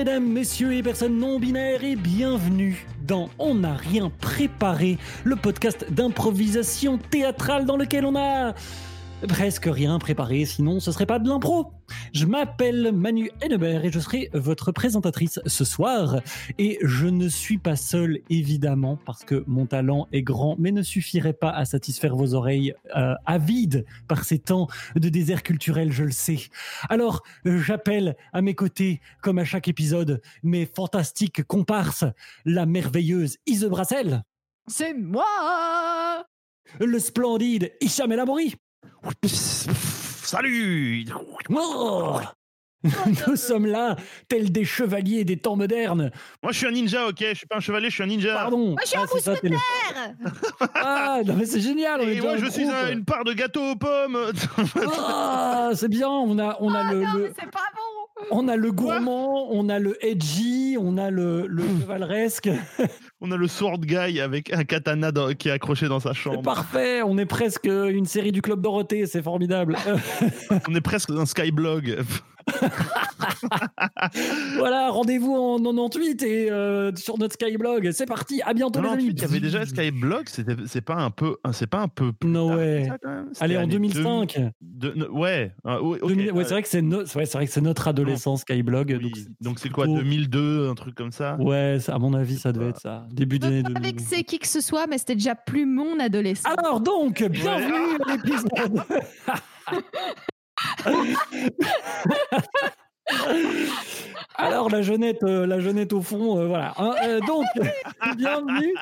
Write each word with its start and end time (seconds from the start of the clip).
Mesdames, 0.00 0.32
messieurs 0.32 0.72
et 0.72 0.82
personnes 0.82 1.18
non 1.18 1.38
binaires 1.38 1.84
et 1.84 1.94
bienvenue 1.94 2.86
dans 3.06 3.28
On 3.38 3.56
n'a 3.56 3.74
rien 3.74 4.10
préparé, 4.18 4.96
le 5.24 5.36
podcast 5.36 5.84
d'improvisation 5.90 6.96
théâtrale 6.96 7.66
dans 7.66 7.76
lequel 7.76 8.06
on 8.06 8.16
a 8.16 8.54
presque 9.28 9.66
rien 9.66 9.98
préparé, 9.98 10.44
sinon 10.44 10.80
ce 10.80 10.92
serait 10.92 11.06
pas 11.06 11.18
de 11.18 11.28
l'impro. 11.28 11.72
Je 12.12 12.26
m'appelle 12.26 12.92
Manu 12.92 13.30
Hennebert 13.40 13.84
et 13.84 13.90
je 13.90 14.00
serai 14.00 14.30
votre 14.32 14.72
présentatrice 14.72 15.40
ce 15.46 15.64
soir. 15.64 16.20
Et 16.58 16.78
je 16.82 17.06
ne 17.06 17.28
suis 17.28 17.58
pas 17.58 17.76
seul, 17.76 18.20
évidemment, 18.30 18.98
parce 19.04 19.24
que 19.24 19.44
mon 19.46 19.66
talent 19.66 20.08
est 20.12 20.22
grand, 20.22 20.56
mais 20.58 20.72
ne 20.72 20.82
suffirait 20.82 21.32
pas 21.32 21.50
à 21.50 21.64
satisfaire 21.64 22.16
vos 22.16 22.34
oreilles 22.34 22.74
euh, 22.96 23.14
avides 23.26 23.84
par 24.08 24.24
ces 24.24 24.38
temps 24.38 24.68
de 24.96 25.08
désert 25.08 25.42
culturel, 25.42 25.92
je 25.92 26.04
le 26.04 26.12
sais. 26.12 26.38
Alors, 26.88 27.22
j'appelle 27.44 28.16
à 28.32 28.42
mes 28.42 28.54
côtés, 28.54 29.00
comme 29.22 29.38
à 29.38 29.44
chaque 29.44 29.68
épisode, 29.68 30.20
mes 30.42 30.66
fantastiques 30.66 31.44
comparses, 31.44 32.04
la 32.44 32.66
merveilleuse 32.66 33.36
Ise 33.46 33.64
Brassel, 33.64 34.22
C'est 34.68 34.94
moi 34.94 35.24
le 36.78 36.98
splendide 36.98 37.72
Hicham 37.80 38.12
El 38.12 38.20
Amoury, 38.20 38.54
Salut 39.24 41.04
Nous 43.28 43.36
sommes 43.36 43.66
là, 43.66 43.96
tels 44.28 44.50
des 44.50 44.64
chevaliers 44.64 45.24
des 45.24 45.36
temps 45.36 45.56
modernes. 45.56 46.10
Moi 46.42 46.52
je 46.52 46.58
suis 46.58 46.66
un 46.66 46.70
ninja, 46.70 47.06
ok? 47.08 47.16
Je 47.20 47.34
suis 47.34 47.46
pas 47.46 47.56
un 47.56 47.60
chevalier, 47.60 47.90
je 47.90 47.94
suis 47.94 48.02
un 48.02 48.06
ninja. 48.06 48.34
Pardon. 48.34 48.68
Moi, 48.70 48.76
je 48.82 48.88
suis 48.88 48.98
un 49.30 49.34
t'es 49.36 49.48
le- 49.50 49.56
Ah, 50.74 51.20
non, 51.26 51.34
mais 51.34 51.44
c'est 51.44 51.60
génial. 51.60 52.00
on 52.00 52.04
est 52.08 52.14
Et 52.16 52.20
moi 52.20 52.36
je 52.38 52.46
suis 52.46 52.64
un- 52.64 52.90
une 52.92 53.04
part 53.04 53.24
de 53.24 53.32
gâteau 53.34 53.72
aux 53.72 53.76
pommes. 53.76 54.18
Ah, 54.96 55.70
c'est 55.74 55.88
bien. 55.88 56.08
On 56.08 56.38
a, 56.38 56.56
on 56.60 56.72
a 56.74 56.84
Ah 56.86 56.92
le, 56.92 57.00
non, 57.02 57.12
le- 57.14 57.22
mais 57.24 57.32
c'est 57.38 57.50
pas 57.50 57.58
bon 57.74 57.80
on 58.32 58.48
a 58.48 58.56
le 58.56 58.70
gourmand, 58.70 59.48
on 59.50 59.70
a 59.70 59.78
le 59.78 59.96
edgy, 60.04 60.76
on 60.78 60.98
a 60.98 61.10
le, 61.10 61.46
le 61.46 61.62
chevaleresque. 61.80 62.50
On 63.22 63.30
a 63.32 63.36
le 63.36 63.48
sword 63.48 63.80
guy 63.80 64.18
avec 64.20 64.50
un 64.52 64.64
katana 64.64 65.12
dans- 65.12 65.34
qui 65.34 65.48
est 65.48 65.52
accroché 65.52 65.88
dans 65.88 66.00
sa 66.00 66.14
C'est 66.14 66.20
chambre. 66.20 66.42
parfait. 66.42 67.02
On 67.02 67.18
est 67.18 67.26
presque 67.26 67.66
une 67.66 68.06
série 68.06 68.32
du 68.32 68.40
club 68.40 68.62
Dorothée. 68.62 69.06
C'est 69.06 69.22
formidable. 69.22 69.76
On 70.68 70.74
est 70.74 70.80
presque 70.80 71.10
un 71.10 71.26
skyblog. 71.26 71.98
voilà, 74.58 74.90
rendez-vous 74.90 75.34
en 75.34 75.58
98 75.58 76.22
et 76.22 76.50
euh, 76.50 76.92
sur 76.96 77.18
notre 77.18 77.34
Skyblog. 77.34 77.90
C'est 77.92 78.06
parti. 78.06 78.40
À 78.42 78.54
bientôt, 78.54 78.80
les 78.80 78.86
Non, 78.86 78.92
amis. 78.94 79.02
ensuite, 79.04 79.18
il 79.18 79.22
y 79.22 79.24
avait 79.24 79.40
déjà 79.40 79.66
skyblog, 79.66 80.28
c'est 80.66 80.80
pas 80.80 80.96
un 80.96 81.10
peu, 81.10 81.36
c'est 81.52 81.66
pas 81.68 81.80
un 81.80 81.88
peu. 81.88 82.12
plus 82.12 82.30
No 82.30 82.54
way. 82.54 82.86
ça, 82.88 82.98
quand 83.02 83.10
même 83.10 83.28
C'était 83.32 83.44
Allez, 83.44 83.56
en 83.56 83.60
année 83.60 83.72
2005. 83.72 84.34
2000 84.36 84.52
de- 84.60 84.92
no- 84.96 85.08
ouais. 85.18 85.52
ouais, 85.64 85.76
ok, 85.76 86.08
2000 86.08 86.26
ouais, 86.26 86.32
ouais. 86.38 86.44
c'est 86.44 86.50
vrai 86.50 86.62
que 86.62 86.68
c'est 86.68 86.82
no- 86.82 86.98
ouais, 87.00 87.04
c'est 87.06 87.32
vrai 87.32 87.46
que 87.46 87.52
c'est 87.52 87.60
notre 87.60 87.88
adolescence 87.88 88.40
Skyblog. 88.42 88.98
Oui. 89.02 89.12
donc 89.40 89.58
c'est 89.58 89.68
quoi, 89.68 89.84
plutôt- 89.84 90.00
2002, 90.00 90.68
un 90.68 90.74
truc 90.74 90.94
comme 90.94 91.12
ça? 91.12 91.36
Ouais, 91.40 91.78
ça- 91.80 91.94
à 91.94 91.98
mon 91.98 92.14
avis, 92.14 92.38
ça 92.38 92.52
devait 92.52 92.66
Bah. 92.66 92.70
être 92.70 92.80
ça. 92.80 93.06
Début 93.12 93.38
d'année 93.38 93.62
pas 93.62 93.70
2000. 93.70 93.94
vexer 93.94 94.24
qui 94.24 94.38
que 94.38 94.48
ce 94.48 94.60
soit, 94.60 94.86
mais 94.86 94.98
c'était 94.98 95.14
déjà 95.14 95.34
plus 95.34 95.66
mon 95.66 95.98
adolescence. 96.00 96.52
Alors 96.58 96.80
donc, 96.80 97.22
bienvenue 97.22 97.96
à 98.08 98.16
l'épisode. 98.16 98.82
Alors 104.36 104.70
la 104.70 104.82
jeunette, 104.82 105.22
euh, 105.22 105.46
la 105.46 105.60
jeunette 105.60 105.92
au 105.92 106.00
fond, 106.00 106.38
euh, 106.38 106.46
voilà. 106.46 106.72
hein. 106.78 106.94
Euh, 107.04 107.20
donc, 107.26 107.44
bienvenue 108.16 108.74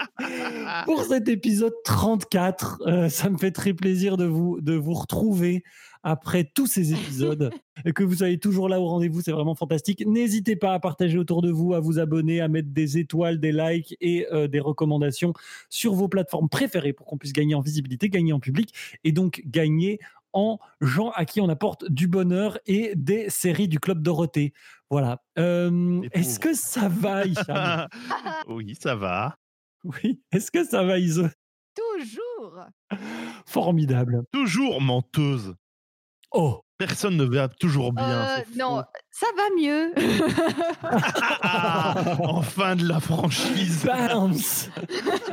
pour 0.84 1.02
cet 1.04 1.28
épisode 1.28 1.72
34. 1.84 2.82
Euh, 2.86 3.08
ça 3.08 3.28
me 3.30 3.38
fait 3.38 3.50
très 3.50 3.72
plaisir 3.72 4.16
de 4.16 4.24
vous 4.24 4.60
de 4.60 4.74
vous 4.74 4.94
retrouver 4.94 5.64
après 6.04 6.48
tous 6.54 6.68
ces 6.68 6.92
épisodes 6.92 7.50
et 7.84 7.92
que 7.92 8.04
vous 8.04 8.14
soyez 8.16 8.38
toujours 8.38 8.68
là 8.68 8.80
au 8.80 8.86
rendez-vous. 8.86 9.20
C'est 9.20 9.32
vraiment 9.32 9.56
fantastique. 9.56 10.06
N'hésitez 10.06 10.54
pas 10.54 10.74
à 10.74 10.78
partager 10.78 11.18
autour 11.18 11.42
de 11.42 11.50
vous, 11.50 11.74
à 11.74 11.80
vous 11.80 11.98
abonner, 11.98 12.40
à 12.40 12.46
mettre 12.46 12.68
des 12.70 12.98
étoiles, 12.98 13.40
des 13.40 13.50
likes 13.50 13.96
et 14.00 14.26
des 14.48 14.60
recommandations 14.60 15.32
sur 15.70 15.94
vos 15.94 16.06
plateformes 16.06 16.48
préférées 16.48 16.92
pour 16.92 17.06
qu'on 17.06 17.18
puisse 17.18 17.32
gagner 17.32 17.56
en 17.56 17.60
visibilité, 17.60 18.10
gagner 18.10 18.32
en 18.32 18.38
public 18.38 18.72
et 19.02 19.10
donc 19.10 19.42
gagner 19.44 19.98
en 20.32 20.58
gens 20.80 21.10
à 21.10 21.24
qui 21.24 21.40
on 21.40 21.48
apporte 21.48 21.90
du 21.90 22.06
bonheur 22.08 22.58
et 22.66 22.92
des 22.96 23.30
séries 23.30 23.68
du 23.68 23.80
Club 23.80 24.02
Dorothée. 24.02 24.52
Voilà. 24.90 25.22
Euh, 25.38 26.02
Est-ce 26.12 26.38
que 26.38 26.54
ça 26.54 26.88
va, 26.88 27.24
Hicham? 27.24 27.86
Oui, 28.48 28.74
ça 28.80 28.94
va. 28.94 29.36
Oui. 29.84 30.22
Est-ce 30.32 30.50
que 30.50 30.64
ça 30.64 30.82
va, 30.84 30.98
Iso? 30.98 31.26
Toujours 31.74 32.64
Formidable. 33.46 34.24
Toujours 34.32 34.80
menteuse. 34.80 35.54
Oh 36.32 36.62
Personne 36.78 37.16
ne 37.16 37.24
va 37.24 37.48
toujours 37.48 37.92
bien. 37.92 38.08
Euh, 38.08 38.36
Non, 38.56 38.84
ça 39.10 39.26
va 39.36 39.42
mieux. 39.60 39.92
Enfin 42.20 42.76
de 42.76 42.86
la 42.86 43.00
franchise. 43.00 43.84
Bounce 43.84 44.70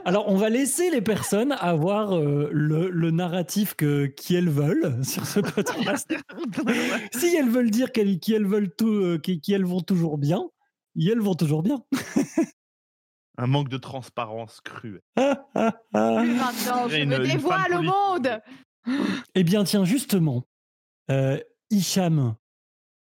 Alors, 0.06 0.28
on 0.28 0.38
va 0.38 0.50
laisser 0.50 0.90
les 0.90 1.02
personnes 1.02 1.52
avoir 1.52 2.16
euh, 2.16 2.50
le, 2.52 2.90
le 2.90 3.12
narratif 3.12 3.76
que, 3.76 4.08
qui 4.08 4.34
elles 4.36 4.50
veulent 4.50 5.04
sur 5.06 5.28
ce 5.28 5.40
podcast. 5.40 6.12
si 7.14 7.36
elles 7.36 7.50
veulent 7.50 7.70
dire 7.70 7.92
qu'elles, 7.92 8.20
qui 8.20 8.34
elles 8.34 8.48
veulent 8.48 8.74
tout, 8.76 8.90
euh, 8.90 9.20
qui, 9.20 9.40
qui 9.40 9.54
elles 9.54 9.66
vont 9.66 9.82
toujours 9.82 10.18
bien, 10.18 10.46
y 10.96 11.12
elles 11.12 11.22
vont 11.22 11.36
toujours 11.36 11.62
bien. 11.62 11.84
Un 13.38 13.48
manque 13.48 13.70
de 13.70 13.78
transparence 13.78 14.62
cruel. 14.62 15.02
Ah, 15.16 15.46
ah, 15.54 15.74
ah. 15.94 16.16
Plus 16.22 16.34
maintenant, 16.34 16.90
je 16.90 17.04
me 17.04 17.20
dévoile 17.20 17.76
au 17.76 17.82
monde. 17.84 18.40
Eh 19.36 19.44
bien, 19.44 19.64
tiens, 19.64 19.86
justement, 19.86 20.44
euh, 21.12 21.40
Hicham, 21.70 22.36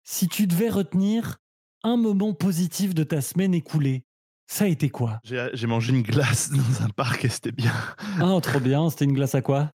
si 0.04 0.28
tu 0.28 0.48
devais 0.48 0.70
retenir 0.70 1.38
un 1.84 1.98
moment 1.98 2.34
positif 2.34 2.94
de 2.94 3.04
ta 3.04 3.22
semaine 3.22 3.54
écoulée, 3.54 4.04
ça 4.48 4.66
a 4.66 4.68
été 4.68 4.90
quoi? 4.90 5.20
J'ai 5.24 5.50
j'ai 5.54 5.68
mangé 5.68 5.94
une 5.94 6.02
glace 6.02 6.50
dans 6.52 6.84
un 6.84 6.90
parc 6.90 7.26
et 7.26 7.30
c'était 7.30 7.52
bien. 7.52 7.74
Ah, 8.20 8.38
trop 8.42 8.60
bien, 8.60 8.90
c'était 8.90 9.06
une 9.06 9.14
glace 9.14 9.36
à 9.36 9.42
quoi? 9.42 9.72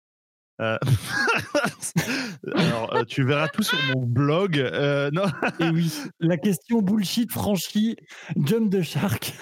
Euh, 0.60 0.78
Alors, 2.54 2.94
euh, 2.94 3.04
tu 3.04 3.24
verras 3.24 3.48
tout 3.48 3.62
sur 3.62 3.78
mon 3.94 4.04
blog. 4.04 4.58
Euh, 4.58 5.10
non, 5.10 5.24
Et 5.58 5.70
oui, 5.70 5.92
la 6.20 6.36
question 6.36 6.82
bullshit 6.82 7.32
franchie, 7.32 7.96
jump 8.36 8.70
de 8.70 8.82
shark. 8.82 9.34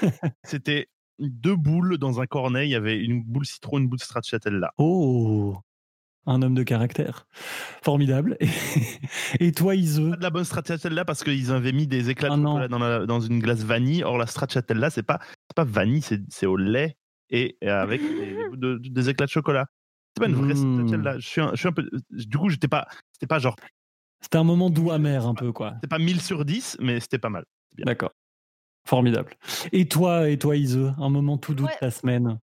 c'était 0.44 0.88
deux 1.18 1.56
boules 1.56 1.98
dans 1.98 2.20
un 2.20 2.26
cornet. 2.26 2.66
Il 2.68 2.70
y 2.70 2.76
avait 2.76 2.98
une 2.98 3.22
boule 3.24 3.46
citron, 3.46 3.78
une 3.78 3.88
boule 3.88 4.00
stracciatella. 4.00 4.72
Oh, 4.78 5.56
un 6.28 6.42
homme 6.42 6.54
de 6.54 6.62
caractère. 6.62 7.26
Formidable. 7.82 8.36
Et, 9.40 9.48
et 9.48 9.52
toi, 9.52 9.74
Ise 9.74 10.00
Pas 10.10 10.16
de 10.16 10.22
la 10.22 10.30
bonne 10.30 10.44
stracciatella 10.44 11.04
parce 11.04 11.24
qu'ils 11.24 11.50
avaient 11.50 11.72
mis 11.72 11.86
des 11.86 12.10
éclats 12.10 12.28
de 12.28 12.34
Ah 12.34 12.36
non. 12.36 12.50
chocolat 12.52 12.68
dans, 12.68 12.78
la- 12.78 13.06
dans 13.06 13.20
une 13.20 13.38
glace 13.40 13.62
vanille. 13.64 14.04
Or, 14.04 14.18
la 14.18 14.26
stracciatella, 14.26 14.90
c'est 14.90 15.02
pas, 15.02 15.18
c'est 15.22 15.54
pas 15.56 15.64
vanille, 15.64 16.02
c'est 16.02 16.20
c'est 16.30 16.46
au 16.46 16.56
lait 16.56 16.96
et 17.30 17.56
avec 17.66 18.00
des, 18.00 18.36
de- 18.56 18.78
de- 18.78 18.88
des 18.88 19.08
éclats 19.08 19.26
de 19.26 19.30
chocolat. 19.30 19.66
C'est 20.16 20.22
pas 20.22 20.28
une 20.28 20.34
vraie 20.36 20.54
Mm. 20.54 20.74
stracciatella. 20.86 21.18
Je 21.18 21.26
suis 21.28 21.40
un, 21.40 21.50
je 21.52 21.56
suis 21.56 21.68
un 21.68 21.72
peu. 21.72 21.88
Du 22.10 22.38
coup, 22.38 22.48
j'étais 22.48 22.68
pas, 22.68 22.86
c'était 23.12 23.26
pas 23.26 23.38
genre, 23.38 23.56
C'était 24.20 24.38
un 24.38 24.44
moment 24.44 24.68
doux 24.70 24.90
amer 24.90 25.26
un 25.26 25.34
peu, 25.34 25.52
quoi. 25.52 25.72
c'était 25.76 25.86
pas 25.88 25.98
1000 25.98 26.20
sur 26.20 26.44
10, 26.44 26.76
mais 26.80 27.00
c'était 27.00 27.18
pas 27.18 27.30
mal. 27.30 27.44
bien. 27.76 27.84
D'accord. 27.86 28.10
Formidable. 28.86 29.34
Et 29.72 29.86
toi, 29.86 30.28
et 30.30 30.38
toi, 30.38 30.56
Ise, 30.56 30.92
un 30.98 31.08
moment 31.10 31.36
tout 31.38 31.54
doux 31.54 31.64
Ouais. 31.66 31.74
de 31.74 31.78
ta 31.78 31.90
semaine? 31.90 32.38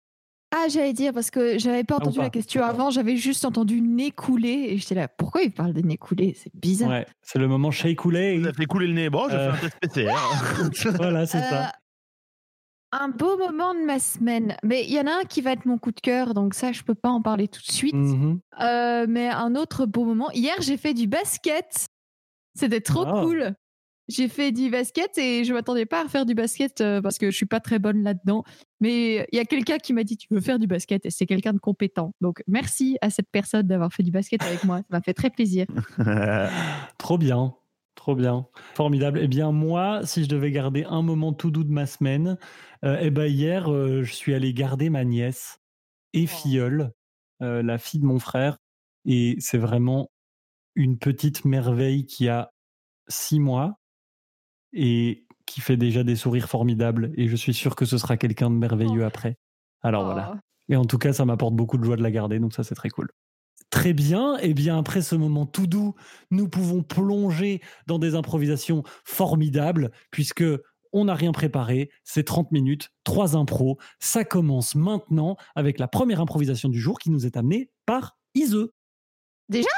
Ah, 0.53 0.65
j'allais 0.69 0.91
dire, 0.93 1.13
parce 1.13 1.31
que 1.31 1.57
j'avais 1.57 1.83
pas 1.85 1.95
Ah, 1.97 2.01
entendu 2.03 2.17
pas. 2.17 2.23
la 2.23 2.29
question 2.29 2.61
avant, 2.63 2.89
j'avais 2.89 3.15
juste 3.15 3.45
entendu 3.45 3.79
nez 3.81 4.11
coulé 4.11 4.49
et 4.69 4.77
j'étais 4.77 4.95
là, 4.95 5.07
pourquoi 5.07 5.41
il 5.43 5.51
parle 5.51 5.71
de 5.73 5.81
nez 5.81 5.97
coulé 5.97 6.35
C'est 6.37 6.53
bizarre. 6.53 6.89
Ouais, 6.89 7.05
c'est 7.21 7.39
le 7.39 7.47
moment 7.47 7.71
shake 7.71 8.03
Vous 8.03 8.11
avez 8.15 8.51
fait 8.53 8.65
couler 8.65 8.87
le 8.87 8.93
nez. 8.93 9.09
Bon, 9.09 9.27
j'ai 9.29 9.35
Euh. 9.37 9.53
fait 9.53 9.65
un 9.65 9.69
test 9.69 9.79
PCR. 9.79 10.11
Voilà, 10.97 11.25
c'est 11.25 11.37
Euh, 11.37 11.49
ça. 11.49 11.71
Un 12.91 13.07
beau 13.07 13.37
moment 13.37 13.73
de 13.73 13.85
ma 13.85 13.99
semaine. 13.99 14.57
Mais 14.63 14.83
il 14.83 14.91
y 14.91 14.99
en 14.99 15.07
a 15.07 15.21
un 15.21 15.23
qui 15.23 15.39
va 15.39 15.53
être 15.53 15.65
mon 15.65 15.77
coup 15.77 15.91
de 15.93 16.01
cœur, 16.01 16.33
donc 16.33 16.53
ça, 16.53 16.73
je 16.73 16.83
peux 16.83 16.95
pas 16.95 17.07
en 17.09 17.21
parler 17.21 17.47
tout 17.47 17.61
de 17.65 17.71
suite. 17.71 17.93
Mhm. 17.95 18.41
Euh, 18.59 19.05
mais 19.07 19.29
un 19.29 19.55
autre 19.55 19.85
beau 19.85 20.03
moment. 20.03 20.29
Hier, 20.33 20.55
j'ai 20.59 20.75
fait 20.75 20.93
du 20.93 21.07
basket. 21.07 21.87
C'était 22.53 22.81
trop 22.81 23.05
Ah. 23.07 23.21
cool. 23.23 23.53
J'ai 24.11 24.27
fait 24.27 24.51
du 24.51 24.69
basket 24.69 25.17
et 25.17 25.43
je 25.43 25.53
m'attendais 25.53 25.85
pas 25.85 26.03
à 26.03 26.07
faire 26.07 26.25
du 26.25 26.33
basket 26.33 26.81
euh, 26.81 27.01
parce 27.01 27.17
que 27.17 27.31
je 27.31 27.35
suis 27.35 27.45
pas 27.45 27.59
très 27.59 27.79
bonne 27.79 28.03
là-dedans. 28.03 28.43
Mais 28.79 29.27
il 29.31 29.37
y 29.37 29.39
a 29.39 29.45
quelqu'un 29.45 29.77
qui 29.77 29.93
m'a 29.93 30.03
dit 30.03 30.17
tu 30.17 30.27
veux 30.31 30.41
faire 30.41 30.59
du 30.59 30.67
basket 30.67 31.05
et 31.05 31.09
c'est 31.09 31.25
quelqu'un 31.25 31.53
de 31.53 31.59
compétent. 31.59 32.13
Donc 32.19 32.43
merci 32.47 32.97
à 33.01 33.09
cette 33.09 33.29
personne 33.31 33.67
d'avoir 33.67 33.93
fait 33.93 34.03
du 34.03 34.11
basket 34.11 34.41
avec 34.43 34.63
moi. 34.63 34.79
Ça 34.79 34.85
m'a 34.91 35.01
fait 35.01 35.13
très 35.13 35.29
plaisir. 35.29 35.65
Trop 36.97 37.17
bien. 37.17 37.53
Trop 38.01 38.15
bien. 38.15 38.47
Formidable. 38.73 39.19
Eh 39.21 39.27
bien, 39.27 39.51
moi, 39.51 40.01
si 40.05 40.23
je 40.23 40.29
devais 40.29 40.49
garder 40.49 40.85
un 40.85 41.03
moment 41.03 41.33
tout 41.33 41.51
doux 41.51 41.63
de 41.63 41.71
ma 41.71 41.85
semaine, 41.85 42.37
euh, 42.83 42.97
eh 42.99 43.11
ben, 43.11 43.25
hier, 43.25 43.71
euh, 43.71 44.01
je 44.01 44.11
suis 44.11 44.33
allé 44.33 44.53
garder 44.53 44.89
ma 44.89 45.03
nièce 45.03 45.59
et 46.13 46.25
filleule, 46.25 46.93
euh, 47.43 47.61
la 47.61 47.77
fille 47.77 47.99
de 47.99 48.05
mon 48.05 48.17
frère. 48.17 48.57
Et 49.05 49.35
c'est 49.39 49.59
vraiment 49.59 50.09
une 50.73 50.97
petite 50.97 51.45
merveille 51.45 52.07
qui 52.07 52.27
a 52.27 52.51
six 53.07 53.39
mois 53.39 53.77
et 54.73 55.25
qui 55.45 55.61
fait 55.61 55.77
déjà 55.77 56.03
des 56.03 56.15
sourires 56.15 56.49
formidables. 56.49 57.11
Et 57.15 57.27
je 57.27 57.35
suis 57.35 57.53
sûr 57.53 57.75
que 57.75 57.85
ce 57.85 57.97
sera 57.97 58.17
quelqu'un 58.17 58.49
de 58.49 58.55
merveilleux 58.55 59.01
Oh. 59.03 59.07
après. 59.07 59.37
Alors 59.81 60.05
voilà. 60.05 60.33
Oh. 60.35 60.39
Et 60.69 60.75
en 60.75 60.85
tout 60.85 60.97
cas, 60.97 61.11
ça 61.13 61.25
m'apporte 61.25 61.55
beaucoup 61.55 61.77
de 61.77 61.83
joie 61.83 61.97
de 61.97 62.03
la 62.03 62.11
garder, 62.11 62.39
donc 62.39 62.53
ça, 62.53 62.63
c'est 62.63 62.75
très 62.75 62.89
cool. 62.89 63.09
Très 63.69 63.93
bien. 63.93 64.37
Et 64.37 64.53
bien, 64.53 64.77
après 64.77 65.01
ce 65.01 65.15
moment 65.15 65.45
tout 65.45 65.67
doux, 65.67 65.95
nous 66.29 66.47
pouvons 66.47 66.83
plonger 66.83 67.61
dans 67.87 67.99
des 67.99 68.15
improvisations 68.15 68.83
formidables, 69.05 69.91
puisque 70.11 70.43
on 70.93 71.05
n'a 71.05 71.15
rien 71.15 71.31
préparé, 71.31 71.89
c'est 72.03 72.23
30 72.23 72.51
minutes, 72.51 72.89
3 73.05 73.35
impros. 73.35 73.77
Ça 73.99 74.25
commence 74.25 74.75
maintenant 74.75 75.37
avec 75.55 75.79
la 75.79 75.87
première 75.87 76.19
improvisation 76.21 76.69
du 76.69 76.79
jour 76.79 76.99
qui 76.99 77.09
nous 77.11 77.25
est 77.25 77.37
amenée 77.37 77.69
par 77.85 78.17
Ise. 78.35 78.67
Déjà? 79.49 79.69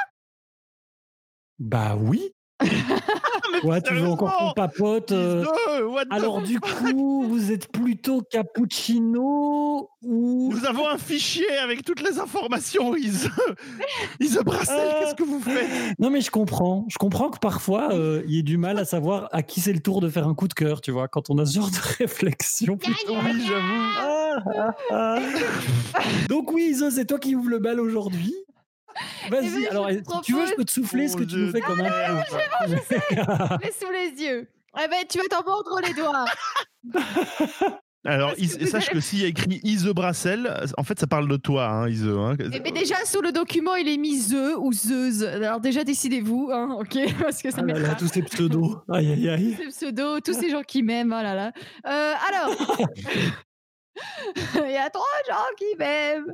Bah 1.59 1.95
oui. 1.95 2.31
Ouais, 3.63 3.81
tu 3.81 3.93
veux 3.93 4.07
encore 4.07 4.35
qu'on 4.37 4.53
papote 4.53 5.11
euh, 5.11 5.43
Ise, 5.43 5.83
what 5.85 6.05
the 6.05 6.07
Alors 6.13 6.41
du 6.41 6.59
coup, 6.59 7.25
vous 7.27 7.51
êtes 7.51 7.71
plutôt 7.71 8.21
cappuccino 8.21 9.89
ou 10.01 10.51
Nous 10.53 10.65
avons 10.65 10.87
un 10.87 10.97
fichier 10.97 11.49
avec 11.63 11.83
toutes 11.85 12.01
les 12.01 12.19
informations, 12.19 12.95
Ise. 12.95 13.29
Ise 14.19 14.39
Brassel, 14.43 14.75
Euh. 14.79 14.99
qu'est-ce 15.01 15.15
que 15.15 15.23
vous 15.23 15.39
faites 15.39 15.97
Non 15.99 16.09
mais 16.09 16.21
je 16.21 16.31
comprends. 16.31 16.85
Je 16.89 16.97
comprends 16.97 17.29
que 17.29 17.39
parfois 17.39 17.93
euh, 17.93 18.23
il 18.27 18.35
y 18.35 18.39
ait 18.39 18.43
du 18.43 18.57
mal 18.57 18.77
à 18.79 18.85
savoir 18.85 19.29
à 19.31 19.43
qui 19.43 19.61
c'est 19.61 19.73
le 19.73 19.79
tour 19.79 20.01
de 20.01 20.09
faire 20.09 20.27
un 20.27 20.33
coup 20.35 20.47
de 20.47 20.53
cœur, 20.53 20.81
tu 20.81 20.91
vois, 20.91 21.07
quand 21.07 21.29
on 21.29 21.37
a 21.37 21.45
ce 21.45 21.55
genre 21.55 21.69
de 21.69 21.77
réflexion. 21.99 22.77
plutôt. 22.77 23.13
Oui, 23.13 23.41
j'avoue. 23.47 23.83
Ah, 23.99 24.43
ah, 24.57 24.75
ah. 24.91 25.19
Donc 26.27 26.51
oui, 26.51 26.69
Iso, 26.71 26.89
c'est 26.89 27.05
toi 27.05 27.19
qui 27.19 27.35
ouvre 27.35 27.49
le 27.49 27.59
bal 27.59 27.79
aujourd'hui. 27.79 28.33
Eh 29.27 29.29
ben, 29.29 29.41
Vas-y, 29.41 29.63
je 29.63 29.69
alors 29.69 29.89
si 29.89 30.21
tu 30.23 30.33
veux, 30.33 30.45
je 30.45 30.53
peux 30.55 30.65
te 30.65 30.71
souffler 30.71 31.07
ce 31.07 31.15
que 31.17 31.23
tu 31.23 31.35
nous 31.37 31.51
fais 31.51 31.61
comme 31.61 31.79
un. 31.81 32.13
Mets 33.57 33.71
sous 33.79 33.91
les 33.91 34.21
yeux. 34.23 34.47
Eh 34.83 34.87
ben, 34.87 35.05
tu 35.07 35.17
vas 35.19 35.23
t'en 35.29 35.43
mordre 35.43 35.79
les 35.85 35.93
doigts. 35.93 36.25
Alors, 38.05 38.33
que 38.35 38.65
sache 38.65 38.89
que 38.89 38.99
s'il 38.99 39.19
y 39.21 39.23
a 39.23 39.27
écrit 39.27 39.61
Ise 39.63 39.85
Brassel, 39.85 40.53
en 40.77 40.83
fait, 40.83 40.99
ça 40.99 41.07
parle 41.07 41.29
de 41.29 41.37
toi, 41.37 41.67
hein, 41.69 41.87
Ise. 41.89 42.05
hein. 42.05 42.35
Eh 42.51 42.59
ben, 42.59 42.73
déjà, 42.73 42.97
sous 43.05 43.21
le 43.21 43.31
document, 43.31 43.75
il 43.75 43.87
est 43.87 43.95
mis 43.95 44.19
The 44.29 44.57
ou 44.57 44.73
Zeus. 44.73 45.23
Alors, 45.23 45.61
déjà, 45.61 45.85
décidez-vous, 45.85 46.49
hein, 46.51 46.75
ok? 46.81 46.97
Parce 47.21 47.41
que 47.41 47.49
ça 47.49 47.59
Ah 47.61 47.65
là 47.65 47.79
là, 47.79 47.95
tous 47.95 48.09
ces 48.09 48.21
pseudos. 48.23 48.79
Aïe 48.91 49.09
aïe 49.13 49.29
aïe. 49.29 49.55
Ces 49.57 49.67
pseudos, 49.67 50.19
tous 50.19 50.33
ces 50.33 50.49
gens 50.49 50.63
qui 50.63 50.83
m'aiment, 50.83 51.15
oh 51.17 51.23
là 51.23 51.33
là. 51.33 51.51
Euh, 51.87 52.13
alors, 52.27 52.49
il 54.65 54.71
y 54.71 54.77
a 54.77 54.89
trois 54.89 55.05
gens 55.29 55.55
qui 55.57 55.77
m'aiment. 55.79 56.33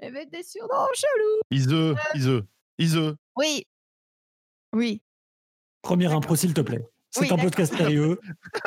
Eh 0.00 0.10
ben, 0.10 0.28
des 0.30 0.42
surnoms 0.42 0.86
chelous. 0.94 1.40
Ise, 1.50 1.94
Ise, 2.14 2.42
Ise. 2.78 3.14
Oui. 3.36 3.64
Oui. 4.74 5.02
Première 5.82 6.12
impro, 6.12 6.36
s'il 6.36 6.54
te 6.54 6.60
plaît. 6.60 6.86
C'est 7.10 7.22
Oui, 7.22 7.28
un 7.32 7.36
podcast 7.38 7.74
sérieux. 7.74 8.20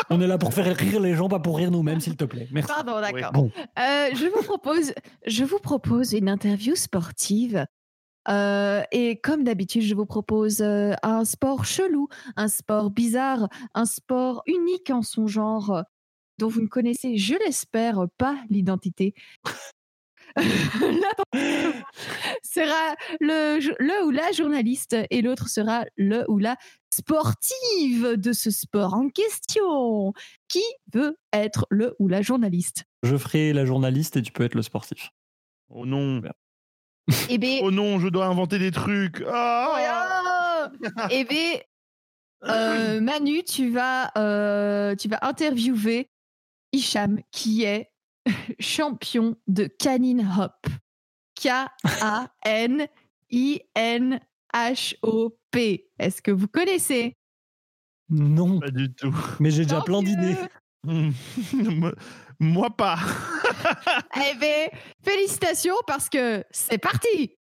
On 0.10 0.19
est 0.19 0.28
là 0.28 0.38
pour 0.38 0.54
faire 0.54 0.75
rire 0.75 1.00
les 1.00 1.13
gens, 1.16 1.30
pas 1.30 1.39
pour 1.39 1.57
rire 1.57 1.69
nous-mêmes, 1.72 2.00
s'il 2.00 2.18
te 2.18 2.25
plaît. 2.25 2.48
Merci. 2.51 2.74
Pardon, 2.74 3.00
d'accord. 3.00 3.31
Bon, 3.31 3.51
Euh, 3.78 4.10
je 4.16 4.25
vous 4.33 4.42
propose, 4.44 4.94
je 5.28 5.44
vous 5.44 5.60
propose 5.60 6.13
une 6.13 6.28
interview 6.28 6.75
sportive. 6.75 7.66
Euh, 8.27 8.84
et 8.92 9.19
comme 9.19 9.44
d'habitude, 9.44 9.84
je 9.84 9.95
vous 9.95 10.06
propose 10.06 10.62
euh, 10.62 10.94
un 11.04 11.24
sport 11.24 11.66
chelou, 11.66 12.07
un 12.36 12.48
sport 12.48 12.89
bizarre, 12.89 13.48
un 13.74 13.86
sport 13.86 14.42
unique 14.48 14.89
en 14.89 15.01
son 15.01 15.27
genre, 15.27 15.84
dont 16.38 16.48
vous 16.48 16.62
ne 16.62 16.68
connaissez, 16.68 17.18
je 17.18 17.36
l'espère, 17.45 18.06
pas 18.18 18.38
l'identité. 18.50 19.13
L'un 20.38 21.74
sera 22.44 22.95
le, 23.19 23.60
le 23.80 24.06
ou 24.06 24.12
la 24.12 24.31
journaliste 24.31 24.95
et 25.10 25.22
l'autre 25.22 25.50
sera 25.50 25.86
le 25.98 26.25
ou 26.30 26.38
la 26.38 26.56
sportive 26.94 28.16
de 28.16 28.33
ce 28.33 28.51
sport 28.51 28.94
en 28.94 29.10
question. 29.10 30.13
Qui 30.48 30.63
veut 30.94 31.18
être 31.33 31.66
le 31.69 31.95
ou 32.00 32.07
la 32.07 32.22
journaliste? 32.22 32.86
Je 33.04 33.18
ferai 33.18 33.54
la 33.54 33.66
journaliste 33.66 34.18
et 34.18 34.22
tu 34.22 34.31
peux 34.31 34.44
être 34.44 34.56
le 34.56 34.62
sportif. 34.62 35.10
Oh 35.69 35.86
non. 35.86 36.22
Eh 37.30 37.38
bien, 37.38 37.60
Oh 37.63 37.72
non, 37.72 38.00
je 38.00 38.07
dois 38.10 38.25
inventer 38.25 38.60
des 38.60 38.72
trucs. 38.72 39.24
Ah 39.27 40.69
eh 41.10 41.24
bien, 41.24 41.60
euh, 42.45 43.01
Manu, 43.01 43.44
tu 43.44 43.69
vas, 43.69 44.12
euh, 44.18 44.95
tu 44.95 45.07
vas 45.07 45.19
interviewer 45.22 46.10
Hicham, 46.74 47.19
qui 47.31 47.63
est 47.63 47.91
champion 48.60 49.36
de 49.48 49.66
canine 49.66 50.28
hop. 50.40 50.68
K-A-N-I-N-H-O-P. 54.62 55.90
Est-ce 56.00 56.22
que 56.22 56.32
vous 56.32 56.48
connaissez? 56.48 57.16
Non, 58.10 58.60
Pas 58.60 58.70
du 58.72 58.94
tout. 58.94 59.16
mais 59.40 59.52
j'ai 59.52 59.64
déjà 59.64 59.78
Tant 59.78 59.84
plein 59.86 60.04
d'idées. 60.04 60.36
Moi- 61.54 61.94
Moi 62.40 62.70
pas. 62.72 62.98
Eh 64.16 64.36
bien, 64.40 64.68
félicitations 65.04 65.76
parce 65.86 66.10
que 66.10 66.44
c'est 66.52 66.78
parti 66.80 67.38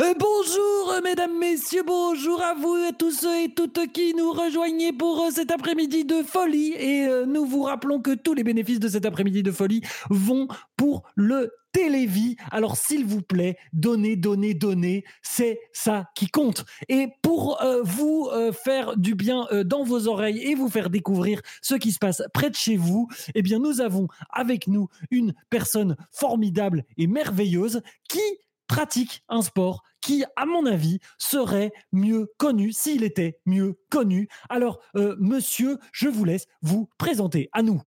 Euh, 0.00 0.14
bonjour, 0.18 0.92
euh, 0.92 1.00
mesdames, 1.04 1.38
messieurs, 1.38 1.84
bonjour 1.86 2.42
à 2.42 2.54
vous 2.54 2.74
et 2.76 2.92
tous 2.98 3.12
ceux 3.12 3.44
et 3.44 3.54
toutes 3.54 3.92
qui 3.92 4.12
nous 4.14 4.32
rejoignez 4.32 4.92
pour 4.92 5.22
euh, 5.22 5.30
cet 5.30 5.52
après-midi 5.52 6.04
de 6.04 6.22
folie. 6.22 6.72
Et 6.72 7.06
nous 7.26 7.46
vous 7.46 7.62
rappelons 7.62 8.00
que 8.00 8.14
tous 8.14 8.34
les 8.34 8.42
bénéfices 8.42 8.80
de 8.80 8.88
cet 8.88 9.06
après-midi 9.06 9.42
de 9.42 9.52
folie 9.52 9.82
vont 10.10 10.48
pour 10.76 11.02
le 11.14 11.52
Télévis. 11.72 12.36
Alors, 12.50 12.76
s'il 12.76 13.04
vous 13.04 13.20
plaît, 13.20 13.56
donnez, 13.72 14.16
donnez, 14.16 14.54
donnez. 14.54 15.04
C'est 15.22 15.60
ça 15.72 16.08
qui 16.14 16.28
compte. 16.28 16.64
Et 16.88 17.08
pour 17.20 17.60
vous 17.82 18.30
faire 18.52 18.96
du 18.96 19.16
bien 19.16 19.48
dans 19.64 19.82
vos 19.82 20.06
oreilles 20.06 20.38
et 20.38 20.54
vous 20.54 20.68
faire 20.68 20.88
découvrir 20.88 21.42
ce 21.62 21.74
qui 21.74 21.90
se 21.90 21.98
passe 21.98 22.22
près 22.32 22.48
de 22.48 22.54
chez 22.54 22.76
vous, 22.76 23.08
eh 23.34 23.42
bien, 23.42 23.58
nous 23.58 23.80
avons 23.80 24.06
avec 24.30 24.68
nous 24.68 24.88
une 25.10 25.34
personne 25.50 25.96
formidable 26.12 26.84
et 26.96 27.08
merveilleuse 27.08 27.82
qui 28.08 28.20
pratique 28.66 29.22
un 29.28 29.42
sport 29.42 29.82
qui, 30.00 30.24
à 30.36 30.46
mon 30.46 30.66
avis, 30.66 30.98
serait 31.18 31.72
mieux 31.92 32.30
connu 32.38 32.72
s'il 32.72 33.04
était 33.04 33.38
mieux 33.46 33.78
connu. 33.90 34.28
Alors, 34.48 34.80
euh, 34.96 35.16
monsieur, 35.18 35.78
je 35.92 36.08
vous 36.08 36.24
laisse 36.24 36.46
vous 36.62 36.88
présenter 36.98 37.48
à 37.52 37.62
nous. 37.62 37.80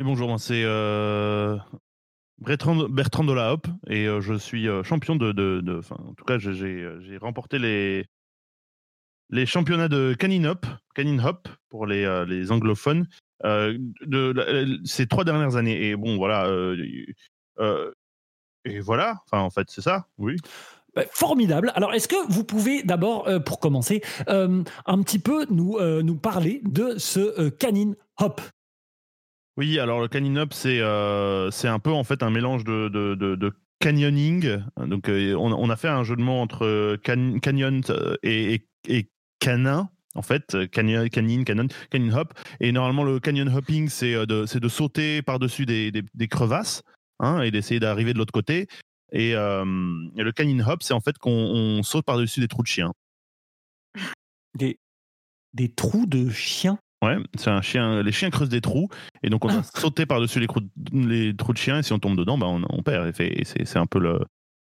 Et 0.00 0.04
bonjour, 0.04 0.38
c'est 0.38 0.62
euh, 0.64 1.56
Bertrand, 2.38 3.24
de 3.24 3.32
la 3.32 3.52
Hop 3.52 3.66
et 3.88 4.06
euh, 4.06 4.20
je 4.20 4.34
suis 4.34 4.66
champion 4.84 5.16
de. 5.16 5.82
en 5.90 6.14
tout 6.14 6.24
cas, 6.24 6.38
j'ai- 6.38 7.18
remporté 7.18 7.58
les, 7.58 8.06
les 9.30 9.46
championnats 9.46 9.88
de 9.88 10.14
canine 10.18 10.46
hop, 10.46 10.66
hop 11.24 11.48
pour 11.68 11.86
les, 11.86 12.24
les 12.28 12.52
anglophones 12.52 13.06
ces 14.84 15.06
trois 15.08 15.24
dernières 15.24 15.56
années. 15.56 15.88
Et 15.88 15.96
bon, 15.96 16.16
voilà. 16.16 16.48
Et 18.68 18.80
voilà, 18.80 19.20
enfin, 19.24 19.42
en 19.42 19.50
fait, 19.50 19.68
c'est 19.70 19.82
ça, 19.82 20.06
oui. 20.18 20.36
Bah, 20.94 21.04
Formidable. 21.12 21.70
Alors, 21.74 21.92
est-ce 21.94 22.08
que 22.08 22.16
vous 22.32 22.44
pouvez 22.44 22.82
d'abord, 22.82 23.28
euh, 23.28 23.38
pour 23.38 23.60
commencer, 23.60 24.02
euh, 24.28 24.62
un 24.86 25.02
petit 25.02 25.18
peu 25.18 25.46
nous, 25.50 25.76
euh, 25.76 26.02
nous 26.02 26.16
parler 26.16 26.60
de 26.64 26.98
ce 26.98 27.50
canine 27.50 27.94
hop? 28.18 28.40
Oui, 29.56 29.78
alors 29.78 30.00
le 30.00 30.08
canine 30.08 30.38
hop, 30.38 30.54
c'est 30.54 30.80
un 30.80 31.78
peu 31.78 31.90
en 31.90 32.04
fait 32.04 32.22
un 32.22 32.30
mélange 32.30 32.64
de, 32.64 32.88
de, 32.88 33.14
de, 33.14 33.34
de 33.34 33.52
canyoning. 33.80 34.58
Donc 34.76 35.08
on, 35.08 35.52
on 35.52 35.70
a 35.70 35.76
fait 35.76 35.88
un 35.88 36.04
jeu 36.04 36.16
de 36.16 36.22
mots 36.22 36.40
entre 36.40 36.96
can- 37.04 37.38
canyon 37.40 37.80
et, 38.22 38.54
et, 38.54 38.68
et 38.88 39.10
canin. 39.40 39.90
En 40.14 40.22
fait, 40.22 40.56
canyon, 40.70 41.08
canine, 41.10 41.44
canon, 41.44 41.66
canyon 41.90 42.14
hop. 42.14 42.34
Et 42.60 42.72
normalement, 42.72 43.04
le 43.04 43.20
canyon 43.20 43.54
hopping, 43.54 43.88
c'est 43.88 44.14
de, 44.26 44.58
de 44.58 44.68
sauter 44.68 45.22
par-dessus 45.22 45.66
des, 45.66 45.92
des, 45.92 46.02
des 46.14 46.28
crevasses 46.28 46.82
hein, 47.20 47.42
et 47.42 47.50
d'essayer 47.50 47.80
d'arriver 47.80 48.12
de 48.12 48.18
l'autre 48.18 48.32
côté. 48.32 48.66
Et, 49.12 49.34
euh, 49.34 49.64
et 50.16 50.22
le 50.22 50.32
canyon 50.32 50.62
hop, 50.68 50.82
c'est 50.82 50.94
en 50.94 51.00
fait 51.00 51.16
qu'on 51.18 51.30
on 51.30 51.82
saute 51.82 52.04
par-dessus 52.04 52.40
des 52.40 52.48
trous 52.48 52.62
de 52.62 52.68
chiens. 52.68 52.92
des, 54.54 54.78
des 55.54 55.68
trous 55.68 56.06
de 56.06 56.28
chiens 56.28 56.78
Ouais, 57.00 57.16
c'est 57.36 57.50
un 57.50 57.62
chien. 57.62 58.02
Les 58.02 58.10
chiens 58.10 58.28
creusent 58.30 58.48
des 58.48 58.60
trous, 58.60 58.88
et 59.22 59.30
donc 59.30 59.44
on 59.44 59.48
Ah. 59.48 59.58
va 59.58 59.62
sauter 59.62 60.04
par-dessus 60.04 60.40
les, 60.40 60.48
trous 61.36 61.52
de 61.52 61.58
chiens, 61.58 61.78
et 61.78 61.82
si 61.84 61.92
on 61.92 62.00
tombe 62.00 62.16
dedans, 62.18 62.36
bah 62.38 62.48
on, 62.48 62.60
on 62.68 62.82
perd. 62.82 63.14
Et 63.20 63.44
c'est 63.44 63.76
un 63.76 63.86
peu 63.86 64.00
le. 64.00 64.18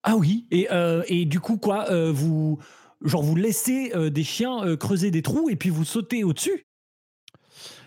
Ah 0.04 0.18
oui. 0.18 0.46
Et, 0.52 0.68
euh, 0.70 1.02
et 1.08 1.24
du 1.26 1.40
coup, 1.40 1.58
quoi, 1.58 1.90
euh, 1.92 2.12
vous, 2.12 2.60
genre, 3.06 3.24
vous 3.24 3.38
laissez 3.38 3.94
euh, 3.96 4.10
des 4.10 4.26
chiens 4.26 4.76
creuser 4.76 5.12
des 5.12 5.22
trous 5.22 5.50
et 5.50 5.56
puis 5.56 5.70
vous 5.70 5.86
sautez 5.86 6.26
au-dessus? 6.26 6.66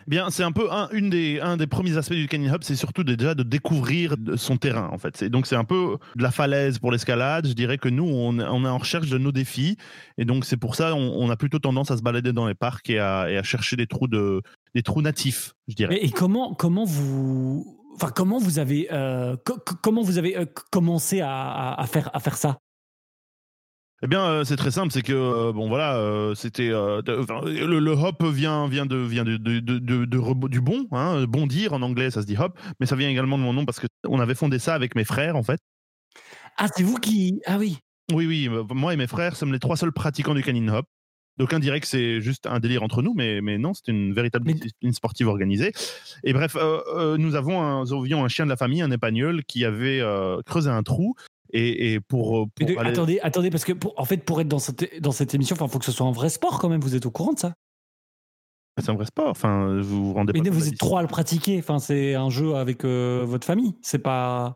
Bien, 0.07 0.31
c'est 0.31 0.43
un 0.43 0.53
peu 0.53 0.71
un, 0.73 0.89
une 0.93 1.11
des, 1.11 1.41
un 1.41 1.57
des 1.57 1.67
premiers 1.67 1.97
aspects 1.97 2.15
du 2.15 2.29
canyon 2.29 2.55
hop, 2.55 2.65
c'est 2.65 2.77
surtout 2.77 3.05
déjà 3.05 3.35
de 3.35 3.43
découvrir 3.43 4.17
son 4.37 4.57
terrain, 4.57 4.89
en 4.93 4.99
fait. 4.99 5.25
Donc 5.25 5.47
c'est 5.47 5.57
un 5.57 5.65
peu 5.65 5.99
de 6.17 6.23
la 6.23 6.31
falaise 6.31 6.79
pour 6.79 6.93
l'escalade. 6.93 7.47
Je 7.47 7.53
dirais 7.53 7.79
que 7.79 7.89
nous, 7.89 8.05
on, 8.05 8.39
est 8.39 8.45
en 8.45 8.79
recherche 8.79 9.09
de 9.09 9.19
nos 9.19 9.33
défis, 9.33 9.77
et 10.19 10.25
donc 10.25 10.45
c'est 10.45 10.57
pour 10.57 10.75
ça 10.75 10.95
on, 10.95 11.31
a 11.31 11.37
plutôt 11.37 11.59
tendance 11.59 11.91
à 11.91 11.97
se 11.97 12.03
balader 12.03 12.33
dans 12.33 12.47
les 12.47 12.55
parcs 12.55 12.91
et 12.91 12.99
à, 12.99 13.43
chercher 13.43 13.77
des 13.77 13.87
trous 13.87 14.09
de, 14.09 14.43
des 14.75 14.83
trous 14.83 15.03
natifs, 15.03 15.55
je 15.69 15.75
dirais. 15.75 15.99
Et, 16.01 16.11
comment, 16.11 16.55
comment 16.55 16.85
vous, 16.85 17.79
enfin, 17.95 18.11
comment 18.15 18.39
vous 18.39 18.59
avez, 18.59 18.89
euh, 18.93 19.37
co- 19.45 19.59
co- 19.65 19.77
comment 19.83 20.03
vous 20.03 20.19
avez 20.19 20.37
euh, 20.37 20.47
commencé 20.71 21.21
à 21.23 21.85
faire, 21.87 22.11
à 22.13 22.21
faire 22.21 22.37
ça? 22.37 22.59
Eh 24.05 24.09
bien, 24.09 24.25
euh, 24.25 24.45
c'est 24.45 24.57
très 24.57 24.73
simple, 24.73 24.93
c'est 24.93 25.03
que 25.03 25.13
euh, 25.13 25.53
bon 25.53 25.69
voilà, 25.69 25.97
euh, 25.97 26.35
c'était 26.35 26.69
le, 26.71 27.79
le 27.79 27.91
hop 27.93 28.25
vient 28.25 28.67
vient 28.67 28.85
de 28.85 28.97
vient 28.97 29.23
de, 29.23 29.37
de, 29.37 29.61
de- 29.61 29.79
de- 29.79 30.49
du 30.49 30.61
bon, 30.61 30.87
hein, 30.91 31.25
bondir 31.27 31.73
en 31.73 31.83
anglais, 31.83 32.11
ça 32.11 32.21
se 32.23 32.27
dit 32.27 32.37
hop, 32.37 32.59
mais 32.81 32.87
ça 32.87 32.97
vient 32.97 33.09
également 33.09 33.39
de 33.39 33.45
mon 33.45 33.53
nom 33.53 33.65
parce 33.65 33.79
que 33.79 33.87
on 34.09 34.19
avait 34.19 34.35
fondé 34.35 34.59
ça 34.59 34.75
avec 34.75 34.97
mes 34.97 35.05
frères 35.05 35.37
en 35.37 35.45
fait. 35.45 35.61
Ah, 36.59 36.67
c'est 36.75 36.83
vous 36.83 36.97
qui, 36.99 37.41
ah 37.47 37.59
oui. 37.59 37.79
Oui 38.13 38.27
oui, 38.27 38.49
moi 38.75 38.93
et 38.93 38.97
mes 38.97 39.07
frères 39.07 39.37
sommes 39.37 39.53
les 39.53 39.61
trois 39.61 39.77
seuls 39.77 39.93
pratiquants 39.93 40.35
du 40.35 40.43
canine 40.43 40.71
hop. 40.71 40.87
Diraient 41.61 41.81
que 41.81 41.87
c'est 41.87 42.21
juste 42.21 42.47
un 42.47 42.61
délire 42.61 42.83
entre 42.83 43.03
nous, 43.03 43.15
mais, 43.15 43.41
mais 43.41 43.57
non, 43.59 43.73
c'est 43.75 43.89
une 43.89 44.13
véritable 44.13 44.47
Mais- 44.47 44.61
une 44.83 44.93
sportive 44.93 45.29
organisée. 45.29 45.73
Et 46.25 46.33
bref, 46.33 46.57
euh, 46.57 46.81
euh, 46.95 47.17
nous 47.17 47.35
avons 47.35 47.61
un, 47.63 47.85
nous 47.85 48.01
avions 48.01 48.25
un 48.25 48.29
chien 48.29 48.45
de 48.45 48.51
la 48.51 48.57
famille, 48.57 48.83
un 48.83 48.91
épagnol, 48.91 49.43
qui 49.45 49.65
avait 49.65 50.01
euh, 50.01 50.41
creusé 50.45 50.71
un 50.71 50.83
trou. 50.83 51.15
Et, 51.53 51.93
et 51.93 52.01
pour, 52.01 52.39
euh, 52.39 52.45
Mais 52.61 52.67
pour 52.67 52.75
de- 52.77 52.81
aller- 52.81 52.91
Attendez, 52.91 53.21
attendez, 53.23 53.51
parce 53.51 53.65
que 53.65 53.73
pour, 53.73 53.93
en 53.99 54.05
fait, 54.05 54.19
pour 54.19 54.41
être 54.41 54.49
dans 54.49 54.59
cette, 54.59 55.01
dans 55.03 55.13
cette 55.13 55.35
émission, 55.35 55.55
il 55.61 55.69
faut 55.69 55.79
que 55.79 55.85
ce 55.85 55.93
soit 55.93 56.07
un 56.07 56.13
vrai 56.13 56.29
sport 56.31 56.59
quand 56.59 56.69
même. 56.69 56.81
Vous 56.81 56.95
êtes 56.97 57.05
au 57.07 57.11
courant 57.11 57.33
de 57.35 57.39
ça? 57.39 57.55
C'est 58.79 58.89
un 58.91 58.95
vrai 58.95 59.05
sport. 59.05 59.29
Enfin, 59.29 59.81
vous 59.83 60.07
vous 60.07 60.13
rendez 60.15 60.33
Mais 60.33 60.41
pas 60.41 60.45
compte 60.49 60.55
vous 60.55 60.69
êtes 60.69 60.79
trois 60.79 61.01
à 61.01 61.03
le 61.03 61.09
pratiquer. 61.09 61.59
Enfin, 61.59 61.79
c'est 61.79 62.15
un 62.15 62.31
jeu 62.31 62.55
avec 62.55 62.85
euh, 62.85 63.23
votre 63.27 63.47
famille. 63.47 63.75
C'est 63.83 63.99
pas. 63.99 64.55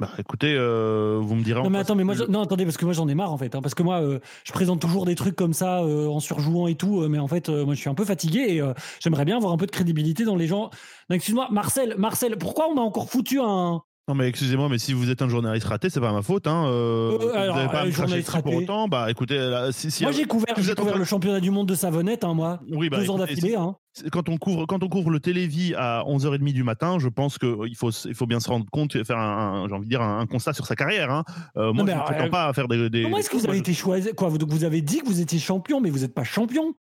Bah 0.00 0.08
écoutez, 0.16 0.54
euh, 0.56 1.18
vous 1.20 1.34
me 1.34 1.42
direz. 1.42 1.60
Non 1.62 1.68
mais 1.68 1.78
attends, 1.78 1.94
mais 1.94 2.04
moi, 2.04 2.14
je- 2.14 2.24
non 2.24 2.40
attendez, 2.40 2.64
parce 2.64 2.78
que 2.78 2.86
moi 2.86 2.94
j'en 2.94 3.06
ai 3.08 3.14
marre 3.14 3.30
en 3.30 3.36
fait, 3.36 3.54
hein, 3.54 3.60
parce 3.60 3.74
que 3.74 3.82
moi 3.82 4.00
euh, 4.00 4.20
je 4.44 4.52
présente 4.52 4.80
toujours 4.80 5.04
des 5.04 5.14
trucs 5.16 5.36
comme 5.36 5.52
ça 5.52 5.82
euh, 5.82 6.06
en 6.06 6.18
surjouant 6.18 6.66
et 6.66 6.76
tout, 6.76 7.06
mais 7.10 7.18
en 7.18 7.28
fait 7.28 7.50
moi 7.50 7.74
je 7.74 7.80
suis 7.80 7.90
un 7.90 7.94
peu 7.94 8.06
fatigué 8.06 8.38
et 8.56 8.62
j'aimerais 9.00 9.26
bien 9.26 9.36
avoir 9.36 9.52
un 9.52 9.58
peu 9.58 9.66
de 9.66 9.70
crédibilité 9.70 10.24
dans 10.24 10.36
les 10.36 10.46
gens. 10.46 10.70
Excuse-moi, 11.10 11.48
Marcel, 11.50 11.94
Marcel, 11.98 12.38
pourquoi 12.38 12.68
on 12.70 12.78
a 12.78 12.80
encore 12.80 13.10
foutu 13.10 13.38
un 13.42 13.82
Non 14.08 14.16
mais 14.16 14.28
excusez-moi, 14.28 14.68
mais 14.68 14.78
si 14.78 14.94
vous 14.94 15.10
êtes 15.10 15.22
un 15.22 15.28
journaliste 15.28 15.68
raté, 15.68 15.88
c'est 15.88 16.00
pas 16.00 16.12
ma 16.12 16.22
faute. 16.22 16.48
Hein. 16.48 16.66
euh, 16.66 17.18
Euh, 17.20 17.36
alors, 17.36 17.54
vous 17.54 17.60
n'avez 17.60 17.72
pas 17.72 17.80
à 17.82 17.86
euh, 17.86 17.90
journaliste 17.92 18.28
dessus 18.30 18.42
pour 18.42 18.52
raté. 18.52 18.64
autant. 18.64 18.88
Bah 18.88 19.08
écoutez, 19.08 19.38
là, 19.38 19.70
si, 19.70 19.92
si 19.92 20.02
Moi 20.02 20.10
j'ai 20.10 20.24
couvert, 20.24 20.54
vous 20.56 20.70
êtes 20.70 20.80
le 20.96 21.04
championnat 21.04 21.38
du 21.38 21.52
monde 21.52 21.68
de 21.68 21.74
savonnette, 21.76 22.24
hein, 22.24 22.34
moi, 22.34 22.60
oui, 22.68 22.88
bah, 22.88 22.98
deux 22.98 23.10
ans 23.10 23.16
écoutez, 23.16 23.34
d'affilée. 23.36 23.54
Hein. 23.54 23.76
quand 24.10 24.28
on 24.28 24.38
couvre 24.38 24.66
quand 24.66 24.82
on 24.82 24.88
couvre 24.88 25.10
le 25.10 25.20
télévis 25.20 25.74
à 25.76 26.02
11h30 26.04 26.52
du 26.52 26.64
matin, 26.64 26.98
je 26.98 27.08
pense 27.08 27.38
qu'il 27.38 27.76
faut 27.76 27.90
il 27.90 28.14
faut 28.14 28.26
bien 28.26 28.40
se 28.40 28.48
rendre 28.48 28.66
compte 28.72 28.96
et 28.96 29.04
faire 29.04 29.18
un, 29.18 29.62
un- 29.62 29.68
j'ai 29.68 29.74
envie 29.74 29.84
de 29.84 29.90
dire 29.90 30.02
un, 30.02 30.18
un 30.18 30.26
constat 30.26 30.52
sur 30.52 30.66
sa 30.66 30.74
carrière. 30.74 31.12
Hein. 31.12 31.22
Moi, 31.54 31.72
je 31.86 31.92
ne 31.92 32.00
prétends 32.04 32.28
pas 32.30 32.48
à 32.48 32.52
faire 32.52 32.66
des. 32.66 32.90
des 32.90 33.04
Comment 33.04 33.18
est-ce 33.18 33.30
que 33.30 33.36
vous 33.36 33.46
avez 33.46 33.58
été 33.58 33.72
choisi 33.72 34.10
Quoi, 34.16 34.28
vous, 34.28 34.64
avez 34.64 34.82
dit 34.82 34.98
que 34.98 35.06
vous 35.06 35.20
étiez 35.20 35.38
champion, 35.38 35.80
mais 35.80 35.90
vous 35.90 36.00
n'êtes 36.00 36.14
pas 36.14 36.24
champion. 36.24 36.74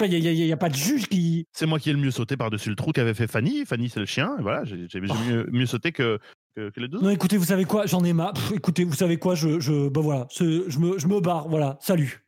Enfin, 0.00 0.12
il 0.12 0.22
n'y 0.22 0.52
a, 0.52 0.56
pas 0.56 0.68
de 0.68 0.76
juge 0.76 1.08
qui. 1.08 1.46
C'est 1.52 1.66
moi 1.66 1.80
qui 1.80 1.90
ai 1.90 1.92
le 1.92 1.98
mieux 1.98 2.12
sauté 2.12 2.36
par-dessus 2.36 2.68
le 2.70 2.76
trou 2.76 2.92
qu'avait 2.92 3.14
fait 3.14 3.26
Fanny. 3.26 3.64
Fanny, 3.64 3.88
c'est 3.88 3.98
le 3.98 4.06
chien. 4.06 4.36
Et 4.38 4.42
voilà, 4.42 4.62
j'ai 4.64 5.00
mieux, 5.00 5.48
mieux 5.50 5.66
sauté 5.66 5.90
que, 5.90 6.20
que, 6.58 6.70
que 6.70 6.80
les 6.80 6.88
deux. 6.88 6.98
Non, 6.98 7.10
écoutez, 7.10 7.36
vous 7.36 7.44
savez 7.44 7.64
quoi 7.64 7.86
J'en 7.86 8.02
ai 8.04 8.12
marre. 8.12 8.32
Pff, 8.32 8.52
écoutez, 8.52 8.82
vous 8.84 8.94
savez 8.94 9.16
quoi 9.18 9.34
Je, 9.36 9.60
je, 9.60 9.88
bah 9.88 10.00
voilà, 10.00 10.26
je 10.30 10.78
me, 10.78 10.98
je 10.98 11.06
me 11.06 11.20
barre. 11.20 11.48
Voilà, 11.48 11.78
salut. 11.80 12.24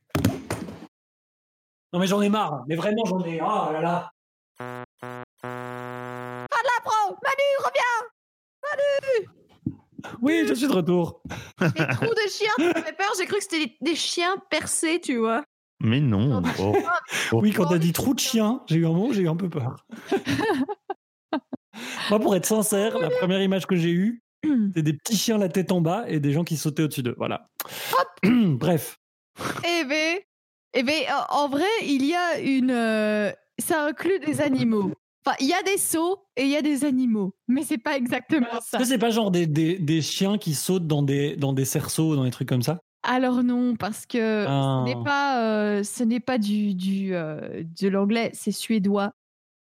Non 1.92 1.98
mais 1.98 2.06
j'en 2.06 2.22
ai 2.22 2.28
marre. 2.28 2.62
Mais 2.68 2.76
vraiment, 2.76 3.04
j'en 3.04 3.24
ai. 3.24 3.40
Oh 3.42 3.72
là 3.72 3.80
là. 3.80 4.12
Pro, 6.82 7.10
Manu, 7.10 7.48
reviens 7.58 8.02
Oui, 10.22 10.44
je 10.46 10.54
suis 10.54 10.66
de 10.68 10.72
retour. 10.72 11.22
Les 11.60 11.86
trous 11.88 12.06
de 12.06 12.30
chiens, 12.30 12.72
ça 12.72 12.82
fait 12.82 12.96
peur. 12.96 13.12
J'ai 13.18 13.26
cru 13.26 13.36
que 13.36 13.42
c'était 13.42 13.66
des, 13.66 13.76
des 13.82 13.96
chiens 13.96 14.36
percés, 14.48 15.00
tu 15.00 15.18
vois. 15.18 15.44
Mais 15.80 16.00
non. 16.00 16.42
oh. 16.58 16.74
Oui, 17.32 17.52
quand 17.52 17.66
t'as 17.66 17.78
dit 17.78 17.92
trou 17.92 18.14
de 18.14 18.20
chien, 18.20 18.62
j'ai 18.66 18.76
eu 18.76 18.86
un 18.86 18.90
moment, 18.90 19.12
j'ai 19.12 19.22
eu 19.22 19.28
un 19.28 19.36
peu 19.36 19.50
peur. 19.50 19.84
Moi, 22.10 22.20
pour 22.20 22.34
être 22.36 22.46
sincère, 22.46 22.98
la 22.98 23.10
première 23.10 23.42
image 23.42 23.66
que 23.66 23.76
j'ai 23.76 23.90
eue, 23.90 24.22
c'est 24.74 24.82
des 24.82 24.92
petits 24.94 25.16
chiens 25.16 25.38
la 25.38 25.48
tête 25.48 25.72
en 25.72 25.80
bas 25.80 26.04
et 26.08 26.20
des 26.20 26.32
gens 26.32 26.44
qui 26.44 26.56
sautaient 26.56 26.82
au-dessus 26.84 27.02
d'eux. 27.02 27.14
Voilà. 27.18 27.46
Bref. 28.24 28.96
Eh 29.64 29.84
ben, 29.84 30.18
eh 30.74 30.82
ben, 30.82 31.02
en 31.30 31.48
vrai, 31.48 31.64
il 31.84 32.04
y 32.04 32.14
a 32.14 32.38
une. 32.40 32.70
euh, 32.70 33.30
ça 33.58 33.84
inclut 33.84 34.18
des 34.20 34.40
animaux. 34.40 34.92
Enfin, 35.26 35.36
il 35.40 35.46
y 35.48 35.52
a 35.52 35.62
des 35.62 35.76
sauts 35.76 36.24
et 36.36 36.44
il 36.44 36.48
y 36.48 36.56
a 36.56 36.62
des 36.62 36.84
animaux, 36.84 37.34
mais 37.46 37.62
c'est 37.62 37.76
pas 37.78 37.94
exactement 37.96 38.46
Est-ce 38.56 38.70
ça. 38.78 38.84
c'est 38.86 38.96
pas 38.98 39.10
genre 39.10 39.30
des, 39.30 39.46
des, 39.46 39.78
des 39.78 40.00
chiens 40.00 40.38
qui 40.38 40.54
sautent 40.54 40.86
dans 40.86 41.02
des, 41.02 41.36
dans 41.36 41.52
des 41.52 41.66
cerceaux 41.66 42.12
ou 42.12 42.16
dans 42.16 42.24
des 42.24 42.30
trucs 42.30 42.48
comme 42.48 42.62
ça? 42.62 42.78
Alors 43.02 43.42
non, 43.42 43.76
parce 43.76 44.06
que 44.06 44.46
Ah. 44.48 44.82
ce 44.86 44.94
n'est 44.94 45.04
pas, 45.04 45.42
euh, 45.44 45.82
ce 45.82 46.04
n'est 46.04 46.20
pas 46.20 46.38
du, 46.38 46.74
du 46.74 47.14
euh, 47.14 47.62
de 47.80 47.88
l'anglais, 47.88 48.30
c'est 48.32 48.50
suédois. 48.50 49.12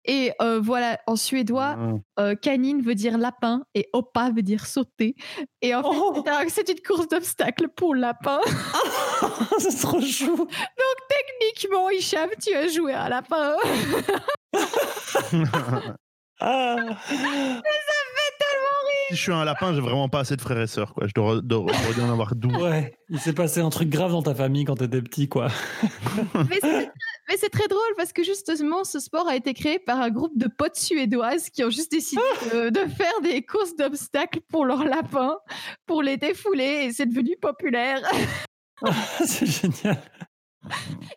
Et 0.07 0.31
euh, 0.41 0.59
voilà, 0.61 0.99
en 1.07 1.15
suédois, 1.15 1.75
Ah. 1.77 2.21
euh, 2.21 2.35
canine 2.35 2.81
veut 2.81 2.95
dire 2.95 3.17
lapin 3.17 3.63
et 3.73 3.89
oppa 3.93 4.29
veut 4.35 4.41
dire 4.43 4.65
sauter. 4.65 5.15
Et 5.61 5.73
en 5.73 5.81
fait, 5.83 5.89
Oh. 5.99 6.21
c'est 6.25 6.31
un- 6.31 6.47
c'est 6.49 6.69
une 6.69 6.81
course 6.81 7.07
d'obstacles 7.07 7.69
pour 7.75 7.95
lapin. 7.95 8.39
C'est 9.59 9.79
trop 9.81 10.01
chou. 10.01 10.47
Techniquement, 11.09 11.89
Hicham, 11.89 12.29
tu 12.41 12.53
as 12.53 12.67
joué 12.67 12.93
un 12.93 13.09
lapin. 13.09 13.55
Ah. 16.41 16.75
Si 19.09 19.15
je 19.15 19.21
suis 19.21 19.31
un 19.31 19.45
lapin, 19.45 19.73
j'ai 19.73 19.79
vraiment 19.79 20.09
pas 20.09 20.19
assez 20.19 20.35
de 20.35 20.41
frères 20.41 20.59
et 20.59 20.67
sœurs. 20.67 20.93
Quoi. 20.93 21.07
Je 21.07 21.13
dois, 21.13 21.37
en 21.37 22.11
avoir 22.11 22.35
12. 22.35 22.53
Ouais, 22.61 22.93
il 23.09 23.19
s'est 23.19 23.31
passé 23.33 23.61
un 23.61 23.69
truc 23.69 23.87
grave 23.89 24.11
dans 24.11 24.21
ta 24.23 24.35
famille 24.35 24.65
quand 24.65 24.75
t'étais 24.75 25.01
petit, 25.01 25.29
quoi. 25.29 25.47
Mais 26.49 26.59
c'est 26.61 26.91
mais 27.27 27.37
c'est 27.37 27.49
très 27.49 27.67
drôle 27.67 27.93
parce 27.97 28.13
que 28.13 28.23
justement, 28.23 28.83
ce 28.83 28.99
sport 28.99 29.27
a 29.27 29.35
été 29.35 29.53
créé 29.53 29.79
par 29.79 29.99
un 29.99 30.09
groupe 30.09 30.37
de 30.37 30.47
potes 30.47 30.75
suédoises 30.75 31.49
qui 31.49 31.63
ont 31.63 31.69
juste 31.69 31.91
décidé 31.91 32.21
de, 32.53 32.69
de 32.69 32.89
faire 32.89 33.21
des 33.23 33.43
courses 33.45 33.75
d'obstacles 33.75 34.41
pour 34.49 34.65
leurs 34.65 34.83
lapins, 34.85 35.37
pour 35.85 36.03
les 36.03 36.17
défouler, 36.17 36.85
et 36.85 36.91
c'est 36.93 37.05
devenu 37.05 37.35
populaire. 37.41 38.01
c'est 39.25 39.45
génial. 39.45 40.01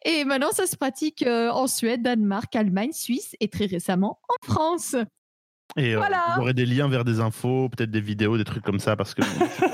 Et 0.04 0.24
maintenant, 0.24 0.52
ça 0.52 0.66
se 0.66 0.76
pratique 0.76 1.22
euh, 1.26 1.50
en 1.50 1.66
Suède, 1.66 2.02
Danemark, 2.02 2.54
Allemagne, 2.54 2.92
Suisse 2.92 3.34
et 3.40 3.48
très 3.48 3.66
récemment 3.66 4.20
en 4.28 4.46
France. 4.46 4.94
Et 5.76 5.94
euh, 5.94 5.98
Voilà. 5.98 6.34
vous 6.34 6.42
aurez 6.42 6.54
des 6.54 6.66
liens 6.66 6.88
vers 6.88 7.04
des 7.04 7.20
infos, 7.20 7.68
peut-être 7.68 7.90
des 7.90 8.00
vidéos, 8.00 8.36
des 8.36 8.44
trucs 8.44 8.64
comme 8.64 8.78
ça. 8.78 8.96
Parce 8.96 9.14
que. 9.14 9.22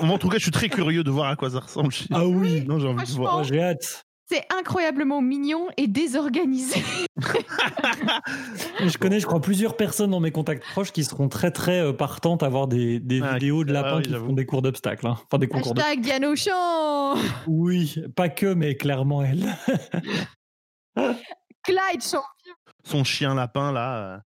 Moi, 0.04 0.14
en 0.14 0.18
tout 0.18 0.28
cas, 0.28 0.38
je 0.38 0.42
suis 0.44 0.50
très 0.52 0.68
curieux 0.68 1.04
de 1.04 1.10
voir 1.10 1.28
à 1.28 1.36
quoi 1.36 1.50
ça 1.50 1.60
ressemble. 1.60 1.92
Ah 2.12 2.26
oui, 2.26 2.64
Non, 2.66 2.78
j'ai 2.78 2.88
envie 2.88 3.04
de 3.04 3.16
voir. 3.16 3.38
Oh, 3.40 3.44
j'ai 3.44 3.60
hâte. 3.60 4.04
C'est 4.34 4.52
incroyablement 4.52 5.22
mignon 5.22 5.68
et 5.76 5.86
désorganisé. 5.86 6.82
Je 8.84 8.98
connais, 8.98 9.20
je 9.20 9.26
crois, 9.26 9.40
plusieurs 9.40 9.76
personnes 9.76 10.10
dans 10.10 10.18
mes 10.18 10.32
contacts 10.32 10.64
proches 10.72 10.90
qui 10.90 11.04
seront 11.04 11.28
très 11.28 11.52
très 11.52 11.78
euh, 11.80 11.92
partantes 11.92 12.42
à 12.42 12.48
voir 12.48 12.66
des, 12.66 12.98
des 12.98 13.20
Ah, 13.22 13.34
vidéos 13.34 13.62
de 13.62 13.70
ah 13.70 13.74
lapins 13.82 13.96
oui, 13.98 14.02
qui 14.02 14.12
font 14.12 14.32
des 14.32 14.44
cours 14.44 14.60
d'obstacles. 14.60 15.06
hein. 15.06 15.16
Enfin, 15.26 15.38
des 15.38 15.46
concours 15.46 15.74
de... 15.74 15.80
Hashtag 15.80 16.00
Diane 16.00 16.34
Oui, 17.46 17.94
pas 18.16 18.28
que, 18.28 18.52
mais 18.54 18.74
clairement 18.76 19.22
elle. 19.22 19.54
Clyde, 21.62 22.02
champ- 22.02 22.24
Son 22.82 23.04
chien 23.04 23.36
lapin, 23.36 23.70
là. 23.70 24.20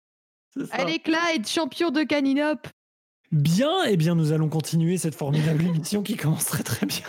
euh, 0.57 0.65
allez 0.71 0.99
Clyde, 0.99 1.45
champion 1.47 1.91
de 1.91 2.03
Caninop. 2.03 2.65
Bien, 3.31 3.83
eh 3.87 3.97
bien, 3.97 4.15
nous 4.15 4.31
allons 4.31 4.47
continuer 4.47 4.97
cette 4.97 5.15
formidable 5.15 5.61
émission 5.65 6.01
qui 6.01 6.15
commence 6.15 6.45
très 6.45 6.63
très 6.63 6.85
bien. 6.85 7.05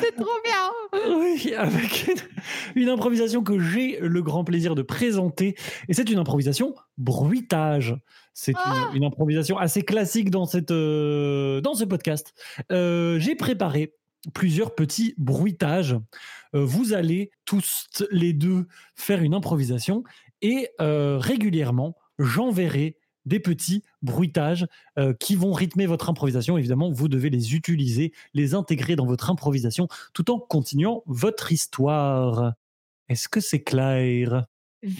C'est 0.00 0.16
trop 0.16 0.40
bien 0.44 1.16
Oui, 1.18 1.54
avec 1.54 2.08
une, 2.08 2.82
une 2.82 2.88
improvisation 2.88 3.42
que 3.42 3.58
j'ai 3.58 3.98
le 4.00 4.22
grand 4.22 4.44
plaisir 4.44 4.74
de 4.74 4.82
présenter. 4.82 5.54
Et 5.88 5.94
c'est 5.94 6.08
une 6.08 6.18
improvisation 6.18 6.74
bruitage. 6.96 7.94
C'est 8.32 8.54
Ah 8.56 8.90
une, 8.92 8.98
une 8.98 9.04
improvisation 9.04 9.58
assez 9.58 9.82
classique 9.82 10.30
dans, 10.30 10.46
cette, 10.46 10.70
euh, 10.70 11.60
dans 11.60 11.74
ce 11.74 11.84
podcast. 11.84 12.34
Euh, 12.72 13.18
j'ai 13.18 13.34
préparé 13.34 13.94
plusieurs 14.34 14.74
petits 14.74 15.14
bruitages. 15.18 15.96
Euh, 16.54 16.64
vous 16.64 16.94
allez 16.94 17.30
tous 17.44 17.86
les 18.10 18.32
deux 18.32 18.66
faire 18.94 19.22
une 19.22 19.34
improvisation 19.34 20.04
et 20.42 20.68
régulièrement, 20.78 21.96
j'enverrai 22.18 22.98
des 23.26 23.40
petits 23.40 23.82
bruitages 24.02 24.66
euh, 24.98 25.12
qui 25.12 25.34
vont 25.34 25.52
rythmer 25.52 25.86
votre 25.86 26.08
improvisation. 26.08 26.56
Évidemment, 26.56 26.90
vous 26.90 27.08
devez 27.08 27.28
les 27.28 27.54
utiliser, 27.54 28.12
les 28.32 28.54
intégrer 28.54 28.96
dans 28.96 29.06
votre 29.06 29.30
improvisation 29.30 29.88
tout 30.14 30.30
en 30.30 30.38
continuant 30.38 31.02
votre 31.06 31.52
histoire. 31.52 32.54
Est-ce 33.08 33.28
que 33.28 33.40
c'est 33.40 33.62
clair? 33.62 34.46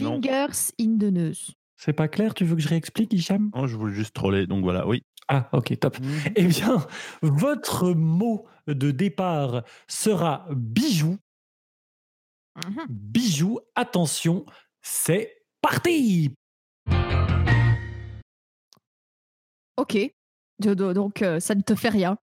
Non. 0.01 0.21
Fingers 0.21 0.73
in 0.81 0.99
the 0.99 1.13
nose. 1.13 1.55
C'est 1.77 1.93
pas 1.93 2.09
clair? 2.09 2.35
Tu 2.35 2.45
veux 2.45 2.57
que 2.57 2.63
je 2.63 2.69
réexplique, 2.69 3.13
Hicham? 3.13 3.51
Oh, 3.55 3.67
je 3.67 3.77
voulais 3.77 3.95
juste 3.95 4.15
troller, 4.15 4.47
donc 4.47 4.63
voilà, 4.63 4.87
oui. 4.87 5.03
Ah, 5.29 5.49
ok, 5.53 5.79
top. 5.79 5.99
Eh 6.37 6.45
bien, 6.45 6.87
votre 7.21 7.91
mot 7.93 8.47
de 8.67 8.91
départ 8.91 9.65
sera 9.87 10.47
bijou. 10.51 11.19
Mhm. 12.65 12.87
Bijou, 12.89 13.61
attention, 13.75 14.47
c'est 14.83 15.43
parti 15.61 16.33
Ok. 19.77 19.97
Do- 20.59 20.75
do- 20.75 20.93
Donc, 20.95 21.23
euh, 21.23 21.39
ça 21.41 21.55
ne 21.55 21.61
te 21.63 21.75
fait 21.75 21.89
rien. 21.91 22.17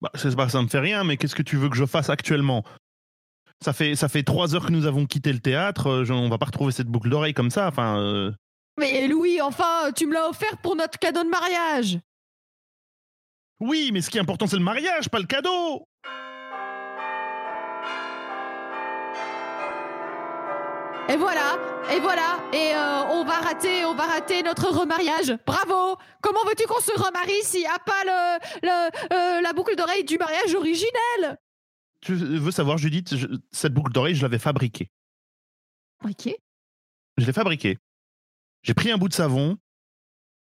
Bah, 0.00 0.10
c'est 0.14 0.34
pas 0.36 0.48
ça 0.48 0.60
me 0.62 0.68
fait 0.68 0.78
rien, 0.80 1.04
mais 1.04 1.16
qu'est-ce 1.16 1.34
que 1.34 1.42
tu 1.42 1.56
veux 1.56 1.68
que 1.68 1.76
je 1.76 1.86
fasse 1.86 2.10
actuellement? 2.10 2.64
Ça 3.64 3.72
fait, 3.72 3.96
ça 3.96 4.08
fait 4.08 4.22
trois 4.22 4.54
heures 4.54 4.66
que 4.66 4.72
nous 4.72 4.86
avons 4.86 5.06
quitté 5.06 5.32
le 5.32 5.38
théâtre, 5.38 5.86
euh, 5.88 6.04
je- 6.04 6.12
on 6.12 6.28
va 6.28 6.36
pas 6.38 6.46
retrouver 6.46 6.72
cette 6.72 6.88
boucle 6.88 7.08
d'oreille 7.08 7.32
comme 7.34 7.50
ça. 7.50 7.68
Enfin, 7.68 7.98
euh, 7.98 8.32
Mais 8.78 9.08
Louis, 9.08 9.40
enfin, 9.40 9.90
tu 9.94 10.06
me 10.06 10.12
l'as 10.12 10.28
offert 10.28 10.58
pour 10.58 10.76
notre 10.76 10.98
cadeau 10.98 11.24
de 11.24 11.30
mariage. 11.30 11.98
Oui, 13.60 13.90
mais 13.92 14.02
ce 14.02 14.10
qui 14.10 14.18
est 14.18 14.20
important, 14.20 14.46
c'est 14.46 14.58
le 14.58 14.62
mariage, 14.62 15.08
pas 15.08 15.18
le 15.18 15.24
cadeau 15.26 15.86
Et 21.08 21.16
voilà, 21.16 21.56
et 21.94 22.00
voilà, 22.00 22.40
et 22.52 22.74
euh, 22.74 23.04
on 23.12 23.24
va 23.24 23.34
rater, 23.38 23.84
on 23.84 23.94
va 23.94 24.06
rater 24.06 24.42
notre 24.42 24.68
remariage. 24.70 25.32
Bravo 25.46 25.96
Comment 26.20 26.40
veux-tu 26.46 26.66
qu'on 26.66 26.80
se 26.80 26.90
remarie 26.92 27.42
s'il 27.44 27.60
n'y 27.60 27.66
a 27.66 27.78
pas 27.78 28.02
le, 28.04 28.38
le, 28.62 29.14
euh, 29.14 29.40
la 29.40 29.52
boucle 29.52 29.76
d'oreille 29.76 30.02
du 30.04 30.18
mariage 30.18 30.52
originel? 30.54 31.38
Tu 32.00 32.14
veux 32.14 32.50
savoir, 32.50 32.76
Judith, 32.78 33.14
je- 33.16 33.28
cette 33.52 33.72
boucle 33.72 33.92
d'oreille, 33.92 34.16
je 34.16 34.22
l'avais 34.22 34.40
fabriquée. 34.40 34.90
Ok. 36.04 36.28
Je 37.18 37.24
l'ai 37.24 37.32
fabriqué. 37.32 37.78
J'ai 38.62 38.74
pris 38.74 38.90
un 38.90 38.98
bout 38.98 39.08
de 39.08 39.14
savon 39.14 39.56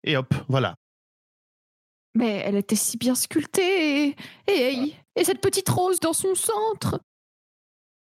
et 0.03 0.17
hop, 0.17 0.33
voilà. 0.49 0.77
Mais 2.15 2.37
elle 2.45 2.57
était 2.57 2.77
si 2.77 2.97
bien 2.97 3.15
sculptée 3.15 4.09
et, 4.09 4.17
et, 4.49 4.95
et 5.17 5.25
cette 5.25 5.41
petite 5.43 5.69
rose 5.69 6.01
dans 6.01 6.13
son 6.15 6.35
centre. 6.35 7.01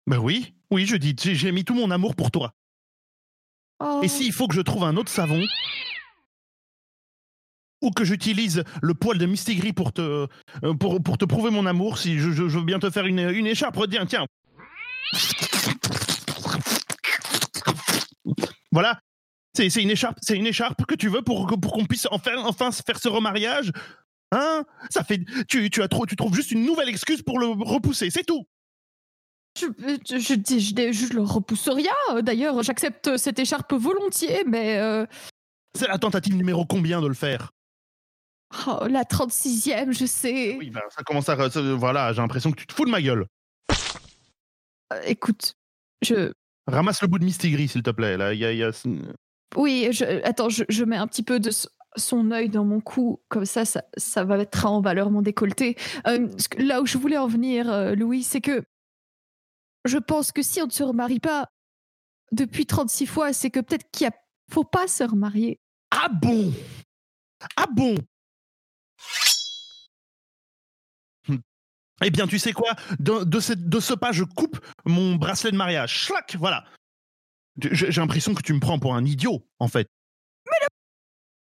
Ben 0.07 0.19
oui, 0.19 0.55
oui, 0.75 0.87
je 0.87 0.97
dis, 0.97 1.15
j'ai 1.17 1.53
mis 1.53 1.65
tout 1.65 1.75
mon 1.75 1.91
amour 1.91 2.15
pour 2.15 2.31
toi. 2.31 2.53
Oh. 3.81 4.01
Et 4.03 4.09
s'il 4.09 4.33
faut 4.33 4.47
que 4.49 4.55
je 4.55 4.61
trouve 4.61 4.85
un 4.85 4.97
autre 4.97 5.11
savon 5.11 5.43
ou 7.83 7.91
que 7.91 8.05
j'utilise 8.05 8.65
le 8.83 8.95
poil 8.95 9.19
de 9.19 9.27
Mistigris 9.27 9.73
pour 9.73 9.93
te, 9.93 10.27
euh, 10.65 10.75
pour, 10.75 11.03
pour 11.03 11.19
te 11.19 11.25
prouver 11.25 11.51
mon 11.51 11.67
amour, 11.67 11.99
si 11.99 12.19
je, 12.19 12.31
je- 12.31 12.49
je 12.49 12.59
veux 12.59 12.65
bien 12.65 12.79
te 12.79 12.89
faire 12.91 13.05
une, 13.07 13.19
une 13.19 13.47
écharpe, 13.47 13.79
tiens, 13.91 14.07
tiens. 14.07 14.27
Voilà, 18.73 18.99
c'est 19.55 19.67
une 19.83 19.91
écharpe, 19.91 20.17
c'est 20.23 20.37
une 20.37 20.47
écharpe 20.47 20.85
que 20.87 20.95
tu 20.95 21.09
veux 21.09 21.23
pour, 21.23 21.47
que- 21.47 21.55
pour 21.55 21.73
qu'on 21.73 21.85
puisse 21.85 22.09
enfin, 22.11 22.37
enfin 22.45 22.71
faire 22.73 22.99
ce 22.99 23.09
remariage. 23.09 23.71
Hein? 24.33 24.65
Ça 24.91 25.05
fait, 25.05 25.21
tu, 25.47 25.71
tu 25.71 25.83
as 25.83 25.89
trop, 25.89 26.07
tu 26.07 26.17
trouves 26.17 26.35
juste 26.35 26.51
une 26.51 26.65
nouvelle 26.65 26.89
excuse 26.89 27.23
pour 27.23 27.39
le 27.39 27.47
repousser, 27.49 28.11
c'est 28.11 28.25
tout. 28.25 28.47
Je, 29.59 29.67
je, 30.09 30.19
je, 30.19 30.35
dis- 30.35 30.61
je, 30.61 30.75
dis- 30.75 30.93
je 30.93 31.13
le 31.15 31.23
repousse 31.23 31.69
rien. 31.69 31.93
D'ailleurs, 32.23 32.63
j'accepte 32.63 33.17
cette 33.17 33.39
écharpe 33.39 33.73
volontiers, 33.73 34.45
mais 34.47 34.79
euh, 34.79 35.07
C'est 35.79 35.87
la 35.89 35.99
tentative 35.99 36.35
numéro 36.37 36.65
combien 36.67 37.01
de 37.01 37.07
le 37.07 37.15
faire? 37.15 37.51
Oh, 38.67 38.87
la 38.89 39.03
36e, 39.05 39.93
je 39.93 40.07
sais. 40.07 40.57
Oui, 40.59 40.71
ben, 40.71 40.83
ça 40.91 41.03
commence 41.03 41.29
à, 41.29 41.51
ça- 41.51 41.75
voilà, 41.75 42.13
j'ai 42.13 42.21
l'impression 42.21 42.51
que 42.51 42.57
tu 42.57 42.67
te 42.67 42.73
fous 42.73 42.85
de 42.85 42.91
ma 42.91 43.01
gueule. 43.03 43.27
Euh, 44.93 45.01
écoute, 45.07 45.55
je. 46.03 46.33
Ramasse 46.67 47.03
le 47.03 47.09
bout 47.09 47.19
de 47.19 47.25
Mistigris, 47.25 47.69
s'il 47.69 47.83
te 47.83 47.91
plaît. 47.91 48.17
Là, 48.17 48.33
y 48.35 48.45
a, 48.45 48.53
y 48.53 48.63
a- 48.63 48.71
Oui, 49.57 49.89
attends, 50.25 50.49
je, 50.49 50.85
mets 50.85 50.97
un 50.97 51.07
petit 51.07 51.23
peu 51.23 51.39
de 51.41 51.51
son 51.97 52.31
œil 52.33 52.49
dans 52.49 52.65
mon 52.65 52.81
cou, 52.81 53.21
comme 53.29 53.45
ça, 53.45 53.65
ça, 53.65 53.85
ça 53.97 54.25
va 54.25 54.37
mettre 54.37 54.67
en 54.67 54.81
valeur 54.81 55.11
mon 55.11 55.23
décolleté. 55.23 55.77
Euh, 56.07 56.29
là 56.59 56.81
où 56.81 56.87
je 56.87 56.99
voulais 56.99 57.19
en 57.19 57.27
venir, 57.29 57.95
Louis, 57.95 58.23
c'est 58.23 58.41
que 58.41 58.65
je 59.85 59.99
pense 59.99 60.33
que 60.33 60.43
si 60.43 60.61
on 60.63 60.67
ne 60.67 60.71
se 60.71 60.83
remarie 60.83 61.21
pas 61.21 61.49
depuis 62.33 62.67
36 62.67 63.07
fois, 63.07 63.33
c'est 63.33 63.51
que 63.51 63.61
peut-être 63.61 63.91
qu'il 63.93 64.07
ne 64.07 64.13
faut 64.53 64.65
pas 64.65 64.87
se 64.89 65.05
remarier. 65.05 65.59
Ah 65.91 66.09
bon? 66.09 66.53
Ah 67.57 67.67
bon? 67.71 67.95
Hmm. 71.29 71.37
Eh 72.03 72.11
bien, 72.11 72.27
tu 72.27 72.39
sais 72.39 72.53
quoi? 72.53 72.75
De, 72.99 73.25
de, 73.25 73.41
cette- 73.41 73.69
de 73.69 73.81
ce 73.81 73.95
pas, 73.95 74.13
je 74.13 74.25
coupe 74.25 74.59
mon 74.85 75.17
bracelet 75.17 75.53
de 75.53 75.57
mariage. 75.57 75.93
Schlac 76.07 76.37
Voilà. 76.37 76.65
J'ai 77.61 78.01
l'impression 78.01 78.35
que 78.35 78.43
tu 78.43 78.53
me 78.53 78.59
prends 78.61 78.79
pour 78.81 78.95
un 78.97 79.05
idiot, 79.05 79.47
en 79.61 79.69
fait. 79.69 79.87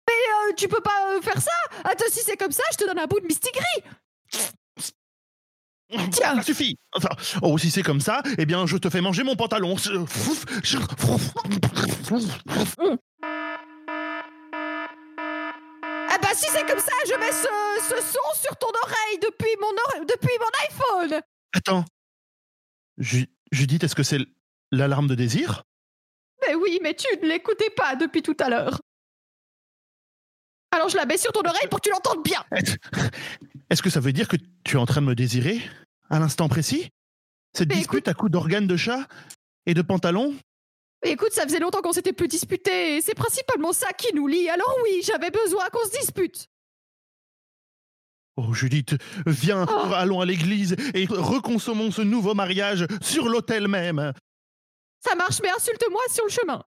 Euh, 0.09 0.52
tu 0.56 0.68
peux 0.68 0.80
pas 0.83 1.14
euh, 1.16 1.21
faire 1.23 1.40
ça? 1.40 1.50
Attends, 1.85 2.04
si 2.11 2.21
c'est 2.21 2.37
comme 2.37 2.52
ça, 2.52 2.62
je 2.73 2.76
te 2.76 2.85
donne 2.87 2.99
un 2.99 3.06
bout 3.06 3.18
de 3.21 3.26
mistigris 3.26 3.83
Tiens. 6.10 6.36
Ça 6.36 6.42
suffit 6.42 6.76
Enfin, 6.94 7.08
Oh, 7.42 7.56
si 7.58 7.70
c'est 7.70 7.82
comme 7.82 8.00
ça, 8.00 8.22
eh 8.38 8.46
bien, 8.46 8.66
je 8.66 8.76
te 8.76 8.90
fais 8.90 9.00
manger 9.00 9.22
mon 9.22 9.36
pantalon. 9.36 9.76
Ah 16.08 16.18
bah 16.22 16.28
si 16.34 16.46
c'est 16.50 16.66
comme 16.66 16.78
ça, 16.78 16.92
je 17.06 17.18
mets 17.18 17.32
ce, 17.32 17.94
ce 17.94 18.00
son 18.02 18.40
sur 18.40 18.56
ton 18.56 18.68
oreille 18.82 19.18
depuis 19.22 19.50
mon, 19.60 19.66
ore- 19.68 20.06
depuis 20.06 20.36
mon 20.38 20.50
iPhone 20.68 21.20
Attends. 21.54 21.84
Ju- 22.99 23.28
Judith, 23.52 23.84
est-ce 23.84 23.94
que 23.94 24.02
c'est 24.02 24.18
l'alarme 24.72 25.06
de 25.08 25.14
désir? 25.14 25.62
Mais 26.46 26.54
oui, 26.54 26.78
mais 26.82 26.94
tu 26.94 27.06
ne 27.22 27.28
l'écoutais 27.28 27.70
pas 27.70 27.96
depuis 27.96 28.22
tout 28.22 28.36
à 28.40 28.49
l'heure. 28.49 28.80
Alors 30.70 30.88
je 30.88 30.96
la 30.96 31.06
mets 31.06 31.16
sur 31.18 31.32
ton 31.32 31.40
oreille 31.40 31.68
pour 31.70 31.80
que 31.80 31.88
tu 31.88 31.90
l'entendes 31.90 32.22
bien. 32.22 32.44
Est-ce 33.70 33.82
que 33.82 33.90
ça 33.90 34.00
veut 34.00 34.12
dire 34.12 34.28
que 34.28 34.36
tu 34.64 34.76
es 34.76 34.78
en 34.78 34.86
train 34.86 35.00
de 35.00 35.06
me 35.06 35.14
désirer 35.14 35.60
à 36.10 36.18
l'instant 36.18 36.48
précis? 36.48 36.90
Cette 37.56 37.68
Mais 37.68 37.76
dispute 37.76 38.08
à 38.08 38.14
coups 38.14 38.30
d'organes 38.32 38.66
de 38.66 38.76
chat 38.76 39.06
et 39.64 39.74
de 39.74 39.82
pantalon? 39.82 40.34
Écoute, 41.02 41.32
ça 41.32 41.44
faisait 41.44 41.60
longtemps 41.60 41.82
qu'on 41.82 41.92
s'était 41.92 42.12
plus 42.12 42.28
disputé 42.28 42.96
et 42.96 43.00
c'est 43.00 43.14
principalement 43.14 43.72
ça 43.72 43.92
qui 43.92 44.14
nous 44.14 44.26
lie. 44.26 44.48
Alors 44.48 44.76
oui, 44.84 45.02
j'avais 45.04 45.30
besoin 45.30 45.68
qu'on 45.70 45.84
se 45.84 45.98
dispute. 45.98 46.46
Oh 48.36 48.52
Judith, 48.52 48.96
viens, 49.26 49.66
Oh. 49.68 49.92
allons 49.94 50.20
à 50.20 50.26
l'église 50.26 50.76
et 50.94 51.06
reconsommons 51.06 51.90
ce 51.90 52.02
nouveau 52.02 52.34
mariage 52.34 52.86
sur 53.00 53.28
l'autel 53.28 53.66
même. 53.68 54.12
Ça 55.00 55.14
marche, 55.14 55.40
mais 55.42 55.50
insulte-moi 55.50 56.02
sur 56.12 56.24
le 56.24 56.30
chemin. 56.30 56.62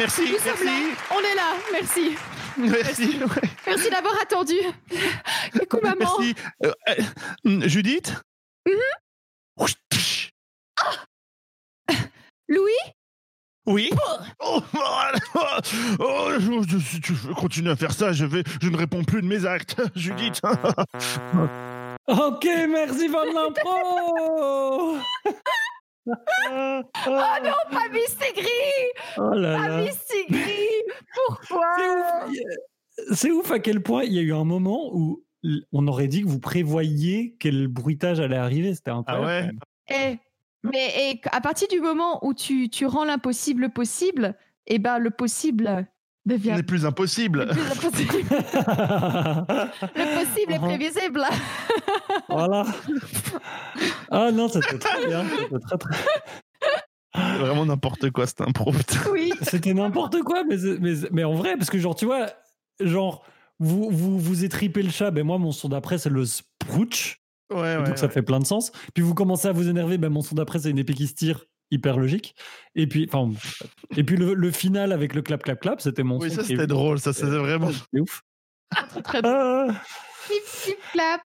Merci, 0.00 0.22
Nous 0.32 0.38
sommes 0.38 0.44
merci, 0.46 0.64
là, 0.64 0.72
on 1.10 1.20
est 1.20 1.34
là, 1.34 1.52
merci. 1.72 2.16
merci, 2.56 3.18
ouais, 3.18 3.48
Merci 3.66 3.90
d'avoir 3.90 4.14
attendu. 4.22 4.54
Écoute, 5.60 5.82
maman. 5.82 5.96
merci. 5.98 6.34
Euh, 6.64 6.72
euh, 6.88 7.68
Judith. 7.68 8.14
Ouch, 9.58 9.74
Louis 12.48 12.72
Oui 13.66 13.90
oh, 14.40 14.62
oh, 15.98 16.30
je- 16.38 16.66
je- 16.66 16.78
Si 16.78 17.00
tu 17.02 17.12
veux 17.12 17.34
continuer 17.34 17.70
à 17.70 17.76
faire 17.76 17.92
ça, 17.92 18.12
je, 18.12 18.24
vais, 18.24 18.42
je 18.62 18.68
ne 18.70 18.76
réponds 18.78 19.04
plus 19.04 19.20
de 19.20 19.26
mes 19.26 19.44
actes, 19.44 19.76
Judith. 19.94 20.40
Ok, 22.08 22.44
merci 22.68 23.08
pour 23.08 23.20
l'impro 23.24 24.96
Oh 26.06 26.82
non, 27.44 27.52
pas 27.70 27.88
Mistigris 27.92 28.48
Oh 29.18 29.30
là 29.34 29.56
Pas 29.58 29.68
là 29.68 29.84
Pourquoi? 31.26 31.66
C'est 31.76 32.32
ouf. 32.32 32.34
C'est 33.12 33.30
ouf 33.30 33.50
à 33.50 33.58
quel 33.58 33.82
point 33.82 34.04
il 34.04 34.12
y 34.12 34.18
a 34.18 34.22
eu 34.22 34.34
un 34.34 34.44
moment 34.44 34.90
où 34.94 35.22
on 35.72 35.86
aurait 35.88 36.08
dit 36.08 36.22
que 36.22 36.28
vous 36.28 36.40
prévoyiez 36.40 37.36
quel 37.40 37.66
bruitage 37.68 38.20
allait 38.20 38.36
arriver. 38.36 38.74
C'était 38.74 38.90
Ah 38.90 38.96
incroyable. 38.96 39.58
ouais 39.90 39.96
Eh, 39.96 40.18
mais 40.68 41.10
et 41.12 41.20
à 41.32 41.40
partir 41.40 41.68
du 41.68 41.80
moment 41.80 42.24
où 42.26 42.34
tu, 42.34 42.68
tu 42.68 42.86
rends 42.86 43.04
l'impossible 43.04 43.70
possible, 43.70 44.36
eh 44.66 44.78
ben 44.78 44.98
le 44.98 45.10
possible 45.10 45.86
devient 46.26 46.52
n'est 46.52 46.62
plus 46.62 46.84
impossible. 46.86 47.48
plus 47.48 47.60
impossible. 47.62 48.12
Le 49.96 50.24
possible 50.24 50.52
est 50.52 50.58
prévisible. 50.58 51.22
voilà. 52.28 52.64
Ah 54.10 54.30
non, 54.32 54.48
c'était 54.48 54.78
très 54.78 55.06
bien. 55.06 55.24
C'était 55.28 55.58
très, 55.58 55.78
très- 55.78 57.38
Vraiment 57.38 57.66
n'importe 57.66 58.10
quoi, 58.10 58.26
cette 58.26 58.40
impro. 58.42 58.72
Oui. 59.12 59.32
C'était 59.42 59.74
n'importe 59.74 60.20
quoi, 60.22 60.44
mais, 60.44 60.56
mais, 60.80 60.94
mais 61.10 61.24
en 61.24 61.34
vrai, 61.34 61.56
parce 61.56 61.70
que 61.70 61.78
genre, 61.78 61.94
tu 61.96 62.04
vois, 62.06 62.26
genre, 62.80 63.24
vous, 63.58 63.90
vous, 63.90 64.18
vous 64.18 64.44
étripez 64.44 64.82
le 64.82 64.90
chat, 64.90 65.10
ben 65.10 65.24
moi, 65.24 65.38
mon 65.38 65.52
son 65.52 65.68
d'après, 65.68 65.98
c'est 65.98 66.10
le 66.10 66.24
sprouch. 66.24 67.18
Ouais, 67.52 67.76
donc 67.76 67.88
ouais, 67.88 67.96
ça 67.96 68.08
fait 68.08 68.22
plein 68.22 68.38
de 68.38 68.46
sens. 68.46 68.70
Puis 68.94 69.02
vous 69.02 69.14
commencez 69.14 69.48
à 69.48 69.52
vous 69.52 69.68
énerver, 69.68 69.98
ben 69.98 70.08
mon 70.08 70.22
son 70.22 70.36
d'après, 70.36 70.60
c'est 70.60 70.70
une 70.70 70.78
épée 70.78 70.94
qui 70.94 71.08
se 71.08 71.14
tire, 71.14 71.46
hyper 71.70 71.98
logique. 71.98 72.34
Et 72.74 72.86
puis, 72.86 73.08
enfin, 73.12 73.30
et 73.96 74.04
puis 74.04 74.16
le, 74.16 74.34
le 74.34 74.50
final 74.50 74.92
avec 74.92 75.14
le 75.14 75.22
clap, 75.22 75.42
clap, 75.42 75.60
clap, 75.60 75.80
c'était 75.80 76.02
mon 76.02 76.18
Oui, 76.18 76.30
son. 76.30 76.36
ça 76.36 76.44
c'était 76.44 76.66
drôle, 76.66 76.98
ça 76.98 77.12
c'était 77.12 77.30
vraiment. 77.38 77.70
C'était 77.72 78.00
ouf. 78.00 78.22
Très, 78.70 79.02
très 79.02 79.22
bien. 79.22 79.32
Ah, 79.32 79.66
Flip, 80.22 80.42
flip, 80.44 80.76
clap. 80.92 81.20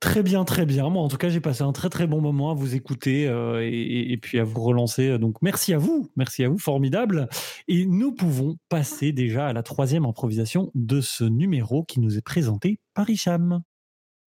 très 0.00 0.22
bien, 0.22 0.44
très 0.44 0.64
bien. 0.66 0.88
Moi, 0.88 1.02
en 1.02 1.08
tout 1.08 1.16
cas, 1.18 1.28
j'ai 1.28 1.40
passé 1.40 1.62
un 1.62 1.72
très, 1.72 1.88
très 1.88 2.06
bon 2.06 2.20
moment 2.20 2.50
à 2.50 2.54
vous 2.54 2.74
écouter 2.74 3.28
euh, 3.28 3.60
et, 3.62 3.68
et- 3.68 4.12
et 4.12 4.16
puis 4.16 4.38
à 4.40 4.44
vous 4.44 4.60
relancer. 4.62 5.18
Donc, 5.18 5.40
merci 5.42 5.72
à 5.74 5.78
vous. 5.78 6.10
Merci 6.16 6.44
à 6.44 6.48
vous. 6.48 6.58
Formidable. 6.58 7.28
Et 7.68 7.86
nous 7.86 8.12
pouvons 8.12 8.56
passer 8.68 9.12
déjà 9.12 9.46
à 9.48 9.52
la 9.52 9.62
troisième 9.62 10.04
improvisation 10.04 10.70
de 10.74 11.00
ce 11.00 11.24
numéro 11.24 11.84
qui 11.84 12.00
nous 12.00 12.16
est 12.16 12.22
présenté 12.24 12.80
par 12.94 13.08
Hicham. 13.10 13.60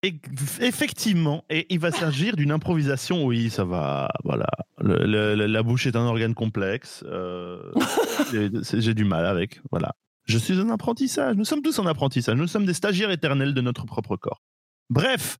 Et- 0.03 0.15
effectivement, 0.61 1.43
et 1.49 1.67
il 1.69 1.79
va 1.79 1.91
s'agir 1.91 2.35
d'une 2.35 2.51
improvisation. 2.51 3.23
Oui, 3.25 3.49
ça 3.51 3.63
va. 3.65 4.09
Voilà, 4.23 4.47
Le- 4.79 5.05
le- 5.05 5.35
le- 5.35 5.45
la 5.45 5.63
bouche 5.63 5.85
est 5.85 5.95
un 5.95 6.05
organe 6.05 6.33
complexe. 6.33 7.03
euh, 7.07 7.71
J'ai 8.73 8.93
du 8.95 9.05
mal 9.05 9.25
avec. 9.27 9.61
Voilà. 9.71 9.93
Je 10.25 10.37
suis 10.39 10.59
en 10.59 10.69
apprentissage. 10.69 11.35
Nous 11.35 11.45
sommes 11.45 11.61
tous 11.61 11.77
en 11.79 11.85
apprentissage. 11.85 12.35
Nous 12.35 12.47
sommes 12.47 12.65
des 12.65 12.73
stagiaires 12.73 13.11
éternels 13.11 13.53
de 13.53 13.61
notre 13.61 13.85
propre 13.85 14.15
corps. 14.17 14.41
Bref, 14.89 15.37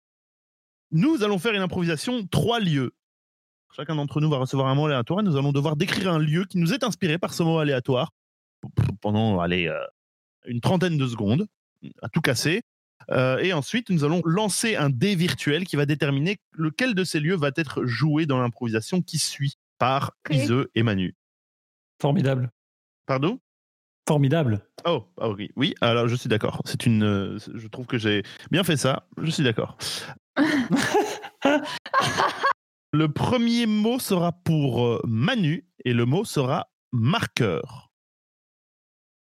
nous 0.92 1.24
allons 1.24 1.40
faire 1.40 1.54
une 1.54 1.62
improvisation 1.62 2.26
trois 2.28 2.60
lieux. 2.60 2.92
Chacun 3.76 3.96
d'entre 3.96 4.20
nous 4.22 4.30
va 4.30 4.38
recevoir 4.38 4.68
un 4.68 4.76
mot 4.76 4.86
aléatoire 4.86 5.22
et 5.22 5.24
nous 5.24 5.38
allons 5.38 5.54
devoir 5.54 5.76
décrire 5.76 6.12
un 6.12 6.20
lieu 6.20 6.46
qui 6.46 6.58
nous 6.58 6.74
est 6.74 6.84
inspiré 6.84 7.18
par 7.18 7.34
ce 7.34 7.42
mot 7.42 7.58
aléatoire 7.60 8.12
pendant 9.02 9.40
allez, 9.40 9.68
euh, 9.68 9.80
une 10.46 10.62
trentaine 10.62 10.98
de 10.98 11.08
secondes, 11.08 11.48
à 12.02 12.10
tout 12.10 12.22
casser. 12.22 12.62
Euh, 13.10 13.38
et 13.40 13.54
ensuite, 13.54 13.90
nous 13.90 14.04
allons 14.04 14.22
lancer 14.26 14.76
un 14.76 14.90
dé 14.90 15.16
virtuel 15.16 15.66
qui 15.66 15.76
va 15.76 15.86
déterminer 15.86 16.40
lequel 16.54 16.94
de 16.96 17.04
ces 17.04 17.20
lieux 17.20 17.36
va 17.36 17.50
être 17.56 17.86
joué 17.86 18.26
dans 18.26 18.40
l'improvisation 18.40 19.02
qui 19.02 19.18
suit 19.18 19.56
par 19.78 20.12
Ok. 20.30 20.36
Ise 20.36 20.66
et 20.76 20.84
Manu. 20.84 21.16
Formidable. 22.02 22.52
Pardon? 23.06 23.40
Formidable. 24.08 24.66
Oh, 24.86 25.08
ah 25.20 25.30
oui, 25.30 25.52
oui. 25.56 25.76
Alors 25.82 26.08
je 26.08 26.16
suis 26.16 26.30
d'accord. 26.30 26.62
C'est 26.66 26.86
une. 26.86 27.04
euh, 27.04 27.38
je 27.54 27.68
trouve 27.68 27.86
que 27.86 27.98
j'ai 27.98 28.24
bien 28.50 28.64
fait 28.64 28.78
ça. 28.78 29.08
Je 29.22 29.30
suis 29.30 29.44
d'accord. 29.44 29.78
Le 32.94 33.08
premier 33.08 33.68
mot 33.68 34.00
sera 34.00 34.34
pour 34.34 34.86
euh, 34.86 35.02
Manu 35.06 35.66
et 35.86 35.94
le 35.94 36.06
mot 36.06 36.26
sera 36.26 36.70
marqueur. 36.92 37.90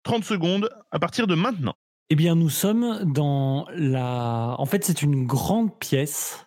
30 0.04 0.22
secondes 0.24 0.70
à 0.92 0.98
partir 1.00 1.26
de 1.26 1.35
maintenant. 1.35 1.74
Eh 2.11 2.16
bien, 2.16 2.35
nous 2.35 2.49
sommes 2.51 3.05
dans 3.12 3.66
la. 3.75 4.55
En 4.59 4.64
fait, 4.66 4.85
c'est 4.85 5.03
une 5.03 5.27
grande 5.27 5.79
pièce 5.79 6.47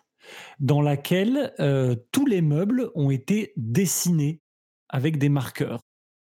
dans 0.60 0.82
laquelle 0.82 1.54
euh, 1.60 1.96
tous 2.12 2.26
les 2.26 2.42
meubles 2.42 2.90
ont 2.94 3.10
été 3.10 3.52
dessinés 3.56 4.40
avec 4.88 5.18
des 5.18 5.28
marqueurs. 5.28 5.80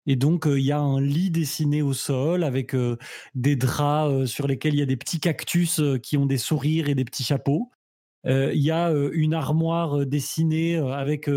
Et 0.07 0.15
donc, 0.17 0.47
euh, 0.47 0.59
il 0.59 0.65
y 0.65 0.71
a 0.73 0.79
un 0.79 1.01
lit 1.01 1.31
dessiné 1.31 1.81
au 1.83 1.93
sol 1.93 2.43
avec 2.43 2.75
euh, 2.75 2.97
des 3.35 3.55
draps 3.55 4.25
sur 4.27 4.47
lesquels 4.47 4.75
il 4.75 4.79
y 4.79 4.83
a 4.83 4.87
des 4.87 4.97
petits 4.97 5.19
cactus 5.21 5.81
qui 6.03 6.17
ont 6.17 6.25
des 6.27 6.37
sourires 6.39 6.89
et 6.89 6.95
des 6.95 7.05
petits 7.05 7.23
chapeaux. 7.25 7.71
Il 8.25 8.61
y 8.61 8.71
a 8.71 8.91
une 9.13 9.33
armoire 9.33 10.05
dessinée 10.05 10.77
avec 10.77 11.29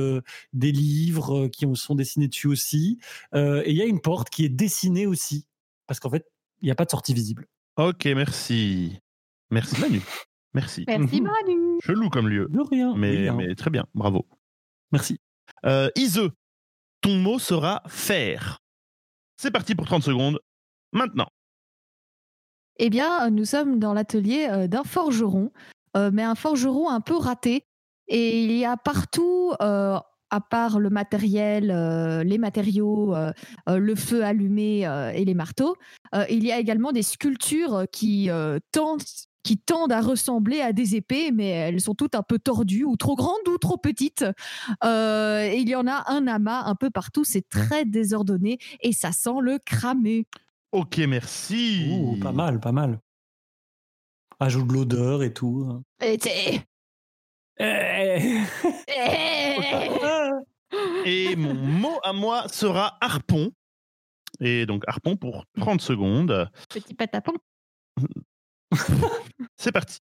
des 0.53 0.73
livres 0.73 1.49
qui 1.49 1.67
ont- 1.67 1.77
sont 1.77 1.95
dessinés 1.95 2.29
dessus 2.29 2.49
aussi. 2.49 2.99
Et 3.35 3.71
il 3.71 3.77
y 3.77 3.83
a 3.83 3.87
une 3.87 4.01
porte 4.01 4.31
qui 4.31 4.45
est 4.45 4.49
dessinée 4.51 5.07
aussi. 5.07 5.47
Parce 5.87 6.01
qu'en 6.01 6.11
fait, 6.11 6.27
il 6.63 6.67
n'y 6.67 6.73
a 6.73 6.75
pas 6.75 6.85
de 6.87 6.91
sortie 6.91 7.15
visible. 7.15 7.47
Ok, 7.81 8.05
merci. 8.15 8.99
Merci 9.51 9.81
Manu. 9.81 10.01
Merci. 10.53 10.85
Merci 10.87 11.21
Mhm. 11.23 11.29
Manu. 11.29 11.79
Chelou 11.83 12.11
comme 12.11 12.29
lieu. 12.29 12.47
De 12.51 12.61
rien. 12.61 12.95
Mais, 12.95 13.17
Oui, 13.17 13.29
hein. 13.29 13.35
mais 13.37 13.55
très 13.55 13.71
bien, 13.71 13.85
bravo. 13.95 14.27
Merci. 14.93 15.19
Euh, 15.65 15.89
Ise, 15.97 16.29
ton 17.01 17.17
mot 17.17 17.39
sera 17.39 17.83
faire. 17.87 18.59
C'est 19.39 19.51
parti 19.51 19.75
pour 19.75 19.87
30 19.87 20.03
secondes. 20.03 20.39
Maintenant. 20.93 21.29
Eh 22.79 22.91
bien, 22.91 23.31
nous 23.31 23.45
sommes 23.47 23.79
dans 23.79 23.95
l'atelier 23.95 24.49
euh, 24.51 24.67
d'un 24.67 24.85
forgeron, 24.85 25.51
euh, 25.97 26.11
mais 26.13 26.23
un 26.23 26.35
forgeron 26.35 26.91
un 26.91 27.01
peu 27.01 27.17
raté. 27.17 27.65
Et 28.09 28.45
il 28.45 28.53
y 28.53 28.65
a 28.65 28.77
partout, 28.77 29.53
euh, 29.63 29.99
à 30.31 30.41
part 30.41 30.79
le 30.81 30.91
matériel, 30.91 31.71
euh, 31.71 32.25
les 32.25 32.39
matériaux, 32.39 33.15
le 33.67 33.95
feu 33.95 34.25
allumé 34.25 34.87
euh, 34.87 35.11
et 35.13 35.25
les 35.25 35.35
marteaux, 35.35 35.77
euh, 36.15 36.25
il 36.31 36.45
y 36.45 36.53
a 36.53 36.59
également 36.59 36.93
des 36.93 37.03
sculptures 37.03 37.85
qui, 37.93 38.31
euh, 38.31 38.59
tendent, 38.73 39.03
qui 39.43 39.59
tendent 39.59 39.93
à 39.93 40.01
ressembler 40.01 40.61
à 40.61 40.73
des 40.73 40.97
épées, 40.97 41.31
mais 41.33 41.49
elles 41.49 41.81
sont 41.81 41.95
toutes 41.95 42.15
un 42.15 42.23
peu 42.23 42.39
tordues, 42.39 42.85
ou 42.85 42.97
trop 42.97 43.17
grandes 43.17 43.47
ou 43.49 43.59
trop 43.59 43.77
petites. 43.79 44.25
Euh, 44.85 45.43
et 45.45 45.57
il 45.59 45.69
y 45.69 45.75
en 45.75 45.87
a 45.87 46.05
un 46.11 46.27
amas 46.27 46.63
un 46.65 46.75
peu 46.75 46.91
partout, 46.91 47.25
c'est 47.25 47.49
très 47.49 47.85
désordonné 47.85 48.59
et 48.81 48.93
ça 48.93 49.13
sent 49.13 49.41
le 49.41 49.59
cramé. 49.59 50.27
Ok, 50.73 50.99
merci. 50.99 51.89
Ouh, 51.91 52.19
pas 52.21 52.33
mal, 52.33 52.61
pas 52.61 52.73
mal. 52.73 53.01
Ajoute 54.39 54.67
de 54.69 54.73
l'odeur 54.75 55.23
et 55.23 55.33
tout. 55.33 55.67
hein. 55.71 55.83
Et 56.05 56.19
t'es- 56.19 56.63
Eh. 57.59 58.41
Et 61.05 61.35
mon 61.37 61.55
mot 61.55 61.99
à 62.05 62.13
moi 62.13 62.47
sera 62.49 62.97
harpon. 63.01 63.51
Et 64.41 64.67
donc 64.67 64.85
harpon 64.87 65.17
pour 65.17 65.45
30 65.59 65.81
secondes. 65.81 66.49
Petit 66.69 66.95
patapon. 66.95 67.33
C'est 69.57 69.73
parti. 69.73 69.99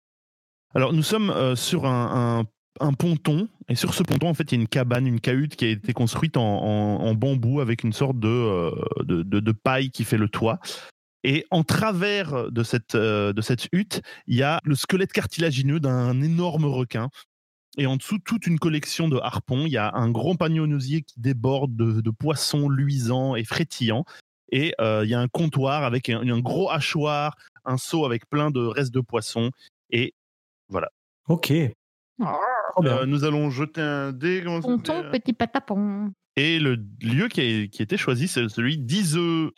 Alors 0.76 0.94
nous 0.94 1.04
sommes 1.04 1.30
euh, 1.30 1.56
sur 1.56 1.86
un, 1.86 2.40
un- 2.42 2.46
un 2.80 2.94
ponton. 2.94 3.48
Et 3.70 3.76
sur 3.76 3.94
ce 3.96 4.04
ponton, 4.04 4.30
en 4.30 4.34
fait, 4.36 4.52
il 4.52 4.56
y 4.56 4.58
a 4.60 4.62
une 4.62 4.68
cabane, 4.68 5.08
une 5.08 5.20
cahute 5.20 5.56
qui 5.56 5.66
a 5.66 5.70
été 5.70 5.94
construite 5.94 6.38
en, 6.38 6.44
en- 6.44 7.04
en 7.06 7.14
bambou 7.16 7.60
avec 7.60 7.84
une 7.84 7.92
sorte 7.94 8.20
de, 8.20 8.28
euh, 8.28 8.72
de, 9.04 9.24
de- 9.24 9.40
de 9.40 9.52
paille 9.52 9.90
qui 9.90 10.04
fait 10.04 10.18
le 10.18 10.30
toit. 10.30 10.60
Et 11.24 11.46
en 11.50 11.64
travers 11.64 12.52
de 12.52 12.64
cette, 12.64 12.94
euh, 12.96 13.34
de 13.34 13.42
cette 13.42 13.68
hutte, 13.74 14.02
il 14.28 14.36
y 14.36 14.44
a 14.44 14.62
le 14.64 14.76
squelette 14.76 15.12
cartilagineux 15.12 15.80
d'un 15.80 16.22
énorme 16.22 16.66
requin. 16.66 17.10
Et 17.78 17.86
en 17.86 17.96
dessous, 17.96 18.18
toute 18.20 18.48
une 18.48 18.58
collection 18.60 19.08
de 19.08 19.18
harpons. 19.18 19.66
Il 19.66 19.72
y 19.72 19.78
a 19.78 19.94
un 19.94 20.10
grand 20.10 20.36
panier 20.36 20.60
aux 20.60 20.68
osier 20.72 21.04
qui 21.04 21.20
déborde 21.20 21.76
de, 21.76 22.02
de 22.02 22.10
poissons 22.10 22.70
luisants 22.70 23.36
et 23.36 23.44
frétillants. 23.44 24.04
Et 24.52 24.74
euh, 24.82 25.02
il 25.04 25.10
y 25.10 25.14
a 25.14 25.20
un 25.20 25.28
comptoir 25.28 25.84
avec 25.84 26.10
un, 26.10 26.28
un 26.28 26.40
gros 26.40 26.72
hachoir, 26.72 27.36
un 27.66 27.78
seau 27.78 28.06
avec 28.06 28.28
plein 28.30 28.50
de 28.50 28.62
restes 28.62 28.94
de 28.94 29.02
poissons. 29.02 29.52
Et 29.92 30.14
Ok. 31.28 31.54
Trop 32.72 32.82
bien. 32.82 32.98
euh, 33.00 33.06
nous 33.06 33.24
allons 33.26 33.50
jeter 33.52 33.82
un 33.82 34.12
dé. 34.12 34.42
Ponton, 34.44 34.84
s'appelle 34.84 35.12
petit 35.22 35.34
patapon. 35.34 36.12
Et 36.36 36.60
le 36.60 36.76
lieu 37.02 37.28
qui 37.28 37.42
a, 37.42 37.68
qui 37.68 37.82
a 37.82 37.84
été 37.84 37.98
choisi, 37.98 38.28
c'est 38.28 38.48
celui 38.50 38.78
d'Iseux. 38.78 39.52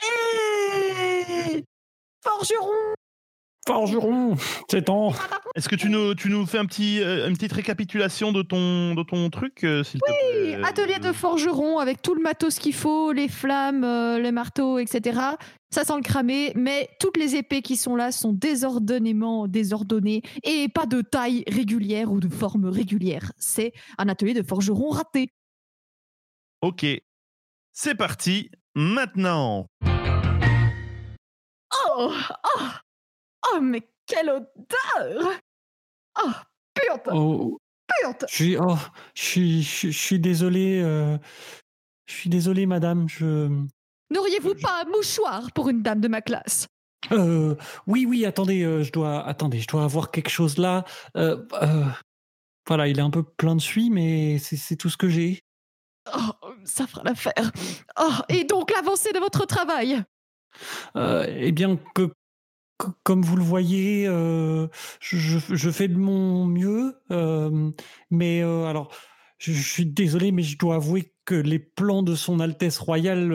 Forgeron 2.23 2.93
Forgeron, 3.69 4.33
c'est 4.67 4.85
temps. 4.85 5.13
Est-ce 5.53 5.69
que 5.69 5.75
tu 5.75 5.91
nous, 5.91 6.15
tu 6.15 6.31
nous 6.31 6.47
fais 6.47 6.57
un 6.57 6.65
petit, 6.65 7.03
euh, 7.03 7.27
une 7.27 7.35
petite 7.35 7.53
récapitulation 7.53 8.31
de 8.31 8.41
ton, 8.41 8.95
de 8.95 9.03
ton 9.03 9.29
truc, 9.29 9.63
euh, 9.63 9.83
s'il 9.83 9.99
te 9.99 10.05
plaît? 10.07 10.59
Atelier 10.63 10.97
de 10.97 11.11
forgeron 11.11 11.77
avec 11.77 12.01
tout 12.01 12.15
le 12.15 12.21
matos 12.23 12.57
qu'il 12.57 12.73
faut, 12.73 13.11
les 13.11 13.27
flammes, 13.27 13.83
euh, 13.83 14.17
les 14.17 14.31
marteaux, 14.31 14.79
etc. 14.79 15.19
Ça 15.69 15.83
sent 15.83 15.97
le 15.97 16.01
cramé, 16.01 16.51
mais 16.55 16.89
toutes 16.99 17.17
les 17.17 17.35
épées 17.35 17.61
qui 17.61 17.77
sont 17.77 17.95
là 17.95 18.11
sont 18.11 18.33
désordonnément 18.33 19.47
désordonnées 19.47 20.23
et 20.41 20.67
pas 20.67 20.87
de 20.87 21.03
taille 21.03 21.43
régulière 21.47 22.11
ou 22.11 22.19
de 22.19 22.27
forme 22.27 22.65
régulière. 22.65 23.33
C'est 23.37 23.73
un 23.99 24.09
atelier 24.09 24.33
de 24.33 24.41
forgeron 24.41 24.89
raté. 24.89 25.29
Ok. 26.63 26.87
C'est 27.71 27.95
parti. 27.95 28.49
Maintenant. 28.73 29.67
Oh, 31.95 32.11
oh, 32.11 32.61
oh, 33.53 33.59
mais 33.61 33.87
quelle 34.05 34.29
odeur 34.29 35.31
Oh, 36.21 36.29
putain, 36.73 37.13
Oh, 37.13 37.57
putain 37.87 38.27
je 38.27 38.35
suis, 38.35 38.57
oh, 38.57 38.75
je 39.15 39.21
suis, 39.21 39.63
je 39.63 39.87
je 39.91 39.97
suis 39.97 40.19
désolé. 40.19 40.81
euh, 40.83 41.17
je 42.07 42.13
suis 42.13 42.29
désolé, 42.29 42.65
madame. 42.65 43.07
Je. 43.07 43.49
N'auriez-vous 44.11 44.55
pas 44.55 44.81
un 44.83 44.89
mouchoir 44.89 45.51
pour 45.53 45.69
une 45.69 45.81
dame 45.83 46.01
de 46.01 46.07
ma 46.07 46.21
classe? 46.21 46.67
Euh, 47.11 47.55
oui, 47.87 48.05
oui. 48.07 48.25
Attendez, 48.25 48.63
euh, 48.63 48.83
je 48.83 48.91
dois, 48.91 49.25
attendez, 49.25 49.59
je 49.59 49.67
dois 49.67 49.83
avoir 49.83 50.11
quelque 50.11 50.29
chose 50.29 50.57
là. 50.57 50.83
Euh, 51.15 51.45
euh, 51.61 51.85
voilà, 52.67 52.87
il 52.87 52.97
est 52.99 53.03
un 53.03 53.11
peu 53.11 53.23
plein 53.23 53.55
de 53.55 53.61
suie, 53.61 53.89
mais 53.89 54.37
c'est 54.39 54.75
tout 54.75 54.89
ce 54.89 54.97
que 54.97 55.09
j'ai. 55.09 55.39
Oh, 56.15 56.49
ça 56.65 56.87
fera 56.87 57.03
l'affaire. 57.03 57.51
Oh, 57.99 58.11
et 58.29 58.43
donc 58.43 58.71
l'avancée 58.71 59.11
de 59.13 59.19
votre 59.19 59.45
travail? 59.45 60.03
Euh, 60.95 61.25
eh 61.29 61.51
bien, 61.51 61.77
que- 61.93 62.11
comme 63.03 63.21
vous 63.21 63.35
le 63.35 63.43
voyez, 63.43 64.07
euh, 64.07 64.67
je, 64.99 65.69
fais 65.71 65.87
de 65.87 65.97
mon 65.97 66.45
mieux. 66.45 66.95
euh, 67.11 67.71
mais 68.09 68.41
euh, 68.41 68.65
alors, 68.65 68.93
je, 69.37 69.51
je 69.51 69.67
suis 69.73 69.85
désolé, 69.85 70.31
mais 70.31 70.43
je 70.43 70.57
dois 70.57 70.75
avouer 70.75 71.13
que 71.25 71.35
les 71.35 71.59
plans 71.59 72.03
de 72.03 72.15
Son 72.15 72.39
Altesse 72.39 72.79
Royale 72.79 73.31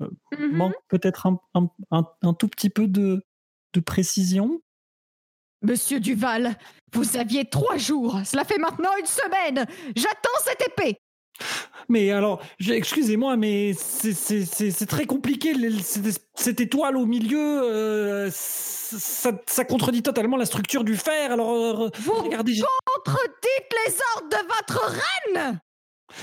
Mhm. 0.00 0.56
manquent 0.56 0.74
peut-être 0.88 1.26
un, 1.26 1.40
un- 1.54 1.68
un- 1.90 2.06
un 2.22 2.32
tout 2.34 2.46
petit 2.48 2.70
peu 2.70 2.86
de, 2.86 3.24
de 3.72 3.80
précision. 3.80 4.60
Monsieur 5.62 5.98
Duval, 5.98 6.56
vous 6.92 7.16
aviez 7.16 7.44
trois 7.44 7.76
jours. 7.78 8.20
Cela 8.24 8.44
fait 8.44 8.58
maintenant 8.58 8.90
une 9.00 9.06
semaine. 9.06 9.66
J'attends 9.96 10.38
cette 10.44 10.62
épée. 10.68 10.98
Mais 11.88 12.10
alors, 12.10 12.42
excusez-moi, 12.68 13.36
mais 13.36 13.72
c'est- 13.74 14.86
très 14.86 15.06
compliqué. 15.06 15.54
Cette, 15.82 16.22
cette 16.34 16.60
étoile 16.60 16.96
au 16.96 17.06
milieu, 17.06 17.62
euh, 17.62 18.28
ça, 18.32 19.32
ça 19.46 19.64
contredit 19.64 20.02
totalement 20.02 20.36
la 20.36 20.46
structure 20.46 20.84
du 20.84 20.96
fer. 20.96 21.32
Alors, 21.32 21.50
euh, 21.84 21.88
Vous 22.00 22.12
regardez. 22.14 22.52
contredites 23.04 23.72
les 23.86 23.94
ordres 24.16 24.28
de 24.28 24.46
votre 24.48 24.90
reine. 24.90 25.60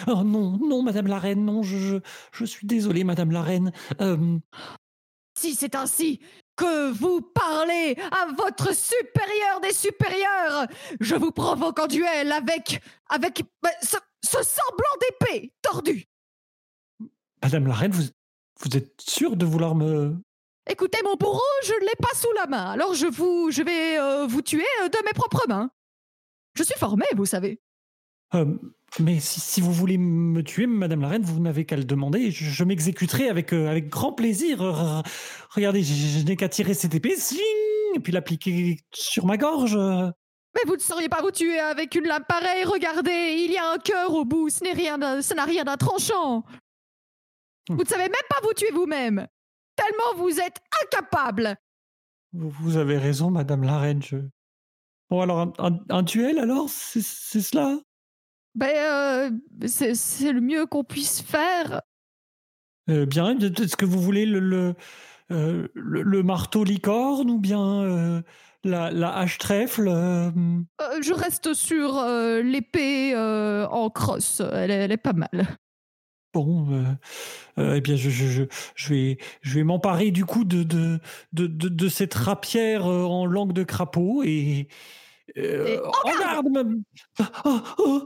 Oh 0.08 0.24
non, 0.24 0.58
non, 0.58 0.82
Madame 0.82 1.08
la 1.08 1.20
Reine, 1.20 1.46
non, 1.46 1.62
je, 1.64 1.78
je, 1.78 1.96
je 2.32 2.46
suis 2.46 2.66
désolé, 2.66 3.04
Madame 3.04 3.32
la 3.32 3.42
Reine. 3.44 3.72
Euh, 4.02 4.38
Si 5.38 5.54
c'est 5.56 5.76
ainsi 5.76 6.20
que 6.56 6.92
vous 6.92 7.22
parlez 7.22 7.98
à 8.12 8.28
votre 8.34 8.74
supérieur 8.76 9.60
des 9.62 9.74
supérieurs, 9.74 10.68
je 11.00 11.16
vous 11.16 11.32
provoque 11.32 11.80
en 11.80 11.88
duel 11.88 12.32
avec 12.32 12.82
avec 13.10 13.44
bah, 13.62 13.70
ce, 13.82 13.98
ce 14.24 14.44
semblant 14.44 14.96
d'épée 15.02 15.54
tordue. 15.62 16.06
Madame 17.44 17.68
la 17.68 17.74
Reine, 17.74 17.92
vous, 17.92 18.04
vous 18.62 18.78
êtes 18.78 19.00
sûre 19.00 19.36
de 19.36 19.46
vouloir 19.46 19.76
me... 19.76 20.16
Écoutez, 20.68 20.98
mon 21.04 21.16
bourreau, 21.16 21.42
je 21.64 21.74
ne 21.74 21.82
l'ai 21.82 21.96
pas 22.02 22.16
sous 22.16 22.32
la 22.36 22.48
main. 22.48 22.72
Alors 22.72 22.96
je 22.96 23.06
vous, 23.06 23.52
je 23.52 23.62
vais 23.62 24.00
euh, 24.00 24.26
vous 24.26 24.42
tuer 24.42 24.66
euh, 24.82 24.90
de 24.90 24.98
mes 25.06 25.14
propres 25.14 25.46
mains. 25.48 25.70
Je 26.56 26.64
suis 26.64 26.80
formé, 26.80 27.06
vous 27.16 27.26
savez. 27.26 27.62
Euh, 28.34 28.58
mais 29.00 29.20
si, 29.20 29.40
si 29.40 29.62
vous 29.62 29.72
voulez 29.74 29.98
me 29.98 30.42
tuer, 30.44 30.68
Madame 30.68 31.02
la 31.02 31.08
Reine, 31.10 31.24
vous 31.24 31.40
n'avez 31.40 31.66
qu'à 31.66 31.76
le 31.78 31.84
demander. 31.84 32.32
Je, 32.32 32.46
je 32.46 32.64
m'exécuterai 32.64 33.30
avec, 33.30 33.54
euh, 33.54 33.68
avec 33.70 33.90
grand 33.90 34.14
plaisir. 34.14 34.60
Regardez, 35.52 35.84
je, 35.84 35.94
je 36.20 36.26
n'ai 36.26 36.36
qu'à 36.36 36.50
tirer 36.50 36.74
cette 36.74 36.96
épée, 36.96 37.16
zing, 37.16 37.40
et 37.96 38.00
puis 38.00 38.12
l'appliquer 38.14 38.80
sur 38.94 39.26
ma 39.26 39.38
gorge. 39.38 39.76
Mais 39.78 40.62
vous 40.68 40.76
ne 40.76 40.82
sauriez 40.82 41.10
pas 41.10 41.22
vous 41.22 41.32
tuer 41.32 41.60
avec 41.60 41.96
une 41.96 42.06
lame 42.06 42.24
pareille. 42.28 42.64
Regardez, 42.64 43.36
il 43.46 43.52
y 43.52 43.58
a 43.58 43.72
un 43.74 43.78
cœur 43.78 44.14
au 44.14 44.24
bout. 44.24 44.50
Ce 44.50 44.64
n'est 44.64 44.72
rien, 44.72 44.98
d'un- 44.98 45.22
ça 45.22 45.36
n'a 45.36 45.44
rien 45.44 45.64
d'un 45.66 45.76
tranchant. 45.78 46.46
Hmm. 47.70 47.76
Vous 47.76 47.84
ne 47.84 47.88
savez 47.88 48.04
même 48.04 48.28
pas 48.30 48.38
vous 48.44 48.54
tuer 48.54 48.72
vous-même. 48.72 49.28
Tellement 49.76 50.24
vous 50.24 50.40
êtes 50.40 50.60
incapable. 50.84 51.58
Vous, 52.32 52.50
vous 52.50 52.78
avez 52.78 52.98
raison, 52.98 53.32
Madame 53.32 53.64
la 53.64 53.80
Reine. 53.80 54.02
Je, 54.02 54.18
Bon, 55.10 55.22
alors, 55.22 55.40
un, 55.40 55.54
un- 55.60 55.80
un 55.90 56.02
duel, 56.04 56.40
alors 56.40 56.68
C'est 56.70 57.02
c'est 57.04 57.42
cela? 57.42 57.78
Ben, 58.56 58.74
euh, 58.74 59.30
c'est 59.68 60.32
le 60.32 60.40
mieux 60.42 60.66
qu'on 60.66 60.84
puisse 60.84 61.22
faire. 61.22 61.82
Euh, 62.90 63.06
Bien, 63.06 63.38
est-ce 63.38 63.76
que 63.76 63.86
vous 63.86 64.00
voulez 64.02 64.26
le, 64.26 64.40
le, 64.40 64.76
euh, 65.32 65.68
le- 65.74 66.04
le 66.04 66.24
marteau 66.24 66.64
licorne 66.64 67.30
ou 67.30 67.40
bien 67.40 67.82
euh, 67.82 68.22
la, 68.64 68.92
la 68.92 69.14
hache 69.16 69.38
trèfle 69.40 69.90
je 69.90 71.14
reste 71.14 71.54
sur 71.54 72.02
l'épée 72.44 73.14
en 73.16 73.90
crosse. 73.90 74.42
Elle, 74.54 74.72
est- 74.72 74.76
elle 74.86 74.92
est 74.92 74.98
pas 74.98 75.14
mal. 75.14 75.30
Bon, 76.34 76.96
eh 77.58 77.82
bien, 77.82 77.96
je, 77.96 78.10
je, 78.10 78.26
je, 78.28 78.44
je 78.76 78.94
vais, 78.94 79.18
je 79.42 79.56
vais 79.56 79.64
m'emparer 79.64 80.12
du 80.12 80.26
coup 80.26 80.44
de, 80.46 80.64
de, 80.64 81.00
de, 81.34 81.48
de, 81.48 81.70
de 81.70 81.90
cette 81.90 82.14
rapière 82.14 82.86
en 82.86 83.26
langue 83.26 83.54
de 83.54 83.64
crapaud 83.64 84.24
et. 84.24 84.68
Euh, 85.38 85.66
Et- 85.68 85.80
en. 85.80 85.92
Ah, 86.06 86.12
ah, 86.24 86.42
ah, 87.20 87.24
ah. 87.46 87.76
Oh, 87.80 88.06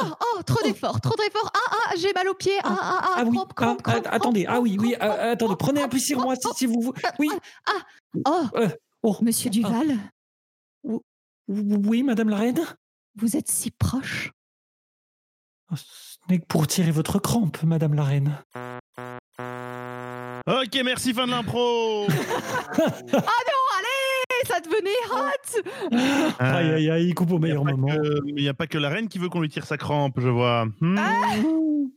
oh, 0.00 0.04
oh, 0.36 0.42
trop 0.42 0.62
d'efforts, 0.62 1.00
trop 1.00 1.16
d'efforts. 1.16 1.50
Ah, 1.54 1.76
ah, 1.90 1.94
j'ai 1.96 2.12
mal 2.12 2.28
aux 2.28 2.34
pieds. 2.34 2.58
Ah, 2.62 2.76
ah, 2.80 3.00
ah, 3.02 3.14
Ah 3.18 3.24
oui, 3.24 3.36
crampe, 3.36 3.54
crampe, 3.54 3.80
ah, 3.84 3.90
crampe, 3.92 4.06
ah, 4.06 4.14
attendez, 4.14 4.44
crampe, 4.44 4.56
ah 4.56 4.60
oui, 4.60 4.76
oui, 4.80 4.92
crampe, 4.92 5.02
ah, 5.02 5.06
crampe, 5.06 5.20
attendez, 5.20 5.46
crampe, 5.46 5.58
prenez 5.58 5.82
un 5.82 5.88
peu 5.88 5.98
sur 5.98 6.20
moi 6.20 6.36
si, 6.36 6.48
si 6.56 6.66
vous 6.66 6.80
voulez. 6.80 7.00
Oui, 7.18 7.28
Oh, 8.26 8.44
oh, 9.02 9.16
Monsieur 9.22 9.50
Duval, 9.50 9.96
oui, 11.48 12.02
madame 12.02 12.28
la 12.28 12.36
reine 12.36 12.64
vous 13.16 13.36
êtes 13.36 13.48
si 13.50 13.70
proche. 13.70 14.32
Oh, 15.70 15.76
Ce 15.76 16.16
n'est 16.28 16.38
que 16.40 16.46
pour 16.46 16.66
tirer 16.66 16.90
votre 16.90 17.18
crampe, 17.20 17.62
madame 17.62 17.94
la 17.94 18.02
reine. 18.04 18.38
Ok, 20.46 20.76
merci, 20.84 21.14
fin 21.14 21.26
de 21.26 21.30
l'impro 21.30 22.06
Et 22.08 22.10
ça 24.44 24.60
devenait 24.60 24.90
hot. 25.12 26.34
Aïe, 26.38 26.70
aïe, 26.72 26.90
aïe, 26.90 27.06
il 27.08 27.14
coupe 27.14 27.32
au 27.32 27.36
Il 27.38 27.44
n'y 27.44 27.50
a, 27.50 27.54
meilleur 27.54 27.64
pas 27.64 27.70
moment. 27.72 27.88
que- 27.88 28.20
il 28.26 28.42
y 28.42 28.48
a 28.48 28.54
pas 28.54 28.66
que 28.66 28.78
la 28.78 28.88
reine 28.88 29.08
qui 29.08 29.18
veut 29.18 29.28
qu'on 29.28 29.40
lui 29.40 29.48
tire 29.48 29.64
sa 29.66 29.76
crampe, 29.76 30.18
je 30.20 30.28
vois. 30.28 30.66
Hmm. 30.80 30.98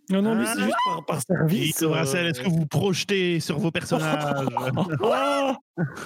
Non, 0.09 0.21
non, 0.21 0.35
lui, 0.35 0.45
c'est 0.45 0.53
Ah. 0.59 0.63
juste 0.63 0.75
par, 0.85 1.05
par 1.05 1.21
service. 1.21 1.81
Euh. 1.83 1.93
est-ce 2.29 2.41
que 2.41 2.49
vous 2.49 2.65
projetez 2.65 3.39
sur 3.41 3.59
vos 3.59 3.71
personnages 3.71 4.45
Ah 5.03 5.55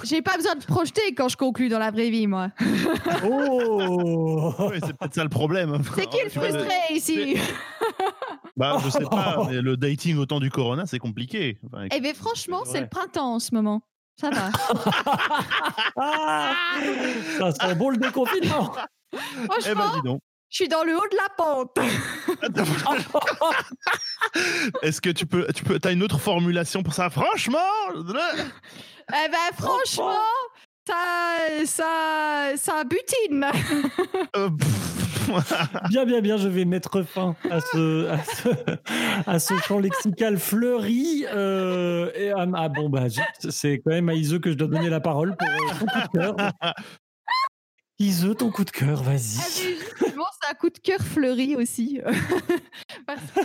J'ai 0.04 0.22
pas 0.24 0.36
besoin 0.38 0.56
de 0.56 0.64
projeter 0.66 1.14
quand 1.16 1.30
je 1.30 1.38
conclue 1.38 1.70
dans 1.70 1.78
la 1.80 1.92
vraie 1.92 2.10
vie, 2.10 2.26
moi. 2.28 2.50
Oh 3.24 4.54
Ouais, 4.60 4.80
C'est 4.84 4.98
peut-être 4.98 5.14
ça 5.14 5.24
le 5.24 5.30
problème. 5.30 5.80
C'est 5.96 6.08
qui 6.10 6.18
le 6.24 6.30
vois, 6.34 6.50
frustré 6.50 6.74
ici 6.92 7.38
Bah, 8.58 8.78
je 8.84 8.90
sais 8.90 9.06
pas, 9.06 9.44
mais 9.50 9.62
le 9.62 9.78
dating 9.78 10.18
au 10.18 10.26
temps 10.26 10.40
du 10.40 10.50
corona, 10.50 10.86
c'est 10.86 11.00
compliqué. 11.00 11.60
Enfin, 11.68 11.86
Eh 11.96 12.00
bien, 12.02 12.14
franchement, 12.14 12.62
C'est 12.66 12.74
c'est 12.74 12.82
le 12.82 12.88
printemps 12.90 13.36
en 13.36 13.40
ce 13.40 13.54
moment. 13.54 13.82
Ça 14.20 14.30
va. 14.30 14.50
Ça 17.42 17.52
sent 17.52 17.76
bon 17.76 17.90
le 17.90 17.98
déconfinement 17.98 18.72
eh 19.14 19.18
ben, 19.18 19.48
Franchement, 19.50 19.96
dis 19.96 20.02
donc. 20.08 20.22
je 20.50 20.56
suis 20.58 20.68
dans 20.68 20.84
le 20.84 20.96
haut 20.96 21.08
de 21.12 21.18
la 21.18 21.30
pente. 21.36 21.78
Est-ce 24.84 25.02
que 25.02 25.10
tu 25.10 25.26
peux, 25.26 25.48
tu 25.54 25.64
peux, 25.64 25.80
as 25.84 25.92
une 25.92 26.04
autre 26.04 26.20
formulation 26.20 26.84
pour 26.84 26.94
ça? 26.94 27.10
Franchement, 27.10 27.58
Eh 27.98 29.30
ben, 29.30 29.58
franchement, 29.58 30.14
ça, 30.88 31.66
ça, 31.66 32.52
ça 32.58 32.84
butine. 32.84 33.48
euh, 34.36 34.50
Bien, 35.90 36.06
bien, 36.06 36.20
bien, 36.22 36.38
je 36.38 36.48
vais 36.48 36.66
mettre 36.66 37.04
fin 37.04 37.36
à 37.50 37.60
ce, 37.62 38.08
à 38.10 38.18
ce, 38.24 38.50
à 39.30 39.40
ce 39.40 39.58
champ 39.60 39.80
lexical 39.80 40.38
fleuri. 40.38 41.26
euh, 41.34 42.12
et, 42.16 42.32
ah, 42.32 42.46
ah, 42.56 42.70
bon, 42.70 42.90
bah, 42.90 43.06
c'est 43.50 43.80
quand 43.80 43.92
même 43.92 44.10
à 44.10 44.14
Iseu 44.14 44.40
que 44.40 44.52
je 44.52 44.56
dois 44.56 44.68
donner 44.68 44.90
la 44.90 45.00
parole 45.00 45.36
pour 45.38 45.48
euh, 45.48 45.74
son 45.80 45.86
coup 45.86 46.00
de 46.14 46.20
cœur. 46.20 46.36
Iseu, 48.02 48.34
ton 48.34 48.50
coup 48.50 48.66
de 48.66 48.72
cœur, 48.72 49.02
Ah, 49.02 49.12
vas-y. 49.12 49.76
justement, 49.76 50.26
c'est 50.42 50.50
un 50.50 50.56
coup 50.56 50.72
de 50.72 50.80
cœur 50.80 51.00
fleuri 51.02 51.56
aussi. 51.56 52.00
Parce 53.06 53.22
que 53.32 53.42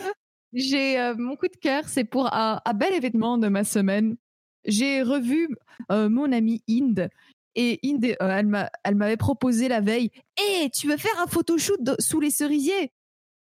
j'ai 0.55 0.99
euh, 0.99 1.14
mon 1.19 1.37
coup 1.37 1.49
de 1.49 1.57
cœur, 1.61 1.87
c'est 1.88 2.05
pour 2.05 2.33
un, 2.33 2.62
bel 2.75 2.95
événement 2.95 3.37
de 3.37 3.49
ma 3.49 3.64
semaine. 3.64 4.16
J'ai 4.64 5.03
revu 5.03 5.49
euh, 5.92 6.09
mon 6.09 6.33
amie 6.33 6.62
Inde. 6.71 7.11
Et 7.55 7.79
Inde, 7.85 8.16
euh, 8.23 8.29
elle 8.38 8.47
m'a- 8.47 8.71
elle 8.83 8.95
m'avait 8.95 9.19
proposé 9.19 9.69
la 9.69 9.81
veille 9.81 10.11
Hé, 10.38 10.71
tu 10.71 10.88
veux 10.88 10.97
faire 10.97 11.21
un 11.21 11.27
photoshoot 11.27 12.01
sous 12.01 12.21
les 12.21 12.31
cerisiers? 12.31 12.92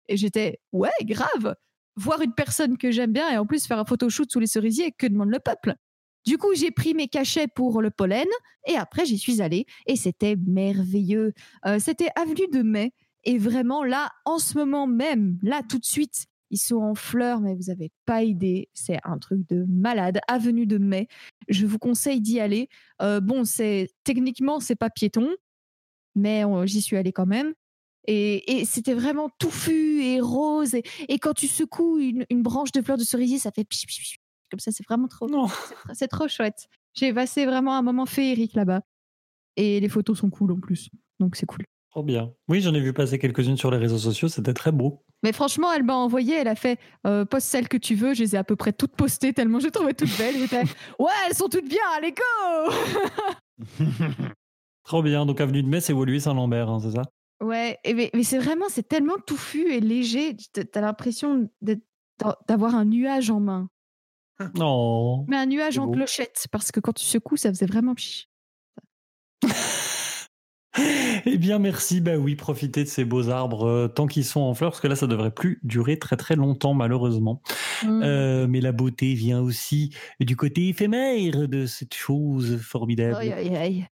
Et 0.09 0.19
j'étais 0.19 0.61
Ouais, 0.73 0.91
grave 1.03 1.55
Voir 1.97 2.21
une 2.21 2.35
personne 2.35 2.77
que 2.77 2.91
j'aime 2.91 3.13
bien 3.13 3.31
et 3.31 3.39
en 3.39 3.47
plus 3.47 3.67
faire 3.67 3.79
un 3.79 3.87
photoshoot 3.87 4.31
sous 4.31 4.39
les 4.41 4.47
cerisiers, 4.47 4.93
que 4.93 5.07
demande 5.07 5.31
le 5.31 5.41
peuple? 5.41 5.75
Du 6.27 6.39
coup, 6.39 6.55
j'ai 6.55 6.71
pris 6.71 6.95
mes 6.95 7.09
cachets 7.09 7.49
pour 7.49 7.81
le 7.81 7.91
pollen 7.91 8.27
et 8.67 8.77
après, 8.77 9.07
j'y 9.07 9.19
suis 9.19 9.41
allée 9.41 9.67
et 9.87 9.97
c'était 9.97 10.37
merveilleux. 10.37 11.33
Euh, 11.67 11.79
c'était 11.79 12.11
Avenue 12.17 12.49
de 12.53 12.63
Mai. 12.63 12.93
Et 13.25 13.39
vraiment, 13.39 13.85
là, 13.85 14.11
en 14.25 14.39
ce 14.39 14.57
moment 14.57 14.87
même, 14.87 15.39
là, 15.43 15.63
tout 15.69 15.79
de 15.79 15.85
suite, 15.85 16.27
ils 16.51 16.59
sont 16.59 16.77
en 16.77 16.95
fleurs, 16.95 17.41
mais 17.41 17.55
vous 17.55 17.65
n'avez 17.69 17.93
pas 18.07 18.23
idée. 18.23 18.69
C'est 18.73 18.99
un 19.05 19.19
truc 19.19 19.47
de 19.49 19.65
malade. 19.69 20.21
Avenue 20.27 20.67
de 20.67 20.79
Mai. 20.79 21.09
Je 21.49 21.67
vous 21.67 21.79
conseille 21.79 22.21
d'y 22.21 22.41
aller. 22.41 22.69
Euh, 23.03 23.21
bon, 23.21 23.45
c'est 23.45 23.91
techniquement, 24.05 24.61
c'est 24.61 24.77
pas 24.77 24.91
piéton, 24.91 25.29
mais 26.15 26.45
euh, 26.45 26.67
j'y 26.67 26.83
suis 26.83 26.97
allée 26.97 27.13
quand 27.13 27.27
même. 27.27 27.55
Et, 28.07 28.65
c'était 28.65 28.95
vraiment 28.95 29.29
touffu 29.39 30.03
et 30.03 30.21
rose. 30.21 30.75
Et, 31.09 31.19
quand 31.19 31.35
tu 31.35 31.47
secoues 31.47 31.99
une, 31.99 32.43
branche 32.43 32.73
de 32.73 32.83
fleurs 32.83 32.99
de 32.99 33.05
cerisier, 33.05 33.39
ça 33.39 33.53
fait. 33.53 33.67
Comme 34.51 34.61
ça. 34.61 34.71
C'est 34.73 34.85
vraiment 34.87 35.09
trop, 35.09 35.29
Non. 35.29 35.49
c'est 35.49 35.75
tr- 35.75 35.95
c'est 35.95 36.09
trop 36.09 36.29
chouette. 36.29 36.69
J'ai 36.95 37.13
passé 37.15 37.47
vraiment 37.47 37.77
un 37.77 37.83
moment 37.83 38.07
féerique 38.07 38.55
là-bas. 38.55 38.81
Et 39.57 39.81
les 39.81 39.89
photos 39.89 40.19
sont 40.19 40.31
cool 40.31 40.53
en 40.53 40.61
plus. 40.61 40.89
Donc 41.19 41.37
c'est 41.37 41.47
cool. 41.47 41.65
Trop 41.91 42.03
bien. 42.05 42.33
Oui, 42.49 42.61
j'en 42.61 42.73
ai 42.75 42.81
vu 42.81 42.93
passer 42.93 43.19
quelques-unes 43.19 43.57
sur 43.57 43.71
les 43.71 43.77
réseaux 43.79 43.99
sociaux, 43.99 44.29
c'était 44.29 44.55
très 44.55 44.71
beau. 44.71 45.03
Mais 45.25 45.33
franchement, 45.33 45.73
elle 45.73 45.83
m'a 45.83 45.97
envoyé, 45.97 46.35
elle 46.37 46.47
a 46.49 46.55
fait 46.55 46.79
euh, 47.07 47.25
poste 47.25 47.49
celle 47.49 47.69
que 47.69 47.77
tu 47.77 47.95
veux. 47.97 48.15
Je 48.15 48.23
les 48.23 48.37
ai 48.37 48.39
à 48.39 48.45
peu 48.45 48.55
près 48.57 48.73
toutes 48.73 48.95
postées 48.95 49.33
tellement 49.33 49.59
je 49.59 49.67
les 49.67 49.71
trouvais 49.73 49.93
toutes 49.93 50.17
belles. 50.17 50.37
J'étais 50.39 50.63
ouais, 51.01 51.11
elles 51.29 51.35
sont 51.35 51.49
toutes 51.49 51.69
bien, 51.69 51.83
allez 51.97 52.13
go 52.13 52.73
Trop 54.85 55.03
bien. 55.03 55.27
Donc, 55.27 55.41
Avenue 55.41 55.63
de 55.63 55.69
Metz, 55.69 55.85
c'est 55.85 55.93
Woluwe 55.93 56.21
Saint-Lambert, 56.21 56.69
hein, 56.69 56.81
c'est 56.81 56.93
ça? 56.93 57.03
Ouais, 57.43 57.79
et 57.85 57.95
mais, 57.95 58.11
mais 58.15 58.23
c'est 58.23 58.39
vraiment, 58.39 58.67
c'est 58.69 58.87
tellement 58.87 59.17
touffu 59.27 59.73
et 59.73 59.81
léger. 59.81 60.37
T'as 60.53 60.81
l'impression 60.81 61.49
d'avoir 62.49 62.75
un 62.75 62.85
nuage 62.85 63.31
en 63.31 63.41
main. 63.41 63.69
Non. 64.55 65.25
Mais 65.29 65.37
un 65.37 65.47
nuage 65.47 65.79
en 65.79 65.91
clochette, 65.91 66.47
parce 66.51 66.73
que 66.73 66.81
quand 66.81 66.93
tu 66.93 67.05
secoues, 67.05 67.37
ça 67.37 67.51
faisait 67.51 67.67
vraiment 67.67 67.95
pchi. 67.95 68.29
Eh 71.27 71.37
bien, 71.37 71.59
merci. 71.59 72.01
Bah 72.01 72.17
oui, 72.17 72.37
profitez 72.37 72.85
de 72.85 72.89
ces 72.89 73.05
beaux 73.05 73.29
arbres 73.29 73.67
euh, 73.67 73.89
tant 73.89 74.07
qu'ils 74.07 74.25
sont 74.25 74.41
en 74.41 74.55
fleurs, 74.55 74.71
parce 74.71 74.81
que 74.81 74.89
là, 74.89 74.97
ça 74.97 75.07
devrait 75.07 75.33
plus 75.33 75.61
durer 75.63 75.99
très 75.99 76.17
très 76.17 76.37
longtemps, 76.37 76.75
malheureusement. 76.75 77.43
Mm. 77.85 78.03
Euh, 78.03 78.47
mais 78.47 78.61
la 78.61 78.73
beauté 78.73 79.15
vient 79.15 79.41
aussi 79.41 79.95
du 80.21 80.37
côté 80.37 80.69
éphémère 80.69 81.49
de 81.49 81.67
cette 81.67 81.95
chose 81.95 82.59
formidable. 82.59 83.17
Aïe, 83.17 83.33
aïe, 83.33 83.57
aïe. 83.57 83.87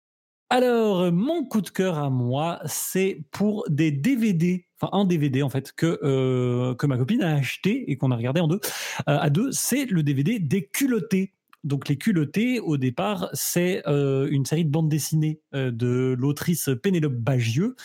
Alors, 0.57 1.11
mon 1.11 1.43
coup 1.43 1.59
de 1.59 1.69
cœur 1.69 1.99
à 1.99 2.09
moi, 2.09 2.61
c'est 2.63 3.25
pour 3.31 3.65
des 3.67 3.91
DVD, 3.91 4.65
enfin 4.79 4.97
un 4.97 5.03
DVD 5.03 5.43
en 5.43 5.49
fait, 5.49 5.73
que, 5.73 5.99
euh, 6.01 6.73
que 6.75 6.87
ma 6.87 6.97
copine 6.97 7.21
a 7.23 7.35
acheté 7.35 7.91
et 7.91 7.97
qu'on 7.97 8.09
a 8.09 8.15
regardé 8.15 8.39
en 8.39 8.47
deux, 8.47 8.61
euh, 9.09 9.17
à 9.19 9.29
deux, 9.29 9.51
c'est 9.51 9.83
le 9.83 10.01
DVD 10.01 10.39
des 10.39 10.65
culottés. 10.65 11.33
Donc 11.65 11.89
les 11.89 11.97
culottés, 11.97 12.61
au 12.61 12.77
départ, 12.77 13.27
c'est 13.33 13.85
euh, 13.85 14.29
une 14.31 14.45
série 14.45 14.63
de 14.63 14.69
bandes 14.69 14.87
dessinées 14.87 15.41
de 15.51 16.15
l'autrice 16.17 16.69
Pénélope 16.81 17.15
Bagieux, 17.15 17.75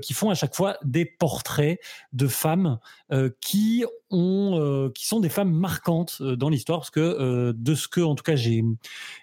qui 0.00 0.14
font 0.14 0.30
à 0.30 0.34
chaque 0.34 0.54
fois 0.56 0.78
des 0.84 1.04
portraits 1.04 1.78
de 2.14 2.28
femmes 2.28 2.78
qui 3.42 3.84
ont, 4.10 4.58
euh, 4.60 4.90
qui 4.90 5.06
sont 5.06 5.20
des 5.20 5.28
femmes 5.28 5.52
marquantes 5.52 6.18
euh, 6.20 6.36
dans 6.36 6.48
l'histoire, 6.48 6.80
parce 6.80 6.90
que 6.90 7.00
euh, 7.00 7.52
de 7.56 7.74
ce 7.74 7.88
que, 7.88 8.00
en 8.00 8.14
tout 8.14 8.22
cas, 8.22 8.36
j'ai 8.36 8.64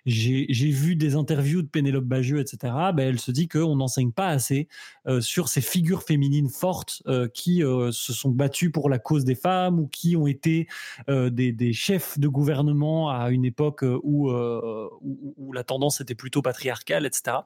j'ai 0.06 0.70
vu 0.70 0.96
des 0.96 1.16
interviews 1.16 1.62
de 1.62 1.68
Pénélope 1.68 2.06
Bagieux, 2.06 2.40
etc. 2.40 2.74
Ben, 2.94 3.08
elle 3.08 3.20
se 3.20 3.32
dit 3.32 3.48
qu'on 3.48 3.76
n'enseigne 3.76 4.12
pas 4.12 4.28
assez 4.28 4.68
euh, 5.08 5.22
sur 5.22 5.50
ces 5.50 5.62
figures 5.62 6.04
féminines 6.04 6.50
fortes 6.50 7.04
euh, 7.08 7.28
qui 7.28 7.64
euh, 7.64 7.92
se 7.92 8.14
sont 8.14 8.30
battues 8.30 8.72
pour 8.72 8.90
la 8.90 9.00
cause 9.00 9.26
des 9.26 9.36
femmes 9.36 9.80
ou 9.80 9.88
qui 9.88 10.16
ont 10.16 10.28
été 10.28 10.68
des, 11.08 11.52
des 11.52 11.74
chefs 11.74 12.20
de 12.20 12.28
gouvernement 12.28 13.10
à 13.10 13.30
une 13.32 13.46
époque 13.46 13.84
où, 14.04 14.32
où, 14.32 15.34
où 15.38 15.54
la 15.54 15.64
tendance 15.64 16.02
était 16.02 16.16
plutôt 16.16 16.42
patriarcale, 16.42 17.06
etc. 17.06 17.38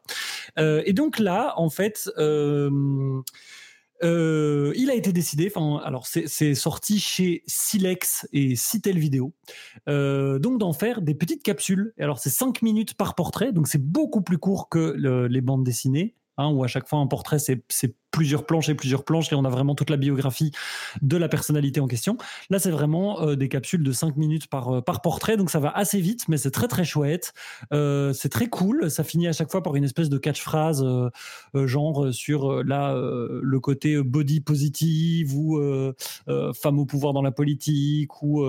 Et 0.58 0.94
donc 0.94 1.20
là, 1.20 1.54
en 1.58 1.70
fait, 1.70 2.10
euh, 4.04 4.74
il 4.76 4.90
a 4.90 4.96
été 4.96 5.12
décidé, 5.12 5.52
enfin, 5.54 5.82
alors 5.84 6.06
c'est 6.08 6.56
sorti 6.56 7.00
chez 7.00 7.44
Silex 7.48 8.28
et 8.34 8.56
Citel 8.56 8.98
Vidéo, 9.00 9.34
euh, 9.90 10.40
donc 10.40 10.60
d'en 10.60 10.74
faire 10.74 11.02
des 11.02 11.16
petites 11.16 11.44
capsules. 11.44 11.94
Et 11.98 12.04
alors 12.04 12.20
c'est 12.20 12.30
5 12.30 12.62
minutes 12.62 12.94
par 12.94 13.16
portrait, 13.16 13.52
donc 13.52 13.68
c'est 13.68 13.82
beaucoup 13.84 14.22
plus 14.22 14.38
court 14.38 14.70
que 14.70 14.94
le- 14.98 15.28
les 15.28 15.42
bandes 15.42 15.64
dessinées, 15.64 16.16
hein, 16.38 16.50
où 16.52 16.64
à 16.64 16.68
chaque 16.68 16.88
fois 16.88 17.00
un 17.00 17.08
portrait 17.08 17.40
c'est 17.40 17.62
plusieurs 18.12 18.46
planches 18.46 18.70
et 18.70 18.76
plusieurs 18.76 19.04
planches 19.04 19.32
et 19.32 19.36
on 19.36 19.46
a 19.46 19.50
vraiment 19.50 19.76
toute 19.76 19.90
la 19.90 19.98
biographie 19.98 20.52
de 21.02 21.18
la 21.18 21.30
personnalité 21.30 21.80
en 21.80 21.88
question. 21.88 22.18
Là, 22.50 22.60
c'est 22.60 22.72
vraiment 22.72 23.22
euh, 23.22 23.36
des 23.36 23.50
capsules 23.50 23.84
de 23.84 23.92
5 23.92 24.18
minutes 24.18 24.48
par, 24.48 24.78
euh, 24.78 24.82
par 24.82 25.02
portrait, 25.02 25.38
donc 25.38 25.50
ça 25.50 25.60
va 25.60 25.70
assez 25.70 26.00
vite, 26.00 26.28
mais 26.28 26.38
c'est 26.38 26.52
très 26.52 26.68
très 26.68 26.84
chouette. 26.84 27.34
Euh, 27.74 28.14
c'est 28.14 28.30
très 28.30 28.48
cool. 28.48 28.90
Ça 28.90 29.04
finit 29.04 29.28
à 29.28 29.34
chaque 29.34 29.52
fois 29.52 29.62
par 29.62 29.76
une 29.76 29.84
espèce 29.84 30.10
de 30.10 30.18
catchphrase, 30.18 30.86
genre 31.54 32.14
sur 32.14 32.64
là, 32.64 32.94
le 32.96 33.60
côté 33.60 34.02
body 34.02 34.42
positive 34.42 35.36
ou 35.36 35.60
femme 36.54 36.80
au 36.80 36.86
pouvoir 36.86 37.14
dans 37.14 37.22
la 37.22 37.32
politique 37.32 38.22
ou 38.22 38.46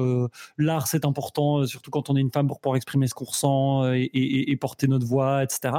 l'art 0.56 0.86
c'est 0.86 1.04
important, 1.04 1.66
surtout 1.66 1.90
quand 1.90 2.10
on 2.10 2.16
est 2.16 2.20
une 2.20 2.32
femme 2.32 2.48
pour 2.48 2.60
pouvoir 2.60 2.76
exprimer 2.76 3.06
ce 3.06 3.14
qu'on 3.14 3.24
ressent 3.24 3.92
et 3.92 4.56
porter 4.60 4.88
notre 4.88 5.06
voix, 5.06 5.42
etc. 5.42 5.74